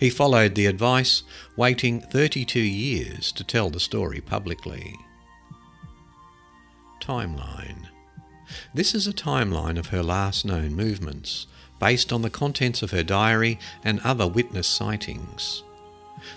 He 0.00 0.10
followed 0.10 0.56
the 0.56 0.66
advice, 0.66 1.22
waiting 1.56 2.00
32 2.00 2.58
years 2.58 3.30
to 3.32 3.44
tell 3.44 3.70
the 3.70 3.78
story 3.78 4.20
publicly. 4.20 4.96
Timeline 7.00 7.88
This 8.72 8.94
is 8.94 9.06
a 9.06 9.12
timeline 9.12 9.78
of 9.78 9.88
her 9.88 10.02
last 10.02 10.44
known 10.44 10.74
movements, 10.74 11.46
based 11.78 12.12
on 12.12 12.22
the 12.22 12.30
contents 12.30 12.82
of 12.82 12.90
her 12.90 13.02
diary 13.02 13.58
and 13.84 14.00
other 14.00 14.26
witness 14.26 14.66
sightings. 14.66 15.62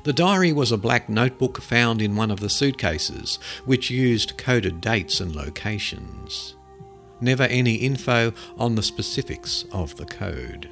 The 0.04 0.14
diary 0.14 0.52
was 0.52 0.72
a 0.72 0.78
black 0.78 1.08
notebook 1.08 1.62
found 1.62 2.02
in 2.02 2.16
one 2.16 2.32
of 2.32 2.40
the 2.40 2.50
suitcases, 2.50 3.40
which 3.66 3.90
used 3.90 4.38
coded 4.38 4.82
dates 4.82 5.20
and 5.20 5.36
locations. 5.36 6.56
Never 7.20 7.44
any 7.44 7.76
info 7.76 8.34
on 8.58 8.76
the 8.76 8.84
specifics 8.84 9.66
of 9.72 9.96
the 9.96 10.06
code. 10.06 10.70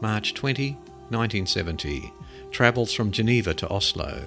March 0.00 0.34
20, 0.34 0.72
1970. 1.10 2.12
Travels 2.50 2.92
from 2.92 3.10
Geneva 3.10 3.54
to 3.54 3.68
Oslo. 3.68 4.24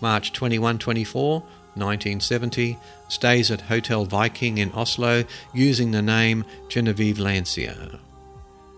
March 0.00 0.32
21 0.32 0.78
24, 0.78 1.42
1970. 1.76 2.78
Stays 3.08 3.50
at 3.50 3.62
Hotel 3.62 4.04
Viking 4.04 4.58
in 4.58 4.72
Oslo 4.72 5.24
using 5.54 5.90
the 5.90 6.02
name 6.02 6.44
Genevieve 6.68 7.18
Lancia. 7.18 8.00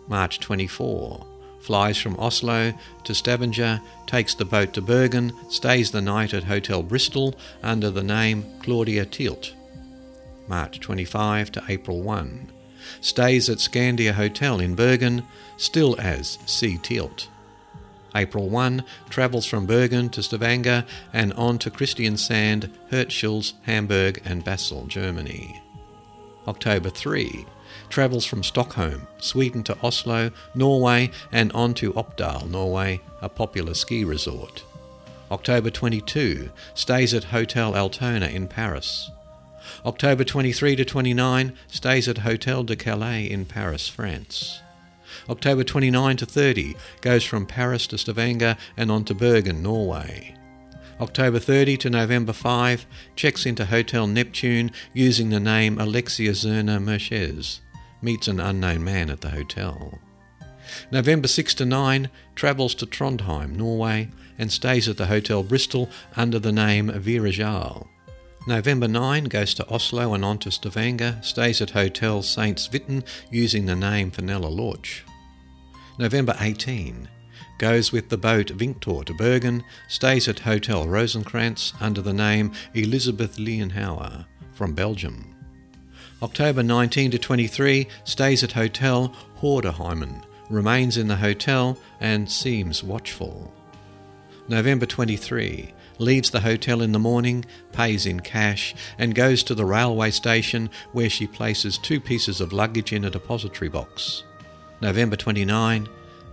March 0.07 0.41
24. 0.41 1.27
Flies 1.61 1.99
from 1.99 2.19
Oslo 2.19 2.73
to 3.05 3.15
Stavanger, 3.15 3.81
takes 4.07 4.35
the 4.35 4.45
boat 4.45 4.73
to 4.73 4.81
Bergen, 4.81 5.33
stays 5.51 5.91
the 5.91 6.01
night 6.01 6.33
at 6.33 6.45
Hotel 6.45 6.83
Bristol 6.83 7.35
under 7.63 7.91
the 7.91 8.03
name 8.03 8.47
Claudia 8.63 9.05
Tielt. 9.05 9.53
March 10.47 10.81
25 10.81 11.53
to 11.53 11.63
April 11.69 12.01
1 12.01 12.53
stays 13.01 13.49
at 13.49 13.59
Scandia 13.59 14.13
Hotel 14.13 14.61
in 14.61 14.75
Bergen, 14.75 15.25
still 15.57 15.99
as 16.01 16.39
C. 16.47 16.79
Tielt. 16.79 17.29
April 18.15 18.49
1 18.49 18.85
travels 19.11 19.47
from 19.47 19.67
Bergen 19.67 20.09
to 20.11 20.23
Stavanger 20.23 20.85
and 21.13 21.33
on 21.35 21.59
to 21.59 21.71
Kristiansand, 21.71 22.71
Hirtshals, 22.91 23.53
Hamburg, 23.63 24.23
and 24.25 24.45
Basel, 24.45 24.87
Germany. 24.87 25.63
October 26.47 26.91
3 26.91 27.47
travels 27.91 28.25
from 28.25 28.43
Stockholm, 28.43 29.07
Sweden 29.19 29.63
to 29.65 29.77
Oslo, 29.83 30.31
Norway, 30.55 31.11
and 31.33 31.53
on 31.53 31.75
to 31.75 31.93
Opdal, 31.93 32.49
Norway, 32.51 33.01
a 33.23 33.29
popular 33.29 33.75
ski 33.75 34.05
resort. 34.05 34.65
October 35.31 35.71
22 35.71 36.51
stays 36.75 37.13
at 37.13 37.25
Hotel 37.25 37.77
Altona 37.77 38.27
in 38.27 38.49
Paris. 38.49 39.11
October 39.85 40.25
23 40.25 40.77
to 40.77 40.85
29, 40.85 41.53
stays 41.67 42.09
at 42.09 42.19
Hotel 42.19 42.65
de 42.65 42.75
Calais 42.75 43.25
in 43.31 43.45
Paris, 43.45 43.89
France. 43.89 44.63
October 45.29 45.63
29 45.63 46.17
to 46.17 46.27
30, 46.27 46.77
goes 47.01 47.25
from 47.25 47.47
Paris 47.47 47.87
to 47.89 47.99
Stavanger 47.99 48.57
and 48.77 48.91
on 48.91 49.05
to 49.05 49.15
Bergen, 49.15 49.63
Norway. 49.63 50.35
October 51.01 51.39
30 51.39 51.77
to 51.77 51.91
November 51.91 52.33
5, 52.33 52.87
checks 53.15 53.47
into 53.47 53.67
Hotel 53.67 54.07
Neptune 54.07 54.73
using 54.93 55.31
the 55.31 55.39
name 55.39 55.79
Alexia 55.79 56.33
Zerner 56.33 56.83
Merches, 56.83 57.61
meets 58.03 58.27
an 58.27 58.41
unknown 58.41 58.83
man 58.83 59.11
at 59.11 59.21
the 59.21 59.31
hotel. 59.31 59.99
November 60.91 61.29
6 61.29 61.55
to 61.55 61.65
9, 61.65 62.11
travels 62.35 62.75
to 62.75 62.87
Trondheim, 62.87 63.57
Norway, 63.57 64.11
and 64.39 64.51
stays 64.53 64.89
at 64.89 64.97
the 64.97 65.07
Hotel 65.07 65.43
Bristol 65.43 65.89
under 66.17 66.39
the 66.39 66.53
name 66.53 66.91
Vera 66.91 67.31
Jal. 67.31 67.89
November 68.47 68.89
9 68.89 69.25
goes 69.25 69.53
to 69.55 69.69
Oslo 69.69 70.15
and 70.15 70.25
on 70.25 70.39
to 70.39 70.51
Stavanger, 70.51 71.19
stays 71.23 71.61
at 71.61 71.71
Hotel 71.71 72.23
Saint 72.23 72.59
Svithun 72.59 73.05
using 73.31 73.67
the 73.67 73.77
name 73.77 74.11
Fenella 74.11 74.49
Lorch. 74.49 75.05
November 75.99 76.37
18 76.39 77.09
goes 77.59 77.91
with 77.91 78.09
the 78.09 78.17
boat 78.17 78.47
Vingtor 78.57 79.05
to 79.05 79.13
Bergen, 79.15 79.65
stays 79.89 80.29
at 80.29 80.39
Hotel 80.39 80.87
Rosenkrantz 80.87 81.75
under 81.81 82.01
the 82.01 82.13
name 82.13 82.53
Elizabeth 82.73 83.37
Lienhauer 83.37 84.25
from 84.53 84.75
Belgium. 84.75 85.35
October 86.23 86.63
19 86.63 87.11
to 87.11 87.19
23 87.19 87.89
stays 88.05 88.45
at 88.45 88.53
Hotel 88.53 89.13
Hordaheimen, 89.41 90.23
remains 90.49 90.97
in 90.97 91.09
the 91.09 91.17
hotel 91.17 91.77
and 92.01 92.31
seems 92.31 92.85
watchful. 92.85 93.53
November 94.47 94.87
23 94.87 95.75
leaves 95.99 96.31
the 96.31 96.41
hotel 96.41 96.81
in 96.81 96.93
the 96.93 96.99
morning, 97.01 97.45
pays 97.73 98.07
in 98.07 98.21
cash, 98.21 98.73
and 98.99 99.17
goes 99.17 99.43
to 99.43 99.55
the 99.55 99.65
railway 99.65 100.13
station 100.13 100.71
where 100.93 101.11
she 101.11 101.27
places 101.27 101.77
two 101.77 102.01
pieces 102.01 102.41
of 102.41 102.53
luggage 102.53 102.93
in 102.93 103.05
a 103.05 103.11
depository 103.11 103.69
box. 103.69 104.23
November 104.81 105.17
29 105.17 105.89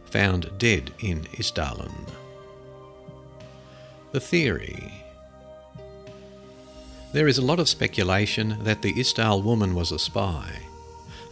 found 0.06 0.58
dead 0.58 0.91
in 1.00 1.22
Isdalen. 1.34 2.08
The 4.12 4.20
theory. 4.20 5.04
There 7.12 7.28
is 7.28 7.38
a 7.38 7.46
lot 7.46 7.60
of 7.60 7.70
speculation 7.70 8.60
that 8.64 8.82
the 8.82 8.93
Isdal 8.93 9.43
woman 9.43 9.74
was 9.74 9.91
a 9.91 10.00
spy. 10.00 10.52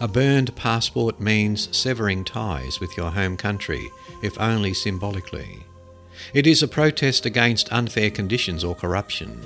A 0.02 0.08
burned 0.08 0.56
passport 0.56 1.20
means 1.20 1.76
severing 1.76 2.24
ties 2.26 2.80
with 2.80 2.98
your 2.98 3.12
home 3.12 3.38
country, 3.38 3.92
if 4.22 4.40
only 4.40 4.74
symbolically. 4.74 5.66
It 6.34 6.48
is 6.48 6.64
a 6.64 6.68
protest 6.68 7.26
against 7.26 7.72
unfair 7.72 8.10
conditions 8.10 8.64
or 8.64 8.76
corruption. 8.76 9.40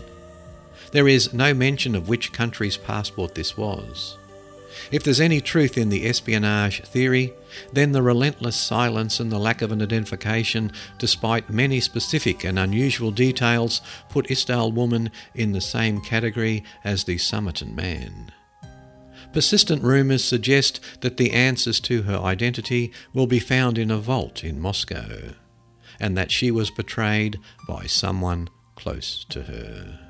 There 0.92 1.08
is 1.08 1.34
no 1.34 1.54
mention 1.54 1.96
of 1.96 2.08
which 2.08 2.32
country's 2.32 2.78
passport 2.78 3.36
this 3.36 3.58
was. 3.58 4.18
If 4.90 5.04
there's 5.04 5.20
any 5.20 5.42
truth 5.42 5.78
in 5.78 5.90
the 5.90 6.08
espionage 6.08 6.82
theory, 6.84 7.34
then 7.74 7.92
the 7.92 8.02
relentless 8.02 8.56
silence 8.56 9.20
and 9.20 9.32
the 9.32 9.40
lack 9.40 9.62
of 9.62 9.72
an 9.72 9.82
identification, 9.82 10.72
despite 10.98 11.50
many 11.50 11.82
specific 11.82 12.46
and 12.46 12.58
unusual 12.58 13.12
details, 13.12 13.82
put 14.10 14.28
Isdal 14.28 14.74
woman 14.74 15.12
in 15.36 15.52
the 15.52 15.62
same 15.62 16.00
category 16.00 16.64
as 16.84 17.04
the 17.04 17.18
Somerton 17.18 17.76
man. 17.76 18.32
Persistent 19.34 19.84
rumours 19.84 20.24
suggest 20.24 20.80
that 21.02 21.18
the 21.18 21.34
answers 21.34 21.82
to 21.82 22.04
her 22.04 22.18
identity 22.18 22.94
will 23.14 23.28
be 23.28 23.40
found 23.40 23.78
in 23.78 23.92
a 23.92 23.98
vault 23.98 24.44
in 24.44 24.60
Moscow, 24.60 25.34
and 26.00 26.18
that 26.18 26.32
she 26.32 26.50
was 26.50 26.72
betrayed 26.72 27.40
by 27.68 27.86
someone 27.88 28.50
close 28.76 29.26
to 29.26 29.44
her. 29.44 30.07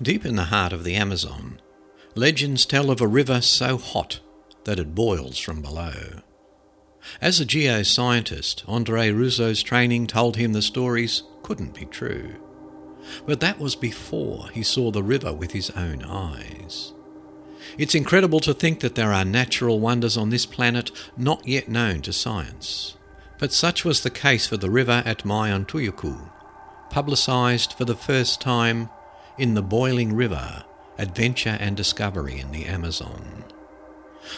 Deep 0.00 0.24
in 0.24 0.36
the 0.36 0.44
heart 0.44 0.72
of 0.72 0.84
the 0.84 0.94
Amazon, 0.94 1.60
legends 2.14 2.64
tell 2.64 2.90
of 2.90 3.00
a 3.00 3.06
river 3.06 3.40
so 3.40 3.76
hot 3.76 4.20
that 4.64 4.78
it 4.78 4.94
boils 4.94 5.38
from 5.38 5.60
below. 5.60 6.20
As 7.20 7.40
a 7.40 7.44
geoscientist, 7.44 8.62
Andre 8.68 9.10
Ruzo's 9.10 9.62
training 9.62 10.06
told 10.06 10.36
him 10.36 10.52
the 10.52 10.62
stories 10.62 11.24
couldn't 11.42 11.74
be 11.74 11.84
true. 11.84 12.36
But 13.26 13.40
that 13.40 13.58
was 13.58 13.74
before 13.74 14.48
he 14.50 14.62
saw 14.62 14.90
the 14.90 15.02
river 15.02 15.32
with 15.32 15.52
his 15.52 15.70
own 15.70 16.02
eyes. 16.04 16.92
It's 17.76 17.94
incredible 17.94 18.40
to 18.40 18.54
think 18.54 18.80
that 18.80 18.94
there 18.94 19.12
are 19.12 19.24
natural 19.24 19.80
wonders 19.80 20.16
on 20.16 20.30
this 20.30 20.46
planet 20.46 20.90
not 21.16 21.46
yet 21.46 21.68
known 21.68 22.02
to 22.02 22.12
science. 22.12 22.96
But 23.38 23.52
such 23.52 23.84
was 23.84 24.02
the 24.02 24.10
case 24.10 24.46
for 24.46 24.56
the 24.56 24.70
river 24.70 25.02
at 25.04 25.24
Mayantuyacu, 25.24 26.30
publicised 26.90 27.72
for 27.72 27.84
the 27.84 27.96
first 27.96 28.40
time 28.40 28.88
in 29.38 29.54
the 29.54 29.62
Boiling 29.62 30.14
River 30.14 30.64
Adventure 30.98 31.56
and 31.60 31.76
Discovery 31.76 32.38
in 32.38 32.52
the 32.52 32.66
Amazon. 32.66 33.44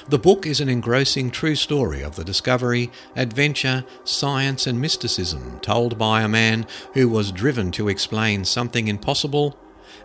The 0.09 0.19
book 0.19 0.47
is 0.47 0.61
an 0.61 0.69
engrossing 0.69 1.31
true 1.31 1.55
story 1.55 2.03
of 2.03 2.17
the 2.17 2.25
discovery, 2.25 2.91
adventure, 3.17 3.85
science, 4.05 4.67
and 4.67 4.81
mysticism 4.81 5.59
told 5.61 5.99
by 5.99 6.23
a 6.23 6.29
man 6.29 6.67
who 6.95 7.09
was 7.09 7.33
driven 7.33 7.71
to 7.73 7.89
explain 7.89 8.45
something 8.45 8.89
impossible 8.89 9.59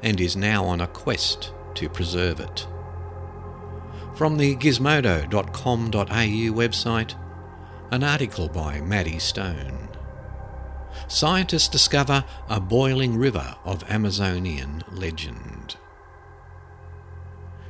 and 0.04 0.20
is 0.20 0.36
now 0.36 0.66
on 0.66 0.82
a 0.82 0.88
quest 0.88 1.54
to 1.76 1.90
preserve 1.90 2.40
it. 2.40 2.68
From 4.16 4.38
the 4.38 4.56
gizmodo.com.au 4.58 5.32
website, 6.54 7.16
an 7.92 8.04
article 8.04 8.50
by 8.50 8.82
Maddie 8.82 9.20
Stone 9.20 9.89
scientists 11.08 11.68
discover 11.68 12.24
a 12.48 12.60
boiling 12.60 13.18
river 13.18 13.56
of 13.64 13.90
Amazonian 13.90 14.84
legend. 14.92 15.78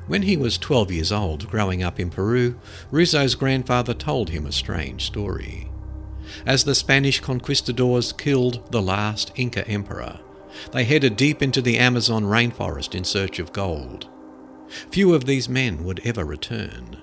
When 0.07 0.23
he 0.23 0.37
was 0.37 0.57
12 0.57 0.91
years 0.91 1.11
old, 1.11 1.47
growing 1.49 1.83
up 1.83 1.99
in 1.99 2.09
Peru, 2.09 2.59
Ruzo's 2.91 3.35
grandfather 3.35 3.93
told 3.93 4.29
him 4.29 4.45
a 4.45 4.51
strange 4.51 5.05
story. 5.05 5.69
As 6.45 6.63
the 6.63 6.73
Spanish 6.73 7.19
conquistadors 7.19 8.11
killed 8.11 8.71
the 8.71 8.81
last 8.81 9.31
Inca 9.35 9.67
emperor, 9.67 10.19
they 10.71 10.83
headed 10.83 11.15
deep 11.15 11.43
into 11.43 11.61
the 11.61 11.77
Amazon 11.77 12.23
rainforest 12.23 12.95
in 12.95 13.03
search 13.03 13.39
of 13.39 13.53
gold. 13.53 14.07
Few 14.89 15.13
of 15.13 15.25
these 15.25 15.49
men 15.49 15.83
would 15.83 16.01
ever 16.03 16.25
return, 16.25 16.97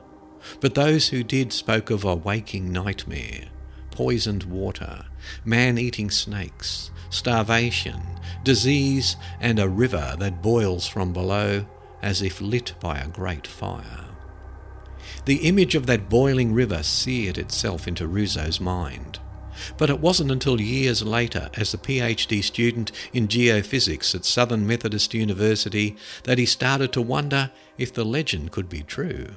but 0.60 0.74
those 0.74 1.08
who 1.08 1.22
did 1.22 1.52
spoke 1.52 1.90
of 1.90 2.04
a 2.04 2.14
waking 2.14 2.72
nightmare, 2.72 3.44
poisoned 3.90 4.44
water, 4.44 5.06
man 5.45 5.79
eating 5.79 6.11
snakes, 6.11 6.91
starvation, 7.11 8.03
disease, 8.45 9.16
and 9.41 9.59
a 9.59 9.68
river 9.68 10.14
that 10.18 10.43
boils 10.43 10.87
from 10.87 11.12
below 11.12 11.66
as 12.03 12.22
if 12.22 12.41
lit 12.41 12.74
by 12.81 12.99
a 12.99 13.09
great 13.09 13.47
fire. 13.47 14.05
The 15.24 15.49
image 15.49 15.74
of 15.74 15.87
that 15.87 16.09
boiling 16.09 16.53
river 16.53 16.83
seared 16.83 17.39
itself 17.39 17.89
into 17.89 18.07
Ruzo's 18.07 18.61
mind. 18.61 19.18
But 19.79 19.91
it 19.91 20.01
wasn't 20.01 20.31
until 20.31 20.61
years 20.61 21.03
later, 21.03 21.51
as 21.55 21.72
a 21.72 21.79
PhD 21.79 22.45
student 22.45 22.93
in 23.12 23.27
geophysics 23.27 24.14
at 24.14 24.24
Southern 24.24 24.66
Methodist 24.66 25.14
University, 25.14 25.97
that 26.24 26.39
he 26.39 26.47
started 26.47 26.93
to 26.93 27.03
wonder 27.03 27.51
if 27.79 27.93
the 27.93 28.05
legend 28.05 28.53
could 28.53 28.68
be 28.68 28.83
true. 28.83 29.29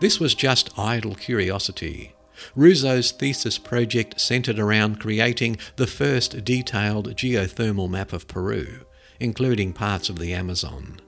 This 0.00 0.18
was 0.18 0.34
just 0.34 0.76
idle 0.78 1.14
curiosity, 1.14 2.14
Ruzo's 2.56 3.10
thesis 3.12 3.58
project 3.58 4.20
centered 4.20 4.58
around 4.58 5.00
creating 5.00 5.58
the 5.76 5.86
first 5.86 6.44
detailed 6.44 7.14
geothermal 7.16 7.88
map 7.88 8.12
of 8.12 8.28
Peru, 8.28 8.84
including 9.18 9.72
parts 9.72 10.08
of 10.08 10.18
the 10.18 10.32
Amazon. 10.32 11.00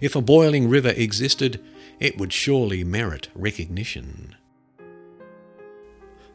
If 0.00 0.14
a 0.14 0.20
boiling 0.20 0.68
river 0.68 0.90
existed, 0.90 1.64
it 1.98 2.18
would 2.18 2.32
surely 2.32 2.84
merit 2.84 3.28
recognition. 3.34 4.36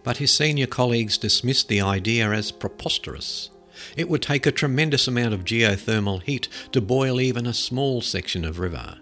But 0.03 0.17
his 0.17 0.35
senior 0.35 0.67
colleagues 0.67 1.17
dismissed 1.17 1.69
the 1.69 1.81
idea 1.81 2.31
as 2.31 2.51
preposterous. 2.51 3.49
It 3.95 4.09
would 4.09 4.21
take 4.21 4.45
a 4.45 4.51
tremendous 4.51 5.07
amount 5.07 5.33
of 5.33 5.45
geothermal 5.45 6.21
heat 6.23 6.47
to 6.73 6.81
boil 6.81 7.21
even 7.21 7.45
a 7.45 7.53
small 7.53 8.01
section 8.01 8.43
of 8.43 8.59
river, 8.59 8.97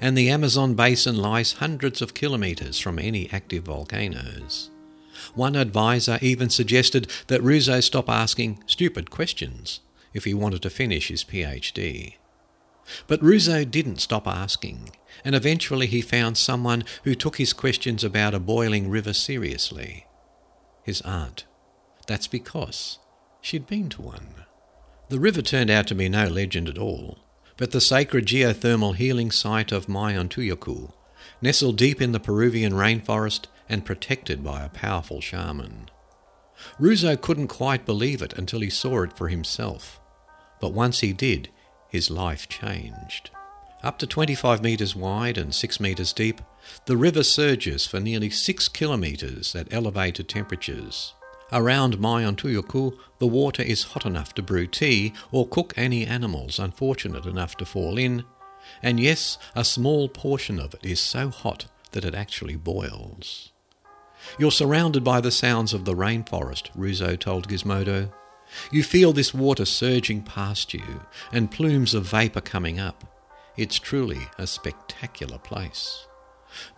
and 0.00 0.16
the 0.16 0.30
Amazon 0.30 0.74
basin 0.74 1.16
lies 1.16 1.54
hundreds 1.54 2.02
of 2.02 2.14
kilometres 2.14 2.78
from 2.78 2.98
any 2.98 3.30
active 3.32 3.64
volcanoes. 3.64 4.70
One 5.34 5.56
advisor 5.56 6.18
even 6.20 6.50
suggested 6.50 7.10
that 7.28 7.42
Ruzo 7.42 7.82
stop 7.82 8.08
asking 8.08 8.62
stupid 8.66 9.10
questions 9.10 9.80
if 10.12 10.24
he 10.24 10.34
wanted 10.34 10.62
to 10.62 10.70
finish 10.70 11.08
his 11.08 11.24
PhD. 11.24 12.16
But 13.06 13.20
Ruzo 13.20 13.64
didn't 13.68 14.00
stop 14.00 14.26
asking, 14.26 14.90
and 15.24 15.34
eventually 15.34 15.86
he 15.86 16.02
found 16.02 16.36
someone 16.36 16.84
who 17.04 17.14
took 17.14 17.38
his 17.38 17.52
questions 17.52 18.04
about 18.04 18.34
a 18.34 18.40
boiling 18.40 18.90
river 18.90 19.12
seriously. 19.12 20.06
His 20.82 21.00
aunt. 21.02 21.44
That's 22.06 22.26
because 22.26 22.98
she'd 23.40 23.66
been 23.66 23.88
to 23.90 24.02
one. 24.02 24.44
The 25.08 25.20
river 25.20 25.42
turned 25.42 25.70
out 25.70 25.86
to 25.88 25.94
be 25.94 26.08
no 26.08 26.26
legend 26.26 26.68
at 26.68 26.78
all, 26.78 27.18
but 27.56 27.70
the 27.70 27.80
sacred 27.80 28.26
geothermal 28.26 28.96
healing 28.96 29.30
site 29.30 29.72
of 29.72 29.86
Mayantuyacu, 29.86 30.92
nestled 31.40 31.76
deep 31.76 32.02
in 32.02 32.12
the 32.12 32.20
Peruvian 32.20 32.72
rainforest 32.72 33.46
and 33.72 33.84
protected 33.84 34.44
by 34.44 34.62
a 34.62 34.68
powerful 34.68 35.20
shaman. 35.20 35.90
Ruzo 36.78 37.20
couldn't 37.20 37.48
quite 37.48 37.86
believe 37.86 38.22
it 38.22 38.34
until 38.34 38.60
he 38.60 38.70
saw 38.70 39.02
it 39.02 39.16
for 39.16 39.28
himself. 39.28 39.98
But 40.60 40.72
once 40.72 41.00
he 41.00 41.12
did, 41.12 41.48
his 41.88 42.10
life 42.10 42.48
changed. 42.48 43.30
Up 43.82 43.98
to 43.98 44.06
25 44.06 44.62
metres 44.62 44.94
wide 44.94 45.36
and 45.36 45.52
6 45.52 45.80
metres 45.80 46.12
deep, 46.12 46.40
the 46.86 46.96
river 46.96 47.24
surges 47.24 47.86
for 47.86 47.98
nearly 47.98 48.30
6 48.30 48.68
kilometres 48.68 49.56
at 49.56 49.72
elevated 49.72 50.28
temperatures. 50.28 51.14
Around 51.50 51.98
Mayantuyacu, 51.98 52.96
the 53.18 53.26
water 53.26 53.62
is 53.62 53.82
hot 53.82 54.06
enough 54.06 54.34
to 54.34 54.42
brew 54.42 54.66
tea 54.66 55.12
or 55.32 55.48
cook 55.48 55.74
any 55.76 56.06
animals 56.06 56.58
unfortunate 56.58 57.26
enough 57.26 57.56
to 57.56 57.64
fall 57.64 57.98
in, 57.98 58.24
and 58.82 59.00
yes, 59.00 59.36
a 59.54 59.64
small 59.64 60.08
portion 60.08 60.60
of 60.60 60.74
it 60.74 60.86
is 60.86 61.00
so 61.00 61.28
hot 61.28 61.66
that 61.90 62.04
it 62.04 62.14
actually 62.14 62.56
boils. 62.56 63.52
You're 64.38 64.50
surrounded 64.50 65.04
by 65.04 65.20
the 65.20 65.30
sounds 65.30 65.74
of 65.74 65.84
the 65.84 65.94
rainforest, 65.94 66.70
Ruzo 66.76 67.18
told 67.18 67.48
Gizmodo. 67.48 68.10
You 68.70 68.82
feel 68.82 69.12
this 69.12 69.34
water 69.34 69.64
surging 69.64 70.22
past 70.22 70.72
you 70.74 71.02
and 71.32 71.50
plumes 71.50 71.94
of 71.94 72.04
vapour 72.04 72.42
coming 72.42 72.78
up. 72.78 73.04
It's 73.56 73.78
truly 73.78 74.28
a 74.38 74.46
spectacular 74.46 75.38
place. 75.38 76.06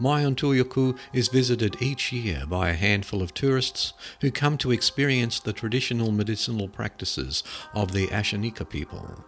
Mayantuyacu 0.01 0.97
is 1.13 1.29
visited 1.29 1.81
each 1.81 2.13
year 2.13 2.45
by 2.47 2.71
a 2.71 2.75
handful 2.75 3.23
of 3.23 3.35
tourists 3.35 3.93
who 4.21 4.31
come 4.31 4.57
to 4.59 4.71
experience 4.71 5.41
the 5.41 5.53
traditional 5.53 6.13
medicinal 6.13 6.69
practices 6.69 7.43
of 7.75 7.93
the 7.93 8.07
Ashaninka 8.09 8.69
people. 8.69 9.25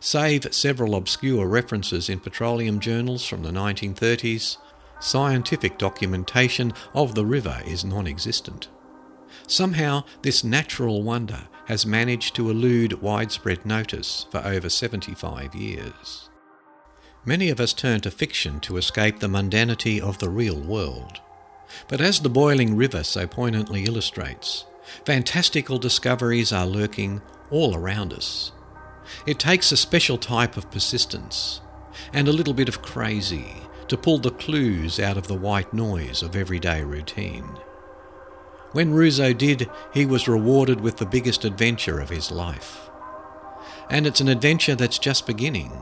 Save 0.00 0.52
several 0.54 0.94
obscure 0.94 1.46
references 1.46 2.08
in 2.08 2.20
petroleum 2.20 2.80
journals 2.80 3.26
from 3.26 3.42
the 3.42 3.50
1930s, 3.50 4.56
scientific 5.04 5.78
documentation 5.78 6.72
of 6.94 7.14
the 7.14 7.26
river 7.26 7.60
is 7.66 7.84
non 7.84 8.06
existent. 8.06 8.68
Somehow, 9.46 10.04
this 10.22 10.42
natural 10.42 11.02
wonder 11.02 11.48
has 11.66 11.84
managed 11.84 12.34
to 12.36 12.50
elude 12.50 13.02
widespread 13.02 13.64
notice 13.66 14.26
for 14.30 14.38
over 14.38 14.68
75 14.68 15.54
years. 15.54 16.30
Many 17.24 17.50
of 17.50 17.60
us 17.60 17.72
turn 17.72 18.00
to 18.02 18.10
fiction 18.10 18.60
to 18.60 18.76
escape 18.76 19.18
the 19.18 19.28
mundanity 19.28 20.00
of 20.00 20.18
the 20.18 20.28
real 20.28 20.60
world. 20.60 21.20
But 21.88 22.00
as 22.00 22.20
the 22.20 22.28
boiling 22.28 22.76
river 22.76 23.02
so 23.02 23.26
poignantly 23.26 23.84
illustrates, 23.84 24.66
fantastical 25.04 25.78
discoveries 25.78 26.52
are 26.52 26.66
lurking 26.66 27.22
all 27.50 27.74
around 27.74 28.12
us. 28.12 28.52
It 29.26 29.38
takes 29.38 29.72
a 29.72 29.76
special 29.76 30.18
type 30.18 30.56
of 30.56 30.70
persistence 30.70 31.60
and 32.12 32.28
a 32.28 32.32
little 32.32 32.54
bit 32.54 32.68
of 32.68 32.82
crazy 32.82 33.63
to 33.88 33.96
pull 33.96 34.18
the 34.18 34.30
clues 34.30 34.98
out 34.98 35.16
of 35.16 35.26
the 35.26 35.34
white 35.34 35.72
noise 35.72 36.22
of 36.22 36.36
everyday 36.36 36.82
routine. 36.82 37.48
When 38.72 38.92
Ruzo 38.92 39.36
did, 39.36 39.70
he 39.92 40.04
was 40.04 40.26
rewarded 40.26 40.80
with 40.80 40.96
the 40.96 41.06
biggest 41.06 41.44
adventure 41.44 42.00
of 42.00 42.10
his 42.10 42.30
life. 42.30 42.90
And 43.88 44.06
it's 44.06 44.20
an 44.20 44.28
adventure 44.28 44.74
that's 44.74 44.98
just 44.98 45.26
beginning 45.26 45.72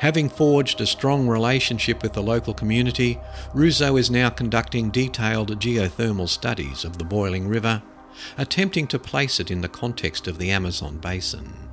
Having 0.00 0.30
forged 0.30 0.80
a 0.80 0.86
strong 0.86 1.26
relationship 1.26 2.02
with 2.02 2.12
the 2.12 2.22
local 2.22 2.54
community, 2.54 3.18
Ruzo 3.52 3.98
is 3.98 4.10
now 4.10 4.30
conducting 4.30 4.90
detailed 4.90 5.58
geothermal 5.58 6.28
studies 6.28 6.84
of 6.84 6.98
the 6.98 7.04
boiling 7.04 7.48
river, 7.48 7.82
attempting 8.36 8.86
to 8.88 8.98
place 8.98 9.40
it 9.40 9.50
in 9.50 9.60
the 9.60 9.68
context 9.68 10.26
of 10.26 10.38
the 10.38 10.50
Amazon 10.50 10.98
basin. 10.98 11.67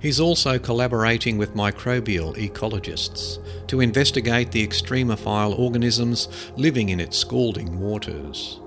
He's 0.00 0.18
also 0.18 0.58
collaborating 0.58 1.36
with 1.36 1.54
microbial 1.54 2.34
ecologists 2.36 3.38
to 3.68 3.80
investigate 3.80 4.50
the 4.50 4.66
extremophile 4.66 5.58
organisms 5.58 6.28
living 6.56 6.88
in 6.88 7.00
its 7.00 7.18
scalding 7.18 7.78
waters. 7.78 8.60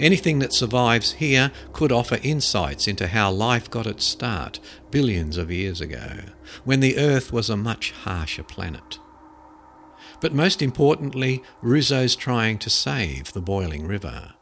Anything 0.00 0.40
that 0.40 0.52
survives 0.52 1.12
here 1.12 1.52
could 1.72 1.92
offer 1.92 2.18
insights 2.22 2.88
into 2.88 3.06
how 3.06 3.30
life 3.30 3.70
got 3.70 3.86
its 3.86 4.04
start 4.04 4.58
billions 4.90 5.36
of 5.36 5.52
years 5.52 5.80
ago, 5.80 6.18
when 6.64 6.80
the 6.80 6.98
Earth 6.98 7.32
was 7.32 7.48
a 7.48 7.56
much 7.56 7.92
harsher 7.92 8.42
planet. 8.42 8.98
But 10.20 10.34
most 10.34 10.60
importantly, 10.60 11.42
Ruzo's 11.62 12.16
trying 12.16 12.58
to 12.58 12.70
save 12.70 13.32
the 13.32 13.40
boiling 13.40 13.86
river. 13.86 14.32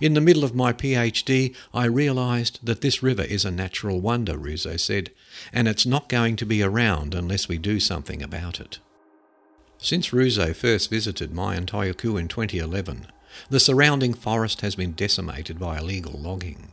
In 0.00 0.14
the 0.14 0.20
middle 0.20 0.44
of 0.44 0.54
my 0.54 0.72
PhD, 0.72 1.54
I 1.72 1.84
realised 1.86 2.60
that 2.64 2.80
this 2.80 3.02
river 3.02 3.22
is 3.22 3.44
a 3.44 3.50
natural 3.50 4.00
wonder, 4.00 4.34
Ruzo 4.34 4.78
said, 4.78 5.10
and 5.52 5.68
it's 5.68 5.86
not 5.86 6.08
going 6.08 6.36
to 6.36 6.46
be 6.46 6.62
around 6.62 7.14
unless 7.14 7.48
we 7.48 7.58
do 7.58 7.80
something 7.80 8.22
about 8.22 8.60
it. 8.60 8.78
Since 9.78 10.10
Ruzo 10.10 10.54
first 10.54 10.90
visited 10.90 11.32
Mayantuyacu 11.32 12.20
in 12.20 12.28
2011, 12.28 13.06
the 13.48 13.60
surrounding 13.60 14.14
forest 14.14 14.60
has 14.60 14.74
been 14.74 14.92
decimated 14.92 15.58
by 15.58 15.78
illegal 15.78 16.12
logging. 16.12 16.70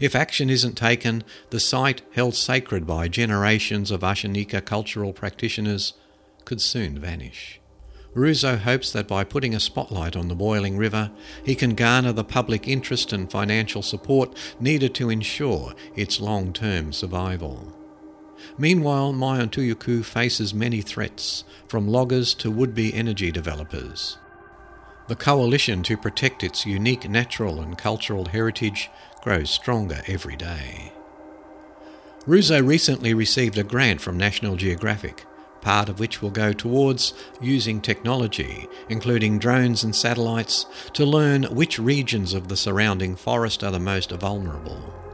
If 0.00 0.14
action 0.14 0.50
isn't 0.50 0.76
taken, 0.76 1.24
the 1.50 1.60
site, 1.60 2.02
held 2.12 2.34
sacred 2.34 2.86
by 2.86 3.08
generations 3.08 3.90
of 3.90 4.00
Ashaninka 4.00 4.64
cultural 4.64 5.12
practitioners, 5.12 5.94
could 6.44 6.60
soon 6.60 6.98
vanish. 6.98 7.60
Ruzo 8.14 8.58
hopes 8.58 8.92
that 8.92 9.06
by 9.06 9.24
putting 9.24 9.54
a 9.54 9.60
spotlight 9.60 10.16
on 10.16 10.28
the 10.28 10.34
boiling 10.34 10.78
river, 10.78 11.10
he 11.44 11.54
can 11.54 11.74
garner 11.74 12.12
the 12.12 12.24
public 12.24 12.66
interest 12.66 13.12
and 13.12 13.30
financial 13.30 13.82
support 13.82 14.34
needed 14.58 14.94
to 14.94 15.10
ensure 15.10 15.74
its 15.94 16.18
long 16.18 16.52
term 16.54 16.94
survival. 16.94 17.75
Meanwhile, 18.58 19.12
Mayantuyacu 19.12 20.04
faces 20.04 20.54
many 20.54 20.80
threats, 20.80 21.44
from 21.68 21.88
loggers 21.88 22.34
to 22.34 22.50
would 22.50 22.74
be 22.74 22.94
energy 22.94 23.30
developers. 23.30 24.18
The 25.08 25.16
coalition 25.16 25.82
to 25.84 25.96
protect 25.96 26.42
its 26.42 26.66
unique 26.66 27.08
natural 27.08 27.60
and 27.60 27.78
cultural 27.78 28.26
heritage 28.26 28.90
grows 29.22 29.50
stronger 29.50 30.02
every 30.06 30.36
day. 30.36 30.92
Ruzo 32.26 32.60
recently 32.66 33.14
received 33.14 33.56
a 33.56 33.62
grant 33.62 34.00
from 34.00 34.16
National 34.16 34.56
Geographic, 34.56 35.24
part 35.60 35.88
of 35.88 36.00
which 36.00 36.20
will 36.20 36.30
go 36.30 36.52
towards 36.52 37.14
using 37.40 37.80
technology, 37.80 38.66
including 38.88 39.38
drones 39.38 39.84
and 39.84 39.94
satellites, 39.94 40.66
to 40.92 41.04
learn 41.04 41.44
which 41.44 41.78
regions 41.78 42.34
of 42.34 42.48
the 42.48 42.56
surrounding 42.56 43.14
forest 43.14 43.62
are 43.62 43.70
the 43.70 43.78
most 43.78 44.10
vulnerable. 44.10 45.05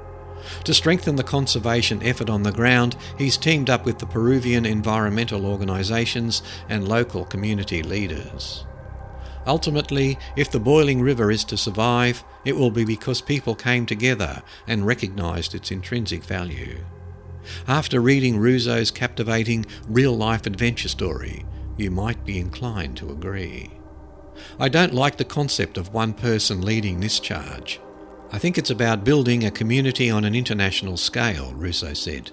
To 0.64 0.74
strengthen 0.74 1.16
the 1.16 1.24
conservation 1.24 2.02
effort 2.02 2.30
on 2.30 2.42
the 2.42 2.52
ground, 2.52 2.96
he's 3.18 3.36
teamed 3.36 3.68
up 3.68 3.84
with 3.84 3.98
the 3.98 4.06
Peruvian 4.06 4.64
environmental 4.64 5.46
organisations 5.46 6.42
and 6.68 6.88
local 6.88 7.24
community 7.24 7.82
leaders. 7.82 8.64
Ultimately, 9.46 10.18
if 10.36 10.50
the 10.50 10.60
boiling 10.60 11.00
river 11.00 11.30
is 11.30 11.44
to 11.44 11.56
survive, 11.56 12.22
it 12.44 12.56
will 12.56 12.70
be 12.70 12.84
because 12.84 13.20
people 13.20 13.54
came 13.54 13.86
together 13.86 14.42
and 14.68 14.86
recognised 14.86 15.54
its 15.54 15.70
intrinsic 15.70 16.22
value. 16.22 16.84
After 17.66 18.00
reading 18.00 18.38
Ruzo's 18.38 18.92
captivating 18.92 19.66
real 19.88 20.16
life 20.16 20.46
adventure 20.46 20.88
story, 20.88 21.44
you 21.76 21.90
might 21.90 22.24
be 22.24 22.38
inclined 22.38 22.96
to 22.98 23.10
agree. 23.10 23.72
I 24.60 24.68
don't 24.68 24.94
like 24.94 25.16
the 25.16 25.24
concept 25.24 25.76
of 25.76 25.92
one 25.92 26.14
person 26.14 26.62
leading 26.62 27.00
this 27.00 27.18
charge. 27.18 27.80
I 28.34 28.38
think 28.38 28.56
it's 28.56 28.70
about 28.70 29.04
building 29.04 29.44
a 29.44 29.50
community 29.50 30.08
on 30.08 30.24
an 30.24 30.34
international 30.34 30.96
scale, 30.96 31.52
Ruzo 31.54 31.94
said. 31.94 32.30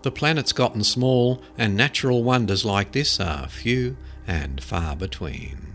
The 0.00 0.10
planet's 0.10 0.54
gotten 0.54 0.82
small, 0.82 1.42
and 1.58 1.76
natural 1.76 2.24
wonders 2.24 2.64
like 2.64 2.92
this 2.92 3.20
are 3.20 3.46
few 3.46 3.98
and 4.26 4.62
far 4.62 4.96
between. 4.96 5.69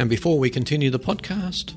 And 0.00 0.08
before 0.08 0.38
we 0.38 0.48
continue 0.48 0.88
the 0.88 0.98
podcast, 0.98 1.74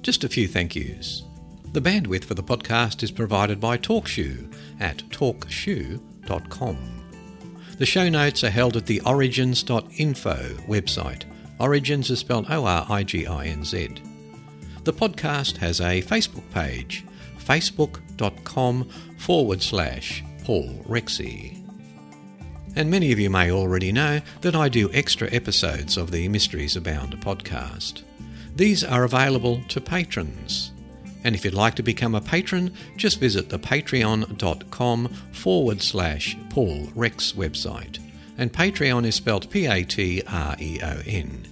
just 0.00 0.22
a 0.22 0.28
few 0.28 0.46
thank 0.46 0.76
yous. 0.76 1.24
The 1.72 1.80
bandwidth 1.80 2.22
for 2.22 2.34
the 2.34 2.42
podcast 2.44 3.02
is 3.02 3.10
provided 3.10 3.58
by 3.58 3.76
TalkShoe 3.76 4.54
at 4.78 4.98
talkshoe.com. 5.10 6.76
The 7.76 7.84
show 7.84 8.08
notes 8.08 8.44
are 8.44 8.50
held 8.50 8.76
at 8.76 8.86
the 8.86 9.00
originz.info 9.00 10.36
website. 10.68 11.24
Origins 11.58 12.08
is 12.08 12.20
spelled 12.20 12.46
O 12.48 12.64
R 12.64 12.86
I 12.88 13.02
G 13.02 13.26
I 13.26 13.46
N 13.46 13.64
Z. 13.64 13.96
The 14.84 14.92
podcast 14.92 15.56
has 15.56 15.80
a 15.80 16.02
Facebook 16.02 16.48
page, 16.52 17.04
facebook.com 17.36 18.88
forward 19.18 19.60
slash 19.60 20.22
Paul 20.44 20.84
Rexy. 20.86 21.65
And 22.76 22.90
many 22.90 23.10
of 23.10 23.18
you 23.18 23.30
may 23.30 23.50
already 23.50 23.90
know 23.90 24.20
that 24.42 24.54
I 24.54 24.68
do 24.68 24.92
extra 24.92 25.32
episodes 25.32 25.96
of 25.96 26.10
the 26.10 26.28
Mysteries 26.28 26.76
Abound 26.76 27.18
podcast. 27.22 28.02
These 28.54 28.84
are 28.84 29.04
available 29.04 29.62
to 29.68 29.80
patrons. 29.80 30.72
And 31.24 31.34
if 31.34 31.42
you'd 31.42 31.54
like 31.54 31.74
to 31.76 31.82
become 31.82 32.14
a 32.14 32.20
patron, 32.20 32.74
just 32.98 33.18
visit 33.18 33.48
the 33.48 33.58
patreon.com 33.58 35.08
forward 35.32 35.80
slash 35.80 36.36
Paul 36.50 36.88
Rex 36.94 37.32
website. 37.32 37.98
And 38.36 38.52
Patreon 38.52 39.06
is 39.06 39.14
spelled 39.14 39.50
P 39.50 39.64
A 39.64 39.82
T 39.82 40.22
R 40.28 40.54
E 40.60 40.78
O 40.82 41.00
N. 41.06 41.48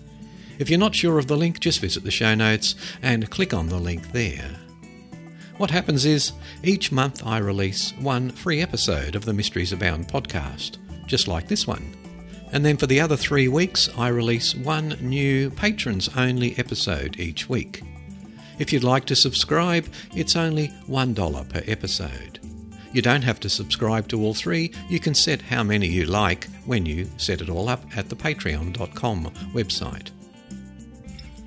If 0.58 0.68
you're 0.68 0.78
not 0.78 0.94
sure 0.94 1.18
of 1.18 1.26
the 1.26 1.38
link, 1.38 1.58
just 1.58 1.80
visit 1.80 2.04
the 2.04 2.10
show 2.10 2.34
notes 2.34 2.74
and 3.02 3.30
click 3.30 3.54
on 3.54 3.70
the 3.70 3.78
link 3.78 4.12
there. 4.12 4.50
What 5.56 5.70
happens 5.70 6.04
is, 6.04 6.32
each 6.62 6.92
month 6.92 7.26
I 7.26 7.38
release 7.38 7.92
one 7.98 8.30
free 8.30 8.60
episode 8.60 9.14
of 9.14 9.24
the 9.24 9.32
Mysteries 9.32 9.72
Abound 9.72 10.08
podcast, 10.08 10.76
just 11.06 11.28
like 11.28 11.48
this 11.48 11.66
one. 11.66 11.94
And 12.52 12.64
then 12.64 12.76
for 12.76 12.86
the 12.86 13.00
other 13.00 13.16
three 13.16 13.48
weeks, 13.48 13.88
I 13.98 14.08
release 14.08 14.54
one 14.54 14.96
new 15.00 15.50
patrons 15.50 16.08
only 16.16 16.56
episode 16.58 17.18
each 17.18 17.48
week. 17.48 17.82
If 18.58 18.72
you'd 18.72 18.84
like 18.84 19.06
to 19.06 19.16
subscribe, 19.16 19.86
it's 20.14 20.36
only 20.36 20.68
$1 20.88 21.48
per 21.48 21.62
episode. 21.66 22.38
You 22.92 23.02
don't 23.02 23.24
have 23.24 23.40
to 23.40 23.48
subscribe 23.48 24.06
to 24.08 24.20
all 24.22 24.34
three, 24.34 24.72
you 24.88 25.00
can 25.00 25.14
set 25.14 25.42
how 25.42 25.64
many 25.64 25.88
you 25.88 26.04
like 26.04 26.44
when 26.64 26.86
you 26.86 27.10
set 27.16 27.40
it 27.40 27.50
all 27.50 27.68
up 27.68 27.84
at 27.96 28.08
the 28.08 28.14
patreon.com 28.14 29.24
website. 29.52 30.10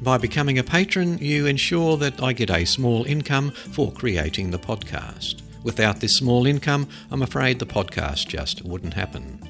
By 0.01 0.18
becoming 0.18 0.60
a 0.60 0.64
patron, 0.64 1.18
you 1.20 1.45
ensure 1.45 1.95
that 1.97 2.22
I 2.22 2.34
get 2.34 2.51
a 2.51 2.66
small 2.66 3.05
income 3.05 3.51
for 3.51 3.93
creating 3.93 4.51
the 4.51 4.60
podcast. 4.60 5.41
Without 5.64 6.01
this 6.01 6.18
small 6.18 6.45
income, 6.45 6.89
I'm 7.10 7.22
afraid 7.22 7.60
the 7.60 7.66
podcast 7.66 8.28
just 8.28 8.64
wouldn't 8.64 8.93
happen. 8.93 9.47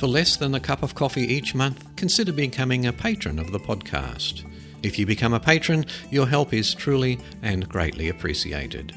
For 0.00 0.06
less 0.06 0.34
than 0.38 0.54
a 0.54 0.60
cup 0.60 0.82
of 0.82 0.94
coffee 0.94 1.30
each 1.30 1.54
month, 1.54 1.94
consider 1.94 2.32
becoming 2.32 2.86
a 2.86 2.92
patron 2.92 3.38
of 3.38 3.52
the 3.52 3.60
podcast. 3.60 4.50
If 4.82 4.98
you 4.98 5.04
become 5.04 5.34
a 5.34 5.38
patron, 5.38 5.84
your 6.10 6.26
help 6.26 6.54
is 6.54 6.72
truly 6.72 7.18
and 7.42 7.68
greatly 7.68 8.08
appreciated. 8.08 8.94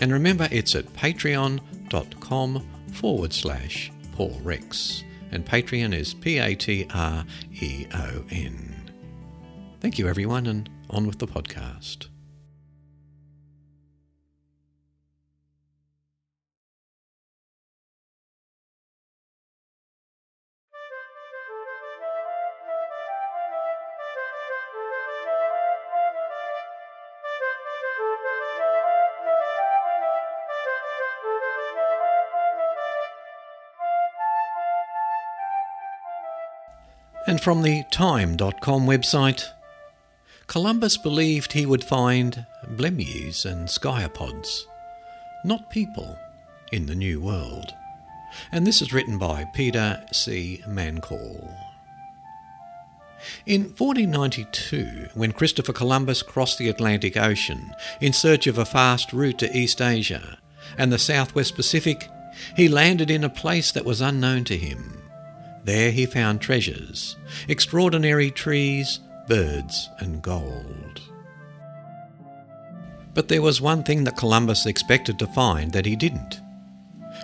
And 0.00 0.12
remember, 0.12 0.48
it's 0.50 0.74
at 0.74 0.92
patreon.com 0.94 2.66
forward 2.90 3.32
slash 3.32 3.92
Paul 4.16 4.40
Rex. 4.42 5.04
And 5.30 5.46
Patreon 5.46 5.94
is 5.94 6.14
P 6.14 6.38
A 6.38 6.56
T 6.56 6.84
R 6.92 7.24
E 7.52 7.86
O 7.94 8.24
N. 8.30 8.90
Thank 9.78 10.00
you, 10.00 10.08
everyone, 10.08 10.48
and 10.48 10.68
on 10.90 11.06
with 11.06 11.20
the 11.20 11.28
podcast. 11.28 12.09
And 37.30 37.40
from 37.40 37.62
the 37.62 37.84
Time.com 37.92 38.88
website, 38.88 39.44
Columbus 40.48 40.96
believed 40.96 41.52
he 41.52 41.64
would 41.64 41.84
find 41.84 42.44
blemmyes 42.72 43.44
and 43.44 43.68
sciapods, 43.68 44.64
not 45.44 45.70
people, 45.70 46.18
in 46.72 46.86
the 46.86 46.96
New 46.96 47.20
World. 47.20 47.72
And 48.50 48.66
this 48.66 48.82
is 48.82 48.92
written 48.92 49.16
by 49.16 49.44
Peter 49.54 50.04
C. 50.10 50.64
Mancall. 50.66 51.56
In 53.46 53.62
1492, 53.78 55.10
when 55.14 55.30
Christopher 55.30 55.72
Columbus 55.72 56.24
crossed 56.24 56.58
the 56.58 56.68
Atlantic 56.68 57.16
Ocean 57.16 57.72
in 58.00 58.12
search 58.12 58.48
of 58.48 58.58
a 58.58 58.64
fast 58.64 59.12
route 59.12 59.38
to 59.38 59.56
East 59.56 59.80
Asia 59.80 60.36
and 60.76 60.92
the 60.92 60.98
Southwest 60.98 61.54
Pacific, 61.54 62.08
he 62.56 62.68
landed 62.68 63.08
in 63.08 63.22
a 63.22 63.30
place 63.30 63.70
that 63.70 63.84
was 63.84 64.00
unknown 64.00 64.42
to 64.46 64.56
him. 64.56 64.99
There 65.70 65.92
he 65.92 66.04
found 66.04 66.40
treasures, 66.40 67.16
extraordinary 67.46 68.32
trees, 68.32 68.98
birds, 69.28 69.88
and 70.00 70.20
gold. 70.20 71.00
But 73.14 73.28
there 73.28 73.40
was 73.40 73.60
one 73.60 73.84
thing 73.84 74.02
that 74.02 74.16
Columbus 74.16 74.66
expected 74.66 75.16
to 75.20 75.28
find 75.28 75.70
that 75.70 75.86
he 75.86 75.94
didn't. 75.94 76.40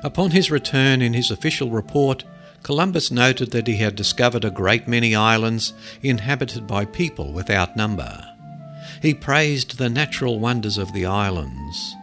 Upon 0.05 0.31
his 0.31 0.49
return 0.49 1.03
in 1.03 1.13
his 1.13 1.33
official 1.33 1.73
report, 1.73 2.23
Columbus 2.63 3.11
noted 3.11 3.51
that 3.51 3.67
he 3.67 3.79
had 3.79 3.97
discovered 3.97 4.45
a 4.45 4.51
great 4.53 4.87
many 4.87 5.13
islands 5.13 5.73
inhabited 6.01 6.69
by 6.69 6.85
people 6.85 7.33
without 7.33 7.77
number. 7.77 8.25
He 9.03 9.13
praised 9.13 9.77
the 9.77 9.91
natural 9.91 10.39
wonders 10.39 10.79
of 10.79 10.93
the 10.93 11.05
islands. 11.05 11.97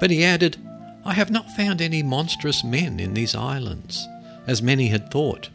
But 0.00 0.10
he 0.10 0.24
added, 0.24 0.56
I 1.04 1.12
have 1.12 1.30
not 1.30 1.50
found 1.50 1.82
any 1.82 2.02
monstrous 2.02 2.64
men 2.64 2.98
in 2.98 3.12
these 3.12 3.34
islands, 3.34 4.08
as 4.46 4.62
many 4.62 4.88
had 4.88 5.10
thought. 5.10 5.50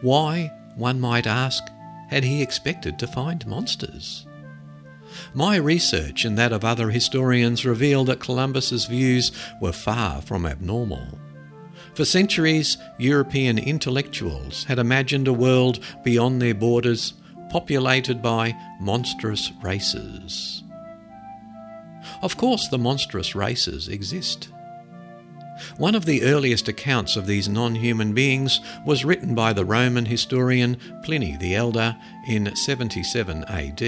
Why, 0.00 0.50
one 0.76 1.00
might 1.00 1.26
ask, 1.26 1.62
had 2.08 2.24
he 2.24 2.42
expected 2.42 2.98
to 2.98 3.06
find 3.06 3.46
monsters? 3.46 4.26
My 5.34 5.56
research 5.56 6.24
and 6.24 6.38
that 6.38 6.52
of 6.52 6.64
other 6.64 6.90
historians 6.90 7.64
reveal 7.64 8.04
that 8.04 8.20
Columbus's 8.20 8.86
views 8.86 9.32
were 9.60 9.72
far 9.72 10.22
from 10.22 10.46
abnormal. 10.46 11.18
For 11.94 12.04
centuries, 12.04 12.78
European 12.98 13.58
intellectuals 13.58 14.64
had 14.64 14.78
imagined 14.78 15.28
a 15.28 15.32
world 15.32 15.78
beyond 16.02 16.40
their 16.40 16.54
borders 16.54 17.14
populated 17.50 18.22
by 18.22 18.56
monstrous 18.80 19.52
races. 19.62 20.62
Of 22.22 22.36
course, 22.36 22.68
the 22.68 22.78
monstrous 22.78 23.34
races 23.34 23.88
exist. 23.88 24.48
One 25.76 25.94
of 25.94 26.04
the 26.04 26.22
earliest 26.22 26.68
accounts 26.68 27.16
of 27.16 27.26
these 27.26 27.48
non 27.48 27.74
human 27.74 28.12
beings 28.12 28.60
was 28.84 29.04
written 29.04 29.34
by 29.34 29.52
the 29.52 29.64
Roman 29.64 30.06
historian 30.06 30.78
Pliny 31.04 31.36
the 31.36 31.54
Elder 31.54 31.96
in 32.26 32.54
77 32.54 33.44
AD. 33.44 33.82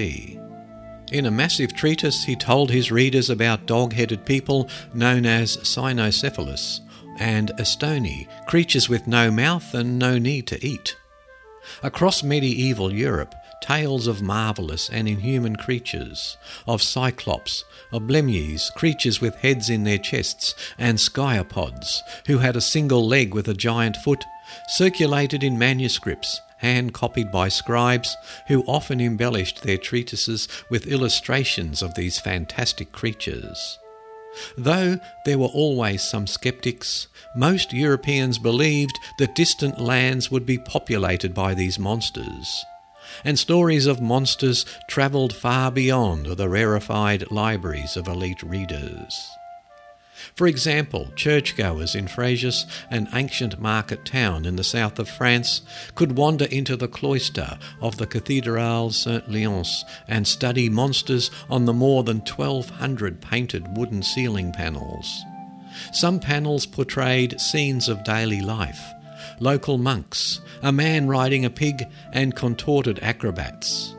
In 1.12 1.27
a 1.27 1.31
massive 1.31 1.75
treatise, 1.75 2.25
he 2.25 2.35
told 2.35 2.70
his 2.70 2.91
readers 2.91 3.31
about 3.31 3.66
dog 3.66 3.93
headed 3.93 4.25
people 4.25 4.68
known 4.95 5.27
as 5.27 5.59
cynocephalus 5.59 6.81
and 7.18 7.53
Astomi, 7.59 8.27
creatures 8.47 8.89
with 8.89 9.07
no 9.07 9.31
mouth 9.31 9.75
and 9.75 9.99
no 9.99 10.18
need 10.18 10.47
to 10.49 10.66
eat. 10.66 10.97
Across 11.83 12.22
medieval 12.22 12.93
Europe, 12.93 13.35
tales 13.65 14.07
of 14.07 14.21
marvellous 14.21 14.91
and 14.91 15.09
inhuman 15.09 15.57
creatures, 15.57 16.37
of 16.67 16.83
cyclops, 16.83 17.65
of 17.93 18.03
blemmyes, 18.03 18.71
creatures 18.75 19.23
with 19.23 19.37
heads 19.37 19.71
in 19.71 19.85
their 19.85 19.97
chests, 19.97 20.55
and 20.77 20.99
sciapods, 20.99 22.01
who 22.27 22.39
had 22.39 22.57
a 22.57 22.61
single 22.61 23.09
leg 23.09 23.33
with 23.33 23.49
a 23.49 23.55
giant 23.55 23.97
foot, 23.97 24.23
circulated 24.69 25.43
in 25.43 25.59
manuscripts, 25.59 26.43
hand 26.59 26.93
copied 26.93 27.33
by 27.33 27.49
scribes, 27.49 28.15
who 28.49 28.62
often 28.65 29.01
embellished 29.01 29.62
their 29.62 29.79
treatises 29.79 30.47
with 30.69 30.87
illustrations 30.87 31.81
of 31.81 31.95
these 31.95 32.21
fantastic 32.21 32.93
creatures. 32.93 33.79
Though 34.59 34.99
there 35.25 35.39
were 35.39 35.47
always 35.47 36.03
some 36.03 36.27
skeptics, 36.27 37.07
most 37.35 37.73
Europeans 37.73 38.39
believed 38.39 38.99
that 39.19 39.35
distant 39.35 39.81
lands 39.81 40.31
would 40.31 40.45
be 40.45 40.59
populated 40.59 41.33
by 41.33 41.55
these 41.55 41.79
monsters 41.79 42.62
and 43.23 43.39
stories 43.39 43.87
of 43.87 44.01
monsters 44.01 44.65
travelled 44.89 45.35
far 45.35 45.71
beyond 45.71 46.27
the 46.27 46.49
rarefied 46.49 47.31
libraries 47.31 47.97
of 47.97 48.09
elite 48.09 48.43
readers. 48.43 49.29
For 50.35 50.47
example, 50.47 51.11
churchgoers 51.17 51.95
in 51.95 52.07
Fréjus, 52.07 52.65
an 52.91 53.09
ancient 53.12 53.61
market 53.61 54.05
town 54.05 54.47
in 54.47 54.57
the 54.57 54.65
south 54.65 54.99
of 54.99 55.09
France, 55.09 55.62
could 55.95 56.17
wander 56.17 56.47
into 56.47 56.77
the 56.77 56.89
cloister 56.89 57.59
of 57.81 57.99
the 57.99 58.07
Cathédrale 58.07 58.93
Saint 58.93 59.29
Léonce 59.29 59.85
and 60.09 60.27
study 60.27 60.69
monsters 60.69 61.31
on 61.51 61.67
the 61.67 61.73
more 61.73 62.03
than 62.05 62.19
1,200 62.21 63.21
painted 63.21 63.77
wooden 63.77 64.03
ceiling 64.03 64.53
panels. 64.53 65.23
Some 65.93 66.21
panels 66.21 66.67
portrayed 66.67 67.41
scenes 67.41 67.89
of 67.89 68.05
daily 68.05 68.41
life, 68.41 68.93
local 69.45 69.76
monks, 69.78 70.40
a 70.62 70.72
man 70.72 71.07
riding 71.07 71.45
a 71.45 71.51
pig, 71.51 71.84
and 72.12 72.34
contorted 72.34 72.99
acrobats. 73.03 73.95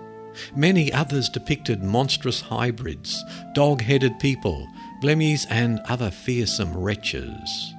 Many 0.56 0.92
others 0.92 1.30
depicted 1.30 1.84
monstrous 1.84 2.42
hybrids, 2.42 3.24
dog 3.54 3.82
headed 3.82 4.20
people, 4.20 4.68
blemmyes, 5.02 5.46
and 5.50 5.80
other 5.88 6.12
fearsome 6.12 6.76
wretches. 6.76 7.74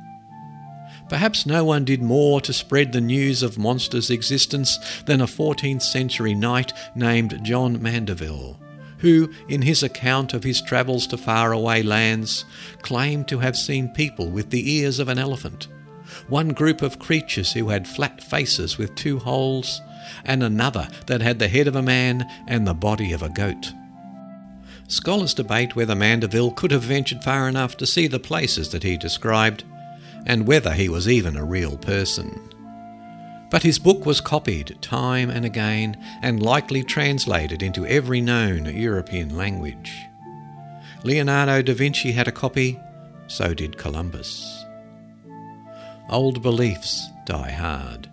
Perhaps 1.09 1.45
no 1.45 1.65
one 1.65 1.85
did 1.85 2.03
more 2.03 2.41
to 2.41 2.53
spread 2.53 2.93
the 2.93 3.01
news 3.01 3.43
of 3.43 3.59
monsters' 3.59 4.11
existence 4.11 4.79
than 5.07 5.21
a 5.21 5.27
14th 5.27 5.83
century 5.83 6.35
knight 6.35 6.73
named 6.95 7.41
John 7.45 7.83
Mandeville, 7.83 8.59
who, 8.99 9.31
in 9.49 9.63
his 9.63 9.83
account 9.83 10.35
of 10.35 10.45
his 10.45 10.63
travels 10.63 11.07
to 11.09 11.17
faraway 11.17 11.83
lands, 11.83 12.45
claimed 12.83 13.29
to 13.29 13.41
have 13.41 13.57
seen 13.57 13.89
people 13.89 14.29
with 14.29 14.51
the 14.51 14.73
ears 14.79 14.99
of 14.99 15.09
an 15.09 15.19
elephant, 15.19 15.69
one 16.29 16.49
group 16.49 16.83
of 16.83 16.99
creatures 16.99 17.53
who 17.53 17.69
had 17.69 17.89
flat 17.89 18.23
faces 18.23 18.79
with 18.79 18.95
two 18.95 19.19
holes, 19.19 19.81
and 20.25 20.43
another 20.43 20.89
that 21.07 21.21
had 21.21 21.39
the 21.39 21.49
head 21.49 21.67
of 21.67 21.77
a 21.77 21.83
man 21.83 22.29
and 22.47 22.67
the 22.67 22.75
body 22.75 23.13
of 23.13 23.23
a 23.23 23.29
goat. 23.29 23.73
Scholars 24.89 25.35
debate 25.35 25.75
whether 25.75 25.97
Mandeville 25.97 26.53
could 26.53 26.71
have 26.71 26.83
ventured 26.83 27.25
far 27.25 27.49
enough 27.49 27.77
to 27.79 27.87
see 27.87 28.07
the 28.07 28.21
places 28.21 28.71
that 28.71 28.85
he 28.85 28.97
described, 28.97 29.65
and 30.25 30.47
whether 30.47 30.73
he 30.73 30.89
was 30.89 31.09
even 31.09 31.37
a 31.37 31.45
real 31.45 31.77
person. 31.77 32.41
But 33.51 33.63
his 33.63 33.79
book 33.79 34.07
was 34.07 34.21
copied 34.21 34.81
time 34.83 35.31
and 35.31 35.45
again 35.45 36.03
and 36.23 36.43
likely 36.43 36.83
translated 36.83 37.63
into 37.63 37.87
every 37.87 38.21
known 38.21 38.67
European 38.67 39.37
language. 39.37 39.93
Leonardo 41.05 41.63
da 41.63 41.75
Vinci 41.75 42.13
had 42.13 42.27
a 42.27 42.33
copy, 42.33 42.81
so 43.29 43.55
did 43.55 43.79
Columbus. 43.79 44.56
Old 46.09 46.43
beliefs 46.43 47.09
die 47.25 47.51
hard. 47.51 48.09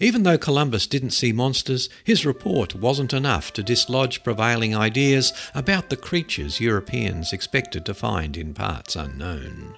Even 0.00 0.22
though 0.22 0.38
Columbus 0.38 0.86
didn't 0.86 1.10
see 1.10 1.32
monsters, 1.32 1.88
his 2.04 2.26
report 2.26 2.74
wasn't 2.74 3.12
enough 3.12 3.52
to 3.52 3.62
dislodge 3.62 4.22
prevailing 4.24 4.74
ideas 4.74 5.32
about 5.54 5.90
the 5.90 5.96
creatures 5.96 6.60
Europeans 6.60 7.32
expected 7.32 7.84
to 7.86 7.94
find 7.94 8.36
in 8.36 8.54
parts 8.54 8.96
unknown. 8.96 9.76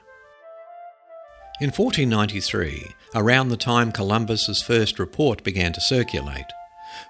In 1.60 1.70
1493, 1.70 2.94
around 3.14 3.48
the 3.48 3.56
time 3.56 3.90
Columbus's 3.90 4.62
first 4.62 4.98
report 4.98 5.42
began 5.42 5.72
to 5.72 5.80
circulate, 5.80 6.46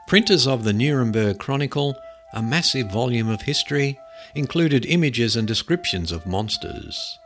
printers 0.07 0.47
of 0.47 0.65
the 0.65 0.73
Nuremberg 0.73 1.39
Chronicle, 1.39 1.97
a 2.33 2.43
massive 2.43 2.91
volume 2.91 3.29
of 3.29 3.43
history, 3.43 3.99
included 4.35 4.87
images 4.87 5.37
and 5.37 5.47
descriptions 5.47 6.13
of 6.13 6.27
monsters. 6.27 7.19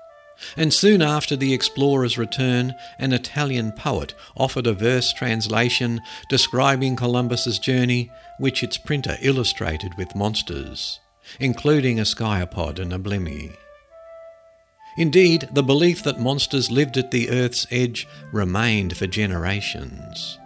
And 0.57 0.73
soon 0.73 1.03
after 1.03 1.37
the 1.37 1.55
explorer's 1.55 2.19
return, 2.19 2.75
an 2.99 3.13
Italian 3.13 3.73
poet 3.73 4.15
offered 4.37 4.67
a 4.67 4.73
verse 4.73 5.13
translation 5.13 6.01
describing 6.29 6.97
Columbus's 6.97 7.59
journey, 7.59 8.11
which 8.39 8.63
its 8.63 8.79
printer 8.79 9.17
illustrated 9.21 9.95
with 9.97 10.17
monsters, 10.17 10.99
including 11.39 12.01
a 12.01 12.05
sciapod 12.05 12.79
and 12.79 12.93
a 12.93 12.99
blemmy. 12.99 13.55
Indeed, 14.97 15.49
the 15.53 15.63
belief 15.63 16.03
that 16.03 16.19
monsters 16.19 16.71
lived 16.71 16.97
at 16.97 17.13
the 17.13 17.31
Earth's 17.31 17.67
edge 17.71 18.09
remained 18.33 18.97
for 18.97 19.07
generations. 19.07 20.40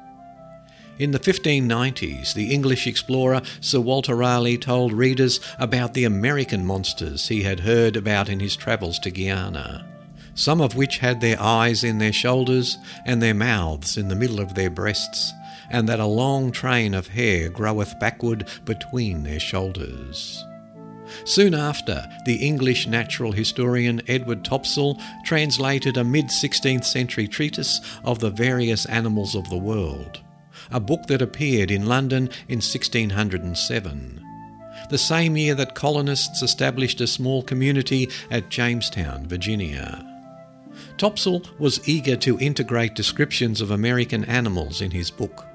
In 0.96 1.10
the 1.10 1.18
1590s, 1.18 2.34
the 2.34 2.52
English 2.52 2.86
explorer 2.86 3.42
Sir 3.60 3.80
Walter 3.80 4.14
Raleigh 4.14 4.56
told 4.56 4.92
readers 4.92 5.40
about 5.58 5.92
the 5.92 6.04
American 6.04 6.64
monsters 6.64 7.26
he 7.26 7.42
had 7.42 7.60
heard 7.60 7.96
about 7.96 8.28
in 8.28 8.38
his 8.38 8.54
travels 8.54 9.00
to 9.00 9.10
Guiana, 9.10 9.84
some 10.34 10.60
of 10.60 10.76
which 10.76 10.98
had 10.98 11.20
their 11.20 11.40
eyes 11.40 11.82
in 11.82 11.98
their 11.98 12.12
shoulders 12.12 12.78
and 13.04 13.20
their 13.20 13.34
mouths 13.34 13.96
in 13.96 14.06
the 14.06 14.14
middle 14.14 14.38
of 14.38 14.54
their 14.54 14.70
breasts, 14.70 15.32
and 15.68 15.88
that 15.88 15.98
a 15.98 16.06
long 16.06 16.52
train 16.52 16.94
of 16.94 17.08
hair 17.08 17.48
groweth 17.48 17.98
backward 17.98 18.46
between 18.64 19.24
their 19.24 19.40
shoulders. 19.40 20.44
Soon 21.24 21.54
after, 21.54 22.08
the 22.24 22.36
English 22.36 22.86
natural 22.86 23.32
historian 23.32 24.00
Edward 24.06 24.44
Topsell 24.44 25.00
translated 25.24 25.96
a 25.96 26.04
mid 26.04 26.26
16th 26.26 26.84
century 26.84 27.26
treatise 27.26 27.80
of 28.04 28.20
the 28.20 28.30
various 28.30 28.86
animals 28.86 29.34
of 29.34 29.48
the 29.50 29.58
world, 29.58 30.20
a 30.74 30.80
book 30.80 31.06
that 31.06 31.22
appeared 31.22 31.70
in 31.70 31.86
London 31.86 32.28
in 32.48 32.58
1607, 32.58 34.20
the 34.90 34.98
same 34.98 35.36
year 35.36 35.54
that 35.54 35.76
colonists 35.76 36.42
established 36.42 37.00
a 37.00 37.06
small 37.06 37.44
community 37.44 38.10
at 38.28 38.50
Jamestown, 38.50 39.26
Virginia. 39.28 40.04
Topsell 40.98 41.46
was 41.60 41.88
eager 41.88 42.16
to 42.16 42.38
integrate 42.40 42.96
descriptions 42.96 43.60
of 43.60 43.70
American 43.70 44.24
animals 44.24 44.80
in 44.80 44.90
his 44.90 45.12
book. 45.12 45.46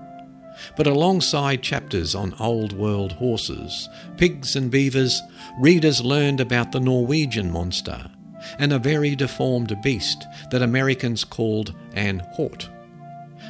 But 0.78 0.88
alongside 0.88 1.62
chapters 1.62 2.16
on 2.16 2.34
old 2.40 2.72
world 2.72 3.12
horses, 3.14 3.90
pigs, 4.16 4.56
and 4.56 4.72
beavers, 4.72 5.22
readers 5.60 6.02
learned 6.02 6.40
about 6.40 6.72
the 6.72 6.80
Norwegian 6.80 7.52
monster 7.52 8.10
and 8.58 8.72
a 8.72 8.80
very 8.80 9.18
deformed 9.18 9.78
beast 9.84 10.26
that 10.52 10.62
Americans 10.62 11.26
called 11.26 11.74
an 11.94 12.20
hort. 12.32 12.70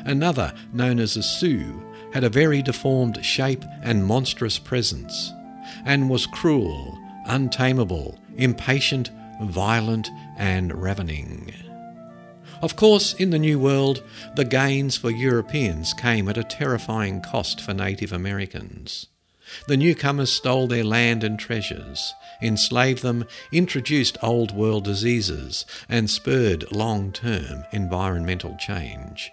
Another, 0.05 0.53
known 0.73 0.99
as 0.99 1.17
a 1.17 1.23
Su, 1.23 1.83
had 2.13 2.23
a 2.23 2.29
very 2.29 2.61
deformed 2.61 3.23
shape 3.23 3.63
and 3.81 4.05
monstrous 4.05 4.57
presence, 4.57 5.31
and 5.85 6.09
was 6.09 6.25
cruel, 6.25 6.97
untamable, 7.25 8.17
impatient, 8.37 9.11
violent, 9.41 10.09
and 10.37 10.81
ravening. 10.81 11.53
Of 12.61 12.75
course, 12.75 13.13
in 13.13 13.29
the 13.29 13.39
New 13.39 13.57
World, 13.57 14.03
the 14.35 14.43
gains 14.43 14.97
for 14.97 15.11
Europeans 15.11 15.93
came 15.93 16.27
at 16.27 16.37
a 16.37 16.43
terrifying 16.43 17.21
cost 17.21 17.61
for 17.61 17.73
Native 17.73 18.11
Americans. 18.11 19.07
The 19.67 19.77
newcomers 19.77 20.31
stole 20.31 20.67
their 20.67 20.83
land 20.83 21.23
and 21.23 21.39
treasures, 21.39 22.13
enslaved 22.41 23.01
them, 23.01 23.25
introduced 23.51 24.17
Old 24.21 24.53
World 24.53 24.83
diseases, 24.83 25.65
and 25.87 26.09
spurred 26.09 26.71
long 26.71 27.11
term 27.11 27.63
environmental 27.71 28.57
change. 28.57 29.31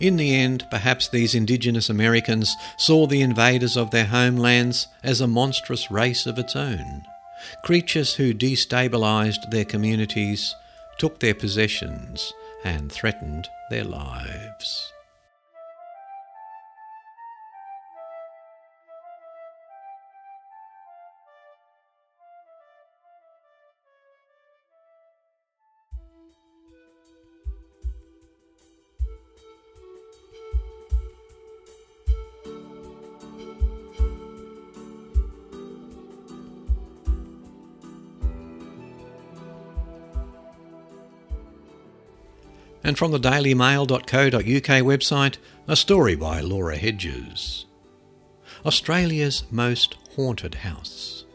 In 0.00 0.16
the 0.16 0.34
end, 0.34 0.66
perhaps 0.70 1.08
these 1.08 1.34
indigenous 1.34 1.90
Americans 1.90 2.54
saw 2.76 3.06
the 3.06 3.20
invaders 3.20 3.76
of 3.76 3.90
their 3.90 4.06
homelands 4.06 4.86
as 5.02 5.20
a 5.20 5.26
monstrous 5.26 5.90
race 5.90 6.26
of 6.26 6.38
its 6.38 6.54
own, 6.54 7.02
creatures 7.64 8.14
who 8.14 8.32
destabilized 8.32 9.50
their 9.50 9.64
communities, 9.64 10.54
took 10.98 11.18
their 11.18 11.34
possessions, 11.34 12.32
and 12.64 12.92
threatened 12.92 13.48
their 13.70 13.84
lives. 13.84 14.92
And 42.88 42.96
from 42.96 43.10
the 43.10 43.20
dailymail.co.uk 43.20 44.40
website, 44.40 45.36
a 45.66 45.76
story 45.76 46.14
by 46.14 46.40
Laura 46.40 46.74
Hedges. 46.74 47.66
Australia's 48.64 49.44
most 49.50 49.98
haunted 50.16 50.54
house. 50.54 51.26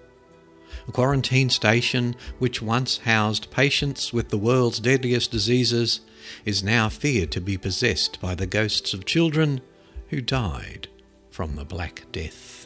A 0.88 0.91
quarantine 0.91 1.51
station 1.51 2.16
which 2.39 2.64
once 2.64 2.97
housed 2.97 3.51
patients 3.51 4.12
with 4.12 4.30
the 4.30 4.38
world's 4.39 4.80
deadliest 4.80 5.30
diseases 5.30 5.99
is 6.43 6.64
now 6.64 6.89
feared 6.89 7.32
to 7.34 7.39
be 7.39 7.56
possessed 7.56 8.20
by 8.20 8.34
the 8.34 8.47
ghosts 8.47 8.95
of 8.95 9.06
children 9.06 9.62
who 10.10 10.22
died 10.22 10.88
from 11.30 11.56
the 11.56 11.66
Black 11.66 12.12
Death. 12.12 12.62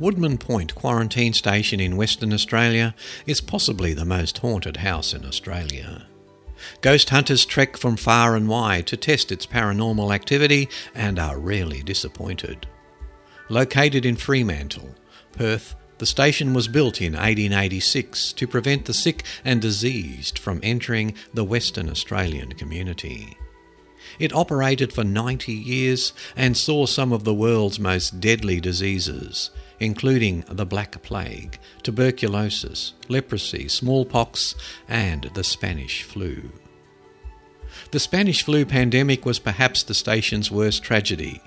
Woodman 0.00 0.38
Point 0.38 0.74
Quarantine 0.74 1.32
Station 1.34 1.78
in 1.78 1.96
Western 1.96 2.32
Australia 2.32 2.96
is 3.26 3.40
possibly 3.40 3.94
the 3.94 4.04
most 4.04 4.38
haunted 4.38 4.78
house 4.78 5.14
in 5.14 5.24
Australia. 5.24 6.06
Ghost 6.80 7.10
hunters 7.10 7.44
trek 7.44 7.76
from 7.76 7.96
far 7.96 8.34
and 8.34 8.48
wide 8.48 8.88
to 8.88 8.96
test 8.96 9.30
its 9.30 9.46
paranormal 9.46 10.12
activity 10.12 10.68
and 10.96 11.18
are 11.18 11.38
rarely 11.38 11.80
disappointed. 11.80 12.66
Located 13.48 14.04
in 14.04 14.16
Fremantle, 14.16 14.96
Perth, 15.32 15.76
the 15.98 16.06
station 16.06 16.54
was 16.54 16.66
built 16.66 17.00
in 17.00 17.12
1886 17.12 18.32
to 18.32 18.48
prevent 18.48 18.86
the 18.86 18.94
sick 18.94 19.22
and 19.44 19.62
diseased 19.62 20.40
from 20.40 20.58
entering 20.64 21.14
the 21.32 21.44
Western 21.44 21.88
Australian 21.88 22.52
community. 22.54 23.36
It 24.18 24.34
operated 24.34 24.92
for 24.92 25.04
90 25.04 25.52
years 25.52 26.12
and 26.36 26.56
saw 26.56 26.86
some 26.86 27.12
of 27.12 27.22
the 27.22 27.34
world's 27.34 27.78
most 27.78 28.20
deadly 28.20 28.60
diseases, 28.60 29.50
including 29.84 30.44
the 30.48 30.66
Black 30.66 31.00
Plague, 31.02 31.58
tuberculosis, 31.82 32.94
leprosy, 33.08 33.68
smallpox, 33.68 34.54
and 34.88 35.30
the 35.34 35.44
Spanish 35.44 36.02
flu. 36.02 36.50
The 37.90 38.00
Spanish 38.00 38.42
flu 38.42 38.64
pandemic 38.64 39.24
was 39.24 39.38
perhaps 39.38 39.82
the 39.82 39.94
station's 39.94 40.50
worst 40.50 40.82
tragedy, 40.82 41.40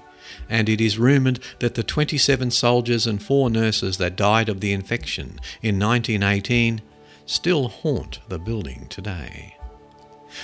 and 0.49 0.69
it 0.69 0.79
is 0.79 0.99
rumoured 0.99 1.39
that 1.59 1.75
the 1.75 1.83
27 1.83 2.51
soldiers 2.51 3.05
and 3.05 3.21
four 3.21 3.49
nurses 3.49 3.97
that 3.97 4.15
died 4.15 4.47
of 4.47 4.61
the 4.61 4.71
infection 4.71 5.39
in 5.61 5.79
1918 5.79 6.81
still 7.25 7.67
haunt 7.67 8.19
the 8.29 8.39
building 8.39 8.87
today. 8.89 9.56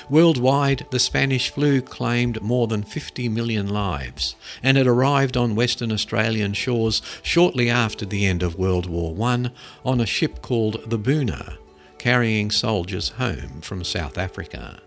Worldwide, 0.10 0.86
the 0.92 1.00
Spanish 1.00 1.50
flu 1.50 1.82
claimed 1.82 2.42
more 2.42 2.68
than 2.68 2.84
50 2.84 3.30
million 3.30 3.68
lives, 3.68 4.36
and 4.62 4.78
it 4.78 4.88
arrived 4.88 5.38
on 5.38 5.56
Western 5.56 5.92
Australian 5.92 6.54
shores 6.54 7.02
shortly 7.22 7.70
after 7.70 8.06
the 8.06 8.26
end 8.26 8.44
of 8.44 8.56
World 8.56 8.86
War 8.86 9.16
I 9.28 9.52
on 9.86 10.02
a 10.02 10.06
ship 10.06 10.42
called 10.42 10.90
the 10.90 11.00
Boonah, 11.00 11.58
carrying 11.98 12.52
soldiers 12.52 13.10
home 13.10 13.62
from 13.62 13.84
South 13.84 14.18
Africa. 14.18 14.82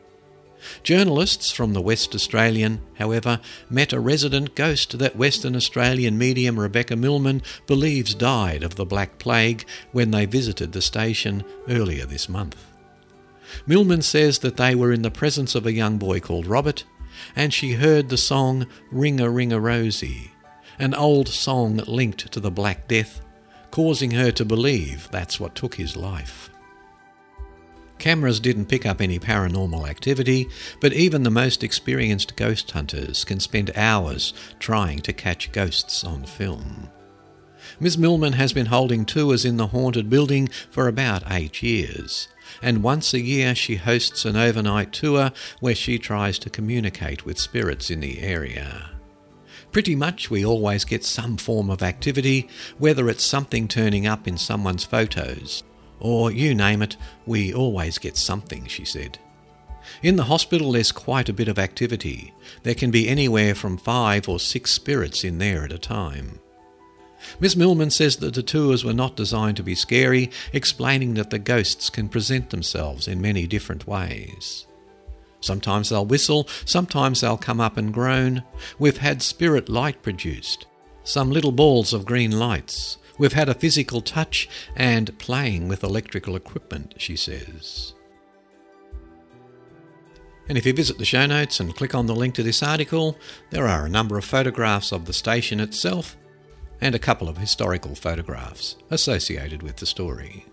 Journalists 0.82 1.52
from 1.52 1.72
the 1.72 1.80
West 1.80 2.14
Australian, 2.14 2.80
however, 2.94 3.40
met 3.70 3.92
a 3.92 4.00
resident 4.00 4.54
ghost 4.54 4.98
that 4.98 5.16
Western 5.16 5.54
Australian 5.54 6.18
medium 6.18 6.58
Rebecca 6.58 6.96
Millman 6.96 7.42
believes 7.66 8.14
died 8.14 8.62
of 8.62 8.74
the 8.74 8.84
Black 8.84 9.18
Plague 9.18 9.64
when 9.92 10.10
they 10.10 10.26
visited 10.26 10.72
the 10.72 10.82
station 10.82 11.44
earlier 11.68 12.06
this 12.06 12.28
month. 12.28 12.75
Millman 13.66 14.02
says 14.02 14.40
that 14.40 14.56
they 14.56 14.74
were 14.74 14.92
in 14.92 15.02
the 15.02 15.10
presence 15.10 15.54
of 15.54 15.66
a 15.66 15.72
young 15.72 15.98
boy 15.98 16.20
called 16.20 16.46
Robert, 16.46 16.84
and 17.34 17.52
she 17.52 17.74
heard 17.74 18.08
the 18.08 18.16
song 18.16 18.66
Ring 18.90 19.20
a 19.20 19.30
Ring 19.30 19.52
a 19.52 19.60
Rosie, 19.60 20.32
an 20.78 20.94
old 20.94 21.28
song 21.28 21.76
linked 21.86 22.30
to 22.32 22.40
the 22.40 22.50
Black 22.50 22.88
Death, 22.88 23.20
causing 23.70 24.12
her 24.12 24.30
to 24.32 24.44
believe 24.44 25.08
that's 25.10 25.40
what 25.40 25.54
took 25.54 25.76
his 25.76 25.96
life. 25.96 26.50
Cameras 27.98 28.40
didn't 28.40 28.66
pick 28.66 28.84
up 28.84 29.00
any 29.00 29.18
paranormal 29.18 29.88
activity, 29.88 30.48
but 30.80 30.92
even 30.92 31.22
the 31.22 31.30
most 31.30 31.64
experienced 31.64 32.36
ghost 32.36 32.70
hunters 32.72 33.24
can 33.24 33.40
spend 33.40 33.70
hours 33.74 34.34
trying 34.58 34.98
to 35.00 35.12
catch 35.12 35.52
ghosts 35.52 36.04
on 36.04 36.24
film. 36.24 36.90
Ms. 37.80 37.98
Millman 37.98 38.34
has 38.34 38.52
been 38.52 38.66
holding 38.66 39.04
tours 39.04 39.44
in 39.44 39.56
the 39.56 39.68
haunted 39.68 40.08
building 40.08 40.48
for 40.70 40.88
about 40.88 41.22
eight 41.30 41.62
years, 41.62 42.28
and 42.62 42.82
once 42.82 43.12
a 43.12 43.20
year 43.20 43.54
she 43.54 43.76
hosts 43.76 44.24
an 44.24 44.36
overnight 44.36 44.92
tour 44.92 45.32
where 45.60 45.74
she 45.74 45.98
tries 45.98 46.38
to 46.38 46.50
communicate 46.50 47.24
with 47.24 47.38
spirits 47.38 47.90
in 47.90 48.00
the 48.00 48.20
area. 48.20 48.90
Pretty 49.72 49.94
much 49.94 50.30
we 50.30 50.44
always 50.44 50.84
get 50.84 51.04
some 51.04 51.36
form 51.36 51.70
of 51.70 51.82
activity, 51.82 52.48
whether 52.78 53.08
it's 53.08 53.24
something 53.24 53.68
turning 53.68 54.06
up 54.06 54.26
in 54.26 54.38
someone's 54.38 54.84
photos, 54.84 55.62
or 56.00 56.30
you 56.30 56.54
name 56.54 56.82
it, 56.82 56.96
we 57.26 57.52
always 57.52 57.98
get 57.98 58.16
something, 58.16 58.66
she 58.66 58.84
said. 58.84 59.18
In 60.02 60.16
the 60.16 60.24
hospital, 60.24 60.72
there's 60.72 60.92
quite 60.92 61.28
a 61.28 61.34
bit 61.34 61.48
of 61.48 61.58
activity. 61.58 62.32
There 62.62 62.74
can 62.74 62.90
be 62.90 63.08
anywhere 63.08 63.54
from 63.54 63.76
five 63.76 64.28
or 64.28 64.40
six 64.40 64.72
spirits 64.72 65.24
in 65.24 65.38
there 65.38 65.64
at 65.64 65.72
a 65.72 65.78
time. 65.78 66.40
Miss 67.40 67.56
Millman 67.56 67.90
says 67.90 68.16
that 68.16 68.34
the 68.34 68.42
tours 68.42 68.84
were 68.84 68.92
not 68.92 69.16
designed 69.16 69.56
to 69.58 69.62
be 69.62 69.74
scary, 69.74 70.30
explaining 70.52 71.14
that 71.14 71.30
the 71.30 71.38
ghosts 71.38 71.90
can 71.90 72.08
present 72.08 72.50
themselves 72.50 73.08
in 73.08 73.20
many 73.20 73.46
different 73.46 73.86
ways. 73.86 74.66
Sometimes 75.40 75.90
they'll 75.90 76.06
whistle, 76.06 76.48
sometimes 76.64 77.20
they'll 77.20 77.36
come 77.36 77.60
up 77.60 77.76
and 77.76 77.92
groan. 77.92 78.42
We've 78.78 78.98
had 78.98 79.22
spirit 79.22 79.68
light 79.68 80.02
produced, 80.02 80.66
some 81.04 81.30
little 81.30 81.52
balls 81.52 81.92
of 81.92 82.06
green 82.06 82.38
lights. 82.38 82.98
We've 83.18 83.32
had 83.32 83.48
a 83.48 83.54
physical 83.54 84.00
touch 84.00 84.48
and 84.74 85.16
playing 85.18 85.68
with 85.68 85.84
electrical 85.84 86.36
equipment, 86.36 86.94
she 86.98 87.16
says. 87.16 87.94
And 90.48 90.56
if 90.56 90.64
you 90.64 90.72
visit 90.72 90.98
the 90.98 91.04
show 91.04 91.26
notes 91.26 91.58
and 91.58 91.74
click 91.74 91.94
on 91.94 92.06
the 92.06 92.14
link 92.14 92.34
to 92.34 92.42
this 92.42 92.62
article, 92.62 93.18
there 93.50 93.66
are 93.66 93.86
a 93.86 93.90
number 93.90 94.16
of 94.16 94.24
photographs 94.24 94.92
of 94.92 95.06
the 95.06 95.12
station 95.12 95.60
itself 95.60 96.16
and 96.80 96.94
a 96.94 96.98
couple 96.98 97.28
of 97.28 97.38
historical 97.38 97.94
photographs 97.94 98.76
associated 98.90 99.62
with 99.62 99.76
the 99.76 99.86
story. 99.86 100.46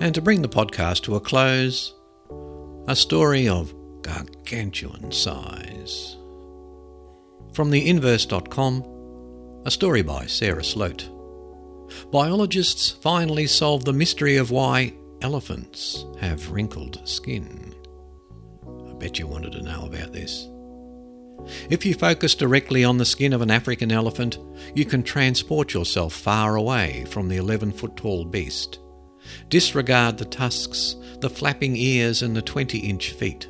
And 0.00 0.14
to 0.16 0.20
bring 0.20 0.42
the 0.42 0.48
podcast 0.48 1.02
to 1.02 1.14
a 1.14 1.20
close, 1.20 1.94
a 2.88 2.96
story 2.96 3.48
of 3.48 3.72
gargantuan 4.02 5.12
size. 5.12 6.16
From 7.52 7.70
the 7.70 7.88
inverse.com, 7.88 9.62
a 9.64 9.70
story 9.70 10.02
by 10.02 10.26
Sarah 10.26 10.64
Sloat. 10.64 11.08
Biologists 12.10 12.90
finally 12.90 13.46
solved 13.46 13.86
the 13.86 13.92
mystery 13.92 14.36
of 14.36 14.50
why 14.50 14.94
elephants 15.22 16.04
have 16.20 16.50
wrinkled 16.50 17.00
skin. 17.08 17.72
I 18.90 18.94
bet 18.94 19.20
you 19.20 19.28
wanted 19.28 19.52
to 19.52 19.62
know 19.62 19.86
about 19.86 20.12
this. 20.12 20.48
If 21.70 21.86
you 21.86 21.94
focus 21.94 22.34
directly 22.34 22.84
on 22.84 22.98
the 22.98 23.04
skin 23.04 23.32
of 23.32 23.42
an 23.42 23.50
African 23.50 23.92
elephant, 23.92 24.38
you 24.74 24.84
can 24.84 25.04
transport 25.04 25.72
yourself 25.72 26.14
far 26.14 26.56
away 26.56 27.04
from 27.08 27.28
the 27.28 27.36
11 27.36 27.72
foot 27.72 27.96
tall 27.96 28.24
beast 28.24 28.80
Disregard 29.48 30.18
the 30.18 30.24
tusks, 30.24 30.96
the 31.20 31.30
flapping 31.30 31.76
ears, 31.76 32.22
and 32.22 32.36
the 32.36 32.42
20 32.42 32.78
inch 32.78 33.12
feet. 33.12 33.48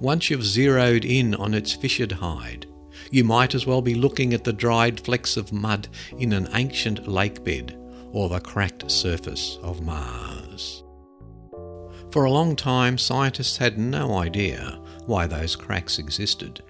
Once 0.00 0.30
you've 0.30 0.44
zeroed 0.44 1.04
in 1.04 1.34
on 1.34 1.54
its 1.54 1.72
fissured 1.72 2.12
hide, 2.12 2.66
you 3.10 3.24
might 3.24 3.54
as 3.54 3.66
well 3.66 3.82
be 3.82 3.94
looking 3.94 4.34
at 4.34 4.44
the 4.44 4.52
dried 4.52 5.00
flecks 5.00 5.36
of 5.36 5.52
mud 5.52 5.88
in 6.18 6.32
an 6.32 6.48
ancient 6.54 7.08
lake 7.08 7.42
bed 7.44 7.76
or 8.12 8.28
the 8.28 8.40
cracked 8.40 8.90
surface 8.90 9.58
of 9.62 9.82
Mars. 9.82 10.82
For 12.10 12.24
a 12.24 12.30
long 12.30 12.56
time, 12.56 12.98
scientists 12.98 13.56
had 13.56 13.78
no 13.78 14.16
idea 14.16 14.80
why 15.06 15.26
those 15.26 15.54
cracks 15.54 15.98
existed. 15.98 16.62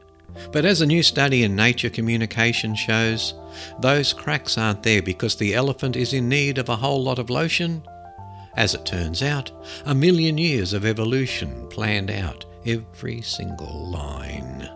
But 0.53 0.65
as 0.65 0.81
a 0.81 0.87
new 0.87 1.03
study 1.03 1.43
in 1.43 1.57
Nature 1.57 1.91
Communication 1.91 2.75
shows, 2.75 3.35
those 3.81 4.13
cracks 4.13 4.57
aren't 4.57 4.83
there 4.83 5.03
because 5.03 5.37
the 5.37 5.55
elephant 5.55 5.97
is 5.97 6.13
in 6.13 6.29
need 6.29 6.59
of 6.59 6.69
a 6.69 6.77
whole 6.77 7.03
lot 7.03 7.19
of 7.19 7.31
lotion 7.31 7.83
as 8.61 8.75
it 8.75 8.85
turns 8.85 9.23
out, 9.23 9.51
a 9.87 9.95
million 9.95 10.37
years 10.37 10.75
of 10.75 10.85
evolution 10.85 11.67
planned 11.69 12.11
out 12.11 12.45
every 12.67 13.23
single 13.23 13.91
line. 13.91 14.69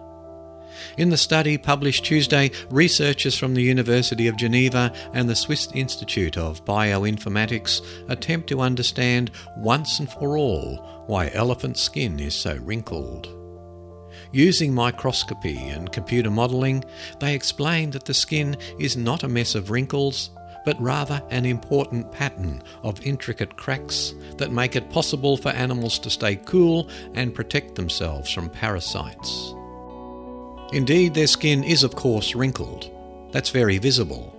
In 0.97 1.11
the 1.11 1.19
study 1.19 1.59
published 1.59 2.03
Tuesday, 2.03 2.51
researchers 2.71 3.37
from 3.37 3.53
the 3.53 3.63
University 3.63 4.27
of 4.27 4.39
Geneva 4.39 4.91
and 5.13 5.29
the 5.29 5.37
Swiss 5.37 5.69
Institute 5.75 6.39
of 6.39 6.65
Bioinformatics 6.65 7.83
attempt 8.09 8.49
to 8.49 8.63
understand 8.63 9.31
once 9.59 9.99
and 9.99 10.11
for 10.11 10.39
all 10.39 10.77
why 11.07 11.31
elephant 11.35 11.77
skin 11.77 12.19
is 12.19 12.35
so 12.35 12.57
wrinkled. 12.63 13.29
Using 14.33 14.73
microscopy 14.73 15.59
and 15.59 15.93
computer 15.93 16.31
modelling, 16.31 16.85
they 17.21 17.35
explain 17.35 17.91
that 17.91 18.07
the 18.07 18.15
skin 18.15 18.57
is 18.79 18.97
not 18.97 19.25
a 19.25 19.29
mess 19.29 19.55
of 19.55 19.71
wrinkles, 19.71 20.31
but 20.65 20.81
rather 20.81 21.23
an 21.31 21.45
important 21.45 22.11
pattern 22.11 22.63
of 22.83 23.05
intricate 23.07 23.57
cracks 23.57 24.15
that 24.39 24.53
make 24.53 24.77
it 24.77 24.91
possible 24.91 25.37
for 25.37 25.51
animals 25.51 25.99
to 26.01 26.11
stay 26.11 26.37
cool 26.37 26.89
and 27.15 27.35
protect 27.35 27.75
themselves 27.75 28.31
from 28.31 28.49
parasites. 28.49 29.55
Indeed, 30.73 31.15
their 31.15 31.27
skin 31.27 31.63
is, 31.63 31.83
of 31.85 31.95
course, 31.95 32.35
wrinkled. 32.35 32.91
That's 33.33 33.51
very 33.51 33.79
visible. 33.79 34.35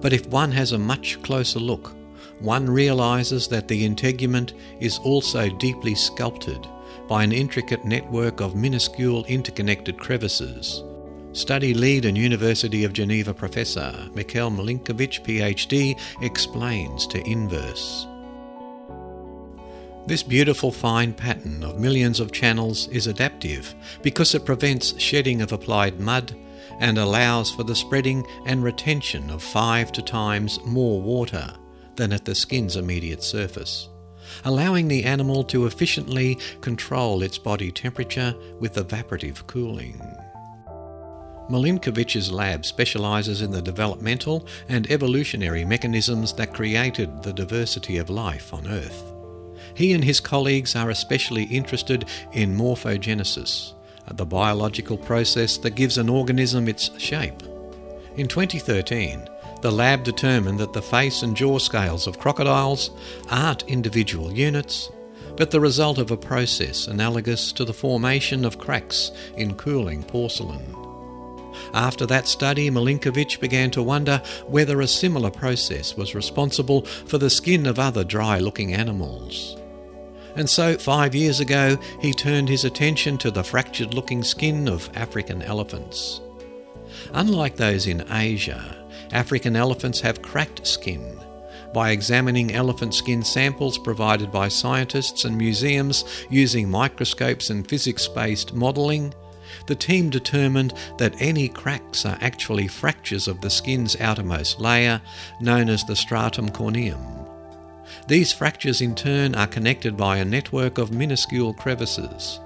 But 0.00 0.12
if 0.12 0.26
one 0.28 0.52
has 0.52 0.72
a 0.72 0.78
much 0.78 1.22
closer 1.22 1.60
look, 1.60 1.94
one 2.40 2.68
realizes 2.68 3.48
that 3.48 3.68
the 3.68 3.84
integument 3.84 4.54
is 4.80 4.98
also 4.98 5.48
deeply 5.48 5.94
sculpted 5.94 6.66
by 7.08 7.22
an 7.22 7.32
intricate 7.32 7.84
network 7.84 8.40
of 8.40 8.56
minuscule 8.56 9.24
interconnected 9.26 9.98
crevices 9.98 10.82
Study 11.36 11.74
lead 11.74 12.06
and 12.06 12.16
University 12.16 12.82
of 12.82 12.94
Geneva 12.94 13.34
professor 13.34 14.08
Mikhail 14.14 14.50
Milinkovitch, 14.50 15.22
PhD, 15.22 16.00
explains 16.22 17.06
to 17.08 17.22
Inverse. 17.28 18.06
This 20.06 20.22
beautiful 20.22 20.72
fine 20.72 21.12
pattern 21.12 21.62
of 21.62 21.78
millions 21.78 22.20
of 22.20 22.32
channels 22.32 22.88
is 22.88 23.06
adaptive 23.06 23.74
because 24.00 24.34
it 24.34 24.46
prevents 24.46 24.98
shedding 24.98 25.42
of 25.42 25.52
applied 25.52 26.00
mud 26.00 26.34
and 26.80 26.96
allows 26.96 27.50
for 27.50 27.64
the 27.64 27.76
spreading 27.76 28.26
and 28.46 28.64
retention 28.64 29.28
of 29.28 29.42
five 29.42 29.92
to 29.92 30.00
times 30.00 30.58
more 30.64 31.02
water 31.02 31.54
than 31.96 32.14
at 32.14 32.24
the 32.24 32.34
skin's 32.34 32.76
immediate 32.76 33.22
surface, 33.22 33.90
allowing 34.46 34.88
the 34.88 35.04
animal 35.04 35.44
to 35.44 35.66
efficiently 35.66 36.38
control 36.62 37.22
its 37.22 37.36
body 37.36 37.70
temperature 37.70 38.34
with 38.58 38.76
evaporative 38.76 39.46
cooling. 39.46 40.00
Milinkovitch's 41.48 42.32
lab 42.32 42.64
specializes 42.64 43.40
in 43.40 43.50
the 43.50 43.62
developmental 43.62 44.46
and 44.68 44.90
evolutionary 44.90 45.64
mechanisms 45.64 46.32
that 46.34 46.54
created 46.54 47.22
the 47.22 47.32
diversity 47.32 47.98
of 47.98 48.10
life 48.10 48.52
on 48.52 48.66
Earth. 48.66 49.12
He 49.74 49.92
and 49.92 50.02
his 50.02 50.20
colleagues 50.20 50.74
are 50.74 50.90
especially 50.90 51.44
interested 51.44 52.06
in 52.32 52.56
morphogenesis, 52.56 53.74
the 54.12 54.26
biological 54.26 54.96
process 54.96 55.56
that 55.58 55.74
gives 55.74 55.98
an 55.98 56.08
organism 56.08 56.68
its 56.68 56.98
shape. 57.00 57.42
In 58.16 58.26
2013, 58.26 59.28
the 59.62 59.70
lab 59.70 60.04
determined 60.04 60.58
that 60.60 60.72
the 60.72 60.82
face 60.82 61.22
and 61.22 61.36
jaw 61.36 61.58
scales 61.58 62.06
of 62.06 62.18
crocodiles 62.18 62.90
aren't 63.30 63.68
individual 63.68 64.32
units, 64.32 64.90
but 65.36 65.50
the 65.50 65.60
result 65.60 65.98
of 65.98 66.10
a 66.10 66.16
process 66.16 66.86
analogous 66.86 67.52
to 67.52 67.64
the 67.64 67.74
formation 67.74 68.44
of 68.44 68.58
cracks 68.58 69.10
in 69.36 69.54
cooling 69.54 70.02
porcelain. 70.02 70.85
After 71.72 72.06
that 72.06 72.28
study, 72.28 72.70
Milinkovitch 72.70 73.40
began 73.40 73.70
to 73.72 73.82
wonder 73.82 74.22
whether 74.46 74.80
a 74.80 74.86
similar 74.86 75.30
process 75.30 75.96
was 75.96 76.14
responsible 76.14 76.82
for 76.82 77.18
the 77.18 77.30
skin 77.30 77.66
of 77.66 77.78
other 77.78 78.04
dry 78.04 78.38
looking 78.38 78.72
animals. 78.72 79.56
And 80.36 80.48
so, 80.50 80.76
five 80.76 81.14
years 81.14 81.40
ago, 81.40 81.78
he 82.00 82.12
turned 82.12 82.48
his 82.48 82.64
attention 82.64 83.16
to 83.18 83.30
the 83.30 83.42
fractured 83.42 83.94
looking 83.94 84.22
skin 84.22 84.68
of 84.68 84.90
African 84.94 85.42
elephants. 85.42 86.20
Unlike 87.12 87.56
those 87.56 87.86
in 87.86 88.04
Asia, 88.10 88.76
African 89.12 89.56
elephants 89.56 90.00
have 90.00 90.22
cracked 90.22 90.66
skin. 90.66 91.18
By 91.72 91.90
examining 91.90 92.54
elephant 92.54 92.94
skin 92.94 93.22
samples 93.22 93.78
provided 93.78 94.30
by 94.30 94.48
scientists 94.48 95.24
and 95.24 95.36
museums 95.36 96.04
using 96.30 96.70
microscopes 96.70 97.50
and 97.50 97.68
physics 97.68 98.06
based 98.06 98.54
modelling, 98.54 99.14
the 99.66 99.74
team 99.74 100.10
determined 100.10 100.74
that 100.98 101.20
any 101.20 101.48
cracks 101.48 102.04
are 102.06 102.18
actually 102.20 102.68
fractures 102.68 103.28
of 103.28 103.40
the 103.40 103.50
skin's 103.50 104.00
outermost 104.00 104.60
layer, 104.60 105.00
known 105.40 105.68
as 105.68 105.84
the 105.84 105.96
stratum 105.96 106.48
corneum. 106.48 107.28
These 108.08 108.32
fractures 108.32 108.80
in 108.80 108.94
turn 108.94 109.34
are 109.34 109.46
connected 109.46 109.96
by 109.96 110.18
a 110.18 110.24
network 110.24 110.78
of 110.78 110.92
minuscule 110.92 111.54
crevices. 111.54 112.40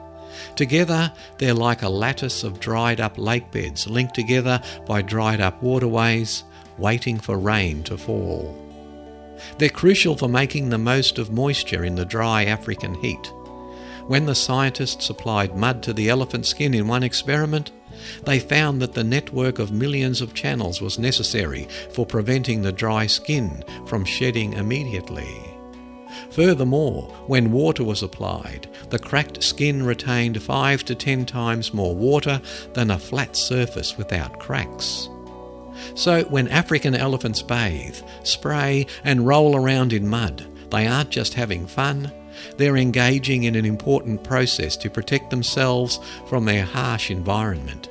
Together, 0.57 1.13
they're 1.39 1.55
like 1.55 1.83
a 1.83 1.89
lattice 1.89 2.45
of 2.45 2.61
dried 2.61 3.01
up 3.01 3.19
lake 3.19 3.51
beds 3.51 3.87
linked 3.89 4.15
together 4.15 4.63
by 4.87 5.03
dried 5.03 5.41
up 5.41 5.63
waterways, 5.63 6.45
waiting 6.79 7.19
for 7.19 7.39
rain 7.39 7.83
to 7.85 7.99
fall. 7.99 8.57
They're 9.59 9.69
crucial 9.69 10.17
for 10.17 10.29
making 10.29 10.69
the 10.69 10.79
most 10.79 11.19
of 11.19 11.31
moisture 11.31 11.85
in 11.85 11.95
the 11.95 12.05
dry 12.05 12.45
African 12.45 12.95
heat. 12.95 13.33
When 14.11 14.27
the 14.27 14.35
scientists 14.35 15.09
applied 15.09 15.57
mud 15.57 15.85
to 15.85 15.93
the 15.93 16.09
elephant 16.09 16.45
skin 16.45 16.75
in 16.75 16.89
one 16.89 17.05
experiment, 17.05 17.71
they 18.25 18.41
found 18.41 18.83
that 18.83 18.95
the 18.95 19.05
network 19.05 19.61
of 19.61 19.71
millions 19.71 20.21
of 20.21 20.35
channels 20.35 20.83
was 20.83 20.99
necessary 20.99 21.69
for 21.93 22.05
preventing 22.05 22.61
the 22.61 22.73
dry 22.73 23.07
skin 23.07 23.63
from 23.87 24.05
shedding 24.05 24.55
immediately. 24.55 25.55
Furthermore, 26.33 27.03
when 27.29 27.53
water 27.53 27.85
was 27.85 28.03
applied, 28.03 28.69
the 28.89 28.99
cracked 28.99 29.45
skin 29.45 29.85
retained 29.85 30.43
5 30.43 30.85
to 30.87 30.97
10 30.97 31.25
times 31.25 31.73
more 31.73 31.95
water 31.95 32.43
than 32.73 32.91
a 32.91 32.99
flat 32.99 33.37
surface 33.37 33.97
without 33.97 34.41
cracks. 34.41 35.09
So, 35.95 36.25
when 36.25 36.49
African 36.49 36.97
elephants 36.97 37.43
bathe, 37.43 37.99
spray, 38.25 38.89
and 39.05 39.25
roll 39.25 39.55
around 39.55 39.93
in 39.93 40.09
mud, 40.09 40.49
they 40.73 40.89
aren't 40.89 41.11
just 41.11 41.35
having 41.35 41.69
fun, 41.69 42.11
they're 42.57 42.77
engaging 42.77 43.45
in 43.45 43.55
an 43.55 43.65
important 43.65 44.25
process 44.25 44.77
to 44.79 44.91
protect 44.91 45.31
themselves 45.31 45.99
from 46.29 46.45
their 46.45 46.65
harsh 46.65 47.11
environment. 47.11 47.89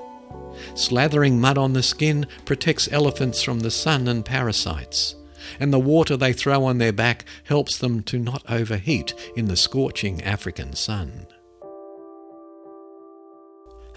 Slathering 0.73 1.39
mud 1.39 1.57
on 1.57 1.73
the 1.73 1.83
skin 1.83 2.27
protects 2.45 2.91
elephants 2.91 3.41
from 3.41 3.61
the 3.61 3.71
sun 3.71 4.07
and 4.07 4.25
parasites, 4.25 5.15
and 5.59 5.73
the 5.73 5.79
water 5.79 6.17
they 6.17 6.33
throw 6.33 6.65
on 6.65 6.77
their 6.77 6.93
back 6.93 7.25
helps 7.45 7.77
them 7.77 8.03
to 8.03 8.19
not 8.19 8.43
overheat 8.49 9.13
in 9.35 9.45
the 9.45 9.57
scorching 9.57 10.21
African 10.23 10.73
sun. 10.73 11.27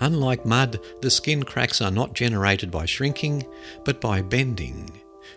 Unlike 0.01 0.45
mud, 0.45 0.81
the 1.01 1.11
skin 1.11 1.45
cracks 1.45 1.81
are 1.81 1.91
not 1.91 2.15
generated 2.15 2.71
by 2.71 2.87
shrinking, 2.87 3.47
but 3.85 4.01
by 4.01 4.21
bending. 4.21 4.91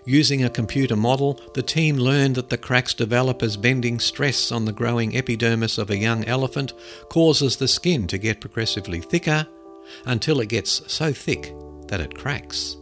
Using 0.05 0.43
a 0.43 0.49
computer 0.49 0.95
model, 0.95 1.39
the 1.53 1.63
team 1.63 1.97
learned 1.97 2.35
that 2.35 2.49
the 2.49 2.57
cracks 2.57 2.93
develop 2.93 3.41
as 3.41 3.57
bending 3.57 3.99
stress 3.99 4.51
on 4.51 4.65
the 4.65 4.71
growing 4.71 5.15
epidermis 5.15 5.77
of 5.77 5.89
a 5.89 5.97
young 5.97 6.25
elephant 6.25 6.73
causes 7.09 7.57
the 7.57 7.67
skin 7.67 8.07
to 8.07 8.17
get 8.17 8.41
progressively 8.41 9.01
thicker 9.01 9.47
until 10.05 10.39
it 10.39 10.49
gets 10.49 10.81
so 10.91 11.13
thick 11.13 11.53
that 11.87 12.01
it 12.01 12.15
cracks. 12.15 12.77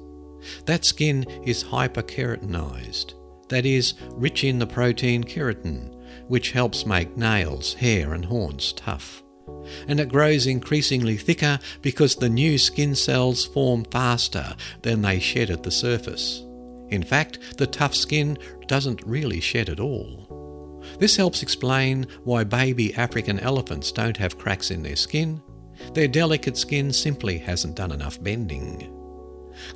That 0.65 0.85
skin 0.85 1.23
is 1.43 1.63
hyperkeratinized, 1.63 3.13
that 3.49 3.65
is, 3.65 3.93
rich 4.11 4.43
in 4.43 4.59
the 4.59 4.67
protein 4.67 5.23
keratin, 5.23 5.93
which 6.27 6.51
helps 6.51 6.85
make 6.85 7.17
nails, 7.17 7.75
hair, 7.75 8.13
and 8.13 8.25
horns 8.25 8.73
tough. 8.73 9.23
And 9.87 9.99
it 9.99 10.09
grows 10.09 10.47
increasingly 10.47 11.17
thicker 11.17 11.59
because 11.81 12.15
the 12.15 12.29
new 12.29 12.57
skin 12.57 12.95
cells 12.95 13.45
form 13.45 13.85
faster 13.85 14.55
than 14.81 15.01
they 15.01 15.19
shed 15.19 15.49
at 15.49 15.63
the 15.63 15.71
surface. 15.71 16.43
In 16.93 17.01
fact, 17.01 17.57
the 17.57 17.65
tough 17.65 17.95
skin 17.95 18.37
doesn't 18.67 19.01
really 19.03 19.39
shed 19.39 19.67
at 19.67 19.79
all. 19.79 20.79
This 20.99 21.15
helps 21.15 21.41
explain 21.41 22.05
why 22.23 22.43
baby 22.43 22.93
African 22.93 23.39
elephants 23.39 23.91
don't 23.91 24.17
have 24.17 24.37
cracks 24.37 24.69
in 24.69 24.83
their 24.83 24.95
skin. 24.95 25.41
Their 25.95 26.07
delicate 26.07 26.55
skin 26.55 26.93
simply 26.93 27.39
hasn't 27.39 27.77
done 27.77 27.91
enough 27.91 28.21
bending. 28.21 28.93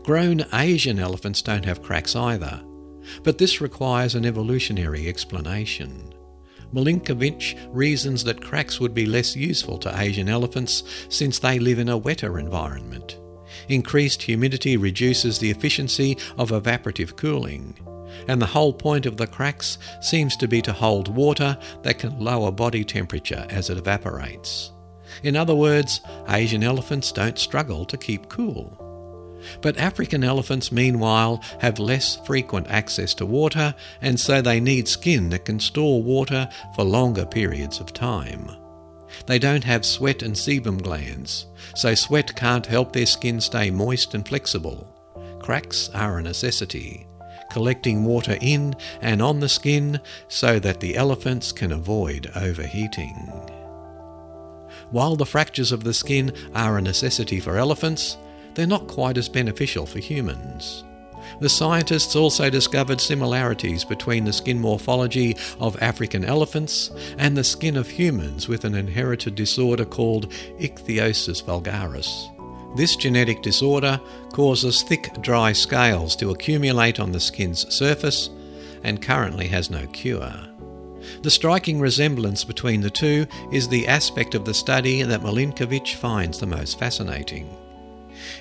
Grown 0.04 0.46
Asian 0.54 1.00
elephants 1.00 1.42
don't 1.42 1.66
have 1.66 1.82
cracks 1.82 2.16
either, 2.16 2.64
but 3.24 3.40
this 3.40 3.62
requires 3.62 4.14
an 4.14 4.24
evolutionary 4.24 5.08
explanation. 5.08 6.14
Milinkovitch 6.72 7.58
reasons 7.74 8.26
that 8.26 8.44
cracks 8.44 8.80
would 8.80 8.94
be 8.94 9.08
less 9.08 9.36
useful 9.36 9.80
to 9.80 10.00
Asian 10.00 10.30
elephants 10.30 10.84
since 11.10 11.40
they 11.40 11.58
live 11.58 11.80
in 11.80 11.90
a 11.90 11.98
wetter 11.98 12.38
environment. 12.38 13.18
Increased 13.70 14.24
humidity 14.24 14.78
reduces 14.78 15.40
the 15.40 15.52
efficiency 15.52 16.18
of 16.38 16.52
evaporative 16.52 17.16
cooling, 17.16 17.76
and 18.28 18.42
the 18.42 18.46
whole 18.46 18.74
point 18.74 19.06
of 19.06 19.18
the 19.18 19.28
cracks 19.28 19.78
seems 20.02 20.38
to 20.38 20.48
be 20.48 20.62
to 20.62 20.74
hold 20.74 21.14
water 21.14 21.58
that 21.84 22.00
can 22.00 22.20
lower 22.20 22.52
body 22.52 22.84
temperature 22.84 23.46
as 23.50 23.70
it 23.70 23.78
evaporates. 23.78 24.72
In 25.24 25.36
other 25.36 25.56
words, 25.56 26.02
Asian 26.30 26.64
elephants 26.64 27.12
don't 27.12 27.40
struggle 27.40 27.86
to 27.86 27.98
keep 27.98 28.30
cool. 28.30 28.84
But 29.62 29.78
African 29.78 30.24
elephants, 30.24 30.72
meanwhile, 30.72 31.44
have 31.60 31.80
less 31.80 32.18
frequent 32.26 32.68
access 32.68 33.14
to 33.16 33.26
water, 33.26 33.76
and 34.02 34.20
so 34.20 34.42
they 34.42 34.60
need 34.60 34.88
skin 34.88 35.30
that 35.30 35.46
can 35.46 35.60
store 35.60 36.02
water 36.02 36.50
for 36.76 36.84
longer 36.84 37.26
periods 37.26 37.80
of 37.80 37.94
time. 37.94 38.50
They 39.26 39.40
don't 39.40 39.64
have 39.64 39.86
sweat 39.86 40.22
and 40.22 40.36
sebum 40.36 40.82
glands, 40.82 41.47
so 41.78 41.94
sweat 41.94 42.36
can't 42.36 42.66
help 42.66 42.92
their 42.92 43.06
skin 43.06 43.40
stay 43.40 43.70
moist 43.70 44.16
and 44.16 44.28
flexible. 44.28 44.92
Cracks 45.40 45.92
are 45.94 46.18
a 46.18 46.24
necessity, 46.24 47.06
collecting 47.52 48.04
water 48.04 48.36
in 48.42 48.76
and 49.00 49.22
on 49.22 49.40
the 49.40 49.48
skin 49.48 50.02
so 50.28 50.58
that 50.58 50.80
the 50.80 50.98
elephants 50.98 51.52
can 51.52 51.72
avoid 51.72 52.32
overheating. 52.36 53.16
While 54.90 55.16
the 55.16 55.26
fractures 55.26 55.72
of 55.72 55.84
the 55.84 55.94
skin 55.94 56.34
are 56.56 56.80
a 56.80 56.82
necessity 56.82 57.40
for 57.40 57.58
elephants, 57.58 58.18
they're 58.56 58.66
not 58.66 58.88
quite 58.88 59.20
as 59.20 59.30
beneficial 59.30 59.86
for 59.86 60.00
humans. 60.00 60.84
The 61.40 61.50
scientists 61.50 62.16
also 62.16 62.50
discovered 62.50 63.00
similarities 63.00 63.84
between 63.84 64.26
the 64.26 64.34
skin 64.34 64.60
morphology 64.60 65.38
of 65.60 65.82
African 65.82 66.26
elephants 66.26 66.90
and 67.18 67.38
the 67.38 67.44
skin 67.44 67.78
of 67.78 67.88
humans 67.88 68.48
with 68.48 68.66
an 68.66 68.74
inherited 68.74 69.36
disorder 69.36 69.86
called 69.86 70.32
ichthyosis 70.60 71.44
vulgaris. 71.44 72.28
This 72.76 72.96
genetic 72.96 73.44
disorder 73.44 74.02
causes 74.34 74.82
thick, 74.82 75.22
dry 75.22 75.52
scales 75.54 76.16
to 76.18 76.32
accumulate 76.32 77.00
on 77.00 77.12
the 77.12 77.20
skin's 77.20 77.72
surface 77.74 78.30
and 78.84 79.02
currently 79.02 79.48
has 79.48 79.70
no 79.70 79.86
cure. 79.88 80.34
The 81.22 81.32
striking 81.32 81.80
resemblance 81.80 82.44
between 82.44 82.82
the 82.82 82.90
two 82.90 83.28
is 83.52 83.68
the 83.68 83.88
aspect 83.88 84.36
of 84.36 84.46
the 84.46 84.54
study 84.54 85.04
that 85.04 85.22
Milinkovitch 85.22 85.96
finds 85.96 86.40
the 86.40 86.48
most 86.48 86.80
fascinating. 86.80 87.50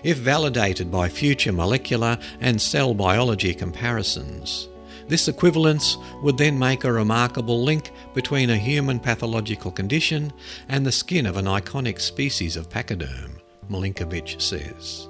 If 0.07 0.19
validated 0.19 0.89
by 0.89 1.09
future 1.09 1.53
molecular 1.53 2.17
and 2.41 2.63
cell 2.63 2.95
biology 2.95 3.53
comparisons, 3.53 4.69
this 5.09 5.27
equivalence 5.27 5.97
would 6.23 6.39
then 6.39 6.57
make 6.57 6.85
a 6.85 6.93
remarkable 6.93 7.65
link 7.65 7.91
between 8.15 8.49
a 8.51 8.57
human 8.57 9.01
pathological 9.01 9.73
condition 9.73 10.33
and 10.69 10.87
the 10.87 10.93
skin 10.93 11.27
of 11.27 11.37
an 11.37 11.47
iconic 11.47 12.01
species 12.01 12.57
of 12.57 12.71
pachyderm, 12.71 13.41
Milinkovitch 13.69 14.41
says. 14.41 15.09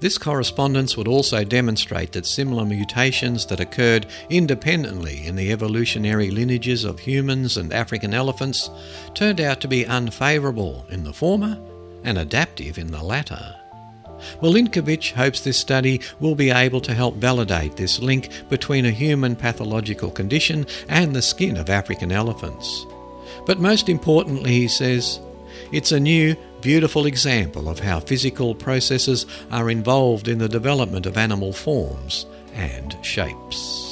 This 0.00 0.18
correspondence 0.18 0.96
would 0.96 1.06
also 1.06 1.44
demonstrate 1.44 2.10
that 2.12 2.26
similar 2.26 2.64
mutations 2.64 3.46
that 3.46 3.60
occurred 3.60 4.06
independently 4.28 5.24
in 5.24 5.36
the 5.36 5.52
evolutionary 5.52 6.32
lineages 6.32 6.82
of 6.82 6.98
humans 6.98 7.56
and 7.56 7.72
African 7.72 8.12
elephants 8.12 8.70
turned 9.14 9.40
out 9.40 9.60
to 9.60 9.68
be 9.68 9.84
unfavourable 9.84 10.84
in 10.90 11.04
the 11.04 11.12
former 11.12 11.56
and 12.02 12.18
adaptive 12.18 12.76
in 12.76 12.88
the 12.88 13.04
latter. 13.04 13.54
Milinkovitch 14.40 15.12
hopes 15.12 15.40
this 15.40 15.58
study 15.58 16.00
will 16.20 16.34
be 16.34 16.50
able 16.50 16.80
to 16.82 16.94
help 16.94 17.16
validate 17.16 17.76
this 17.76 18.00
link 18.00 18.30
between 18.48 18.86
a 18.86 18.90
human 18.90 19.36
pathological 19.36 20.10
condition 20.10 20.66
and 20.88 21.14
the 21.14 21.22
skin 21.22 21.56
of 21.56 21.70
African 21.70 22.12
elephants. 22.12 22.86
But 23.46 23.60
most 23.60 23.88
importantly, 23.88 24.52
he 24.52 24.68
says, 24.68 25.20
it's 25.72 25.92
a 25.92 26.00
new, 26.00 26.36
beautiful 26.60 27.06
example 27.06 27.68
of 27.68 27.80
how 27.80 28.00
physical 28.00 28.54
processes 28.54 29.26
are 29.50 29.70
involved 29.70 30.28
in 30.28 30.38
the 30.38 30.48
development 30.48 31.06
of 31.06 31.16
animal 31.16 31.52
forms 31.52 32.26
and 32.54 32.96
shapes. 33.02 33.87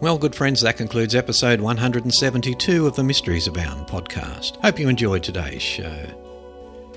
Well, 0.00 0.18
good 0.18 0.34
friends, 0.34 0.60
that 0.60 0.76
concludes 0.76 1.14
episode 1.14 1.60
172 1.60 2.86
of 2.86 2.96
the 2.96 3.02
Mysteries 3.02 3.46
Abound 3.46 3.86
podcast. 3.86 4.56
Hope 4.56 4.78
you 4.78 4.90
enjoyed 4.90 5.22
today's 5.22 5.62
show. 5.62 6.04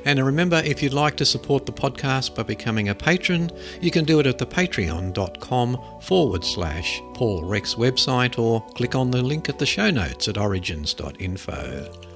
And 0.03 0.23
remember, 0.23 0.57
if 0.65 0.83
you'd 0.83 0.91
like 0.93 1.15
to 1.17 1.25
support 1.25 1.65
the 1.65 1.71
podcast 1.71 2.35
by 2.35 2.43
becoming 2.43 2.89
a 2.89 2.95
patron, 2.95 3.51
you 3.79 3.89
can 3.89 4.03
do 4.03 4.19
it 4.19 4.27
at 4.27 4.37
the 4.37 4.45
patreon.com 4.45 6.01
forward 6.01 6.43
slash 6.43 7.01
Paul 7.13 7.45
Rex 7.45 7.75
website 7.75 8.37
or 8.37 8.65
click 8.75 8.95
on 8.95 9.11
the 9.11 9.21
link 9.21 9.47
at 9.47 9.59
the 9.59 9.65
show 9.65 9.89
notes 9.89 10.27
at 10.27 10.35
originz.info. 10.35 12.08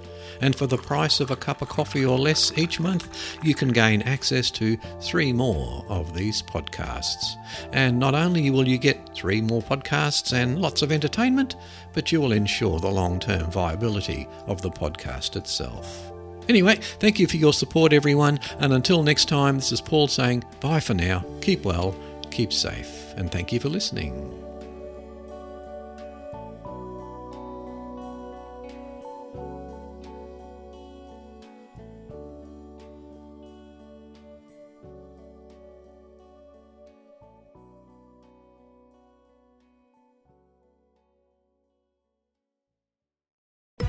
And 0.44 0.54
for 0.54 0.68
the 0.68 0.78
price 0.78 1.22
of 1.22 1.32
a 1.32 1.38
cup 1.38 1.62
of 1.62 1.70
coffee 1.70 2.06
or 2.06 2.20
less 2.20 2.52
each 2.58 2.78
month, 2.78 3.38
you 3.42 3.56
can 3.56 3.70
gain 3.70 4.02
access 4.02 4.52
to 4.52 4.76
three 5.00 5.32
more 5.32 5.86
of 5.88 6.14
these 6.14 6.42
podcasts. 6.42 7.38
And 7.72 7.98
not 7.98 8.14
only 8.14 8.50
will 8.50 8.68
you 8.68 8.78
get 8.78 9.16
three 9.16 9.40
more 9.40 9.62
podcasts 9.62 10.34
and 10.34 10.60
lots 10.60 10.82
of 10.82 10.92
entertainment, 10.92 11.56
but 11.94 12.12
you 12.12 12.20
will 12.20 12.34
ensure 12.34 12.78
the 12.82 12.92
long 12.92 13.22
term 13.22 13.50
viability 13.52 14.28
of 14.46 14.62
the 14.62 14.70
podcast 14.70 15.38
itself. 15.38 16.12
Anyway, 16.50 16.76
thank 17.00 17.20
you 17.20 17.28
for 17.28 17.38
your 17.38 17.54
support, 17.54 17.94
everyone, 17.94 18.38
and 18.60 18.74
until 18.74 19.02
next 19.02 19.30
time, 19.30 19.56
this 19.56 19.72
is 19.72 19.80
Paul 19.80 20.10
saying 20.10 20.44
bye 20.60 20.82
for 20.82 20.94
now, 20.94 21.24
keep 21.40 21.64
well, 21.64 21.96
keep 22.32 22.52
safe, 22.52 23.14
and 23.16 23.32
thank 23.32 23.54
you 23.54 23.62
for 23.62 23.70
listening. 23.70 24.43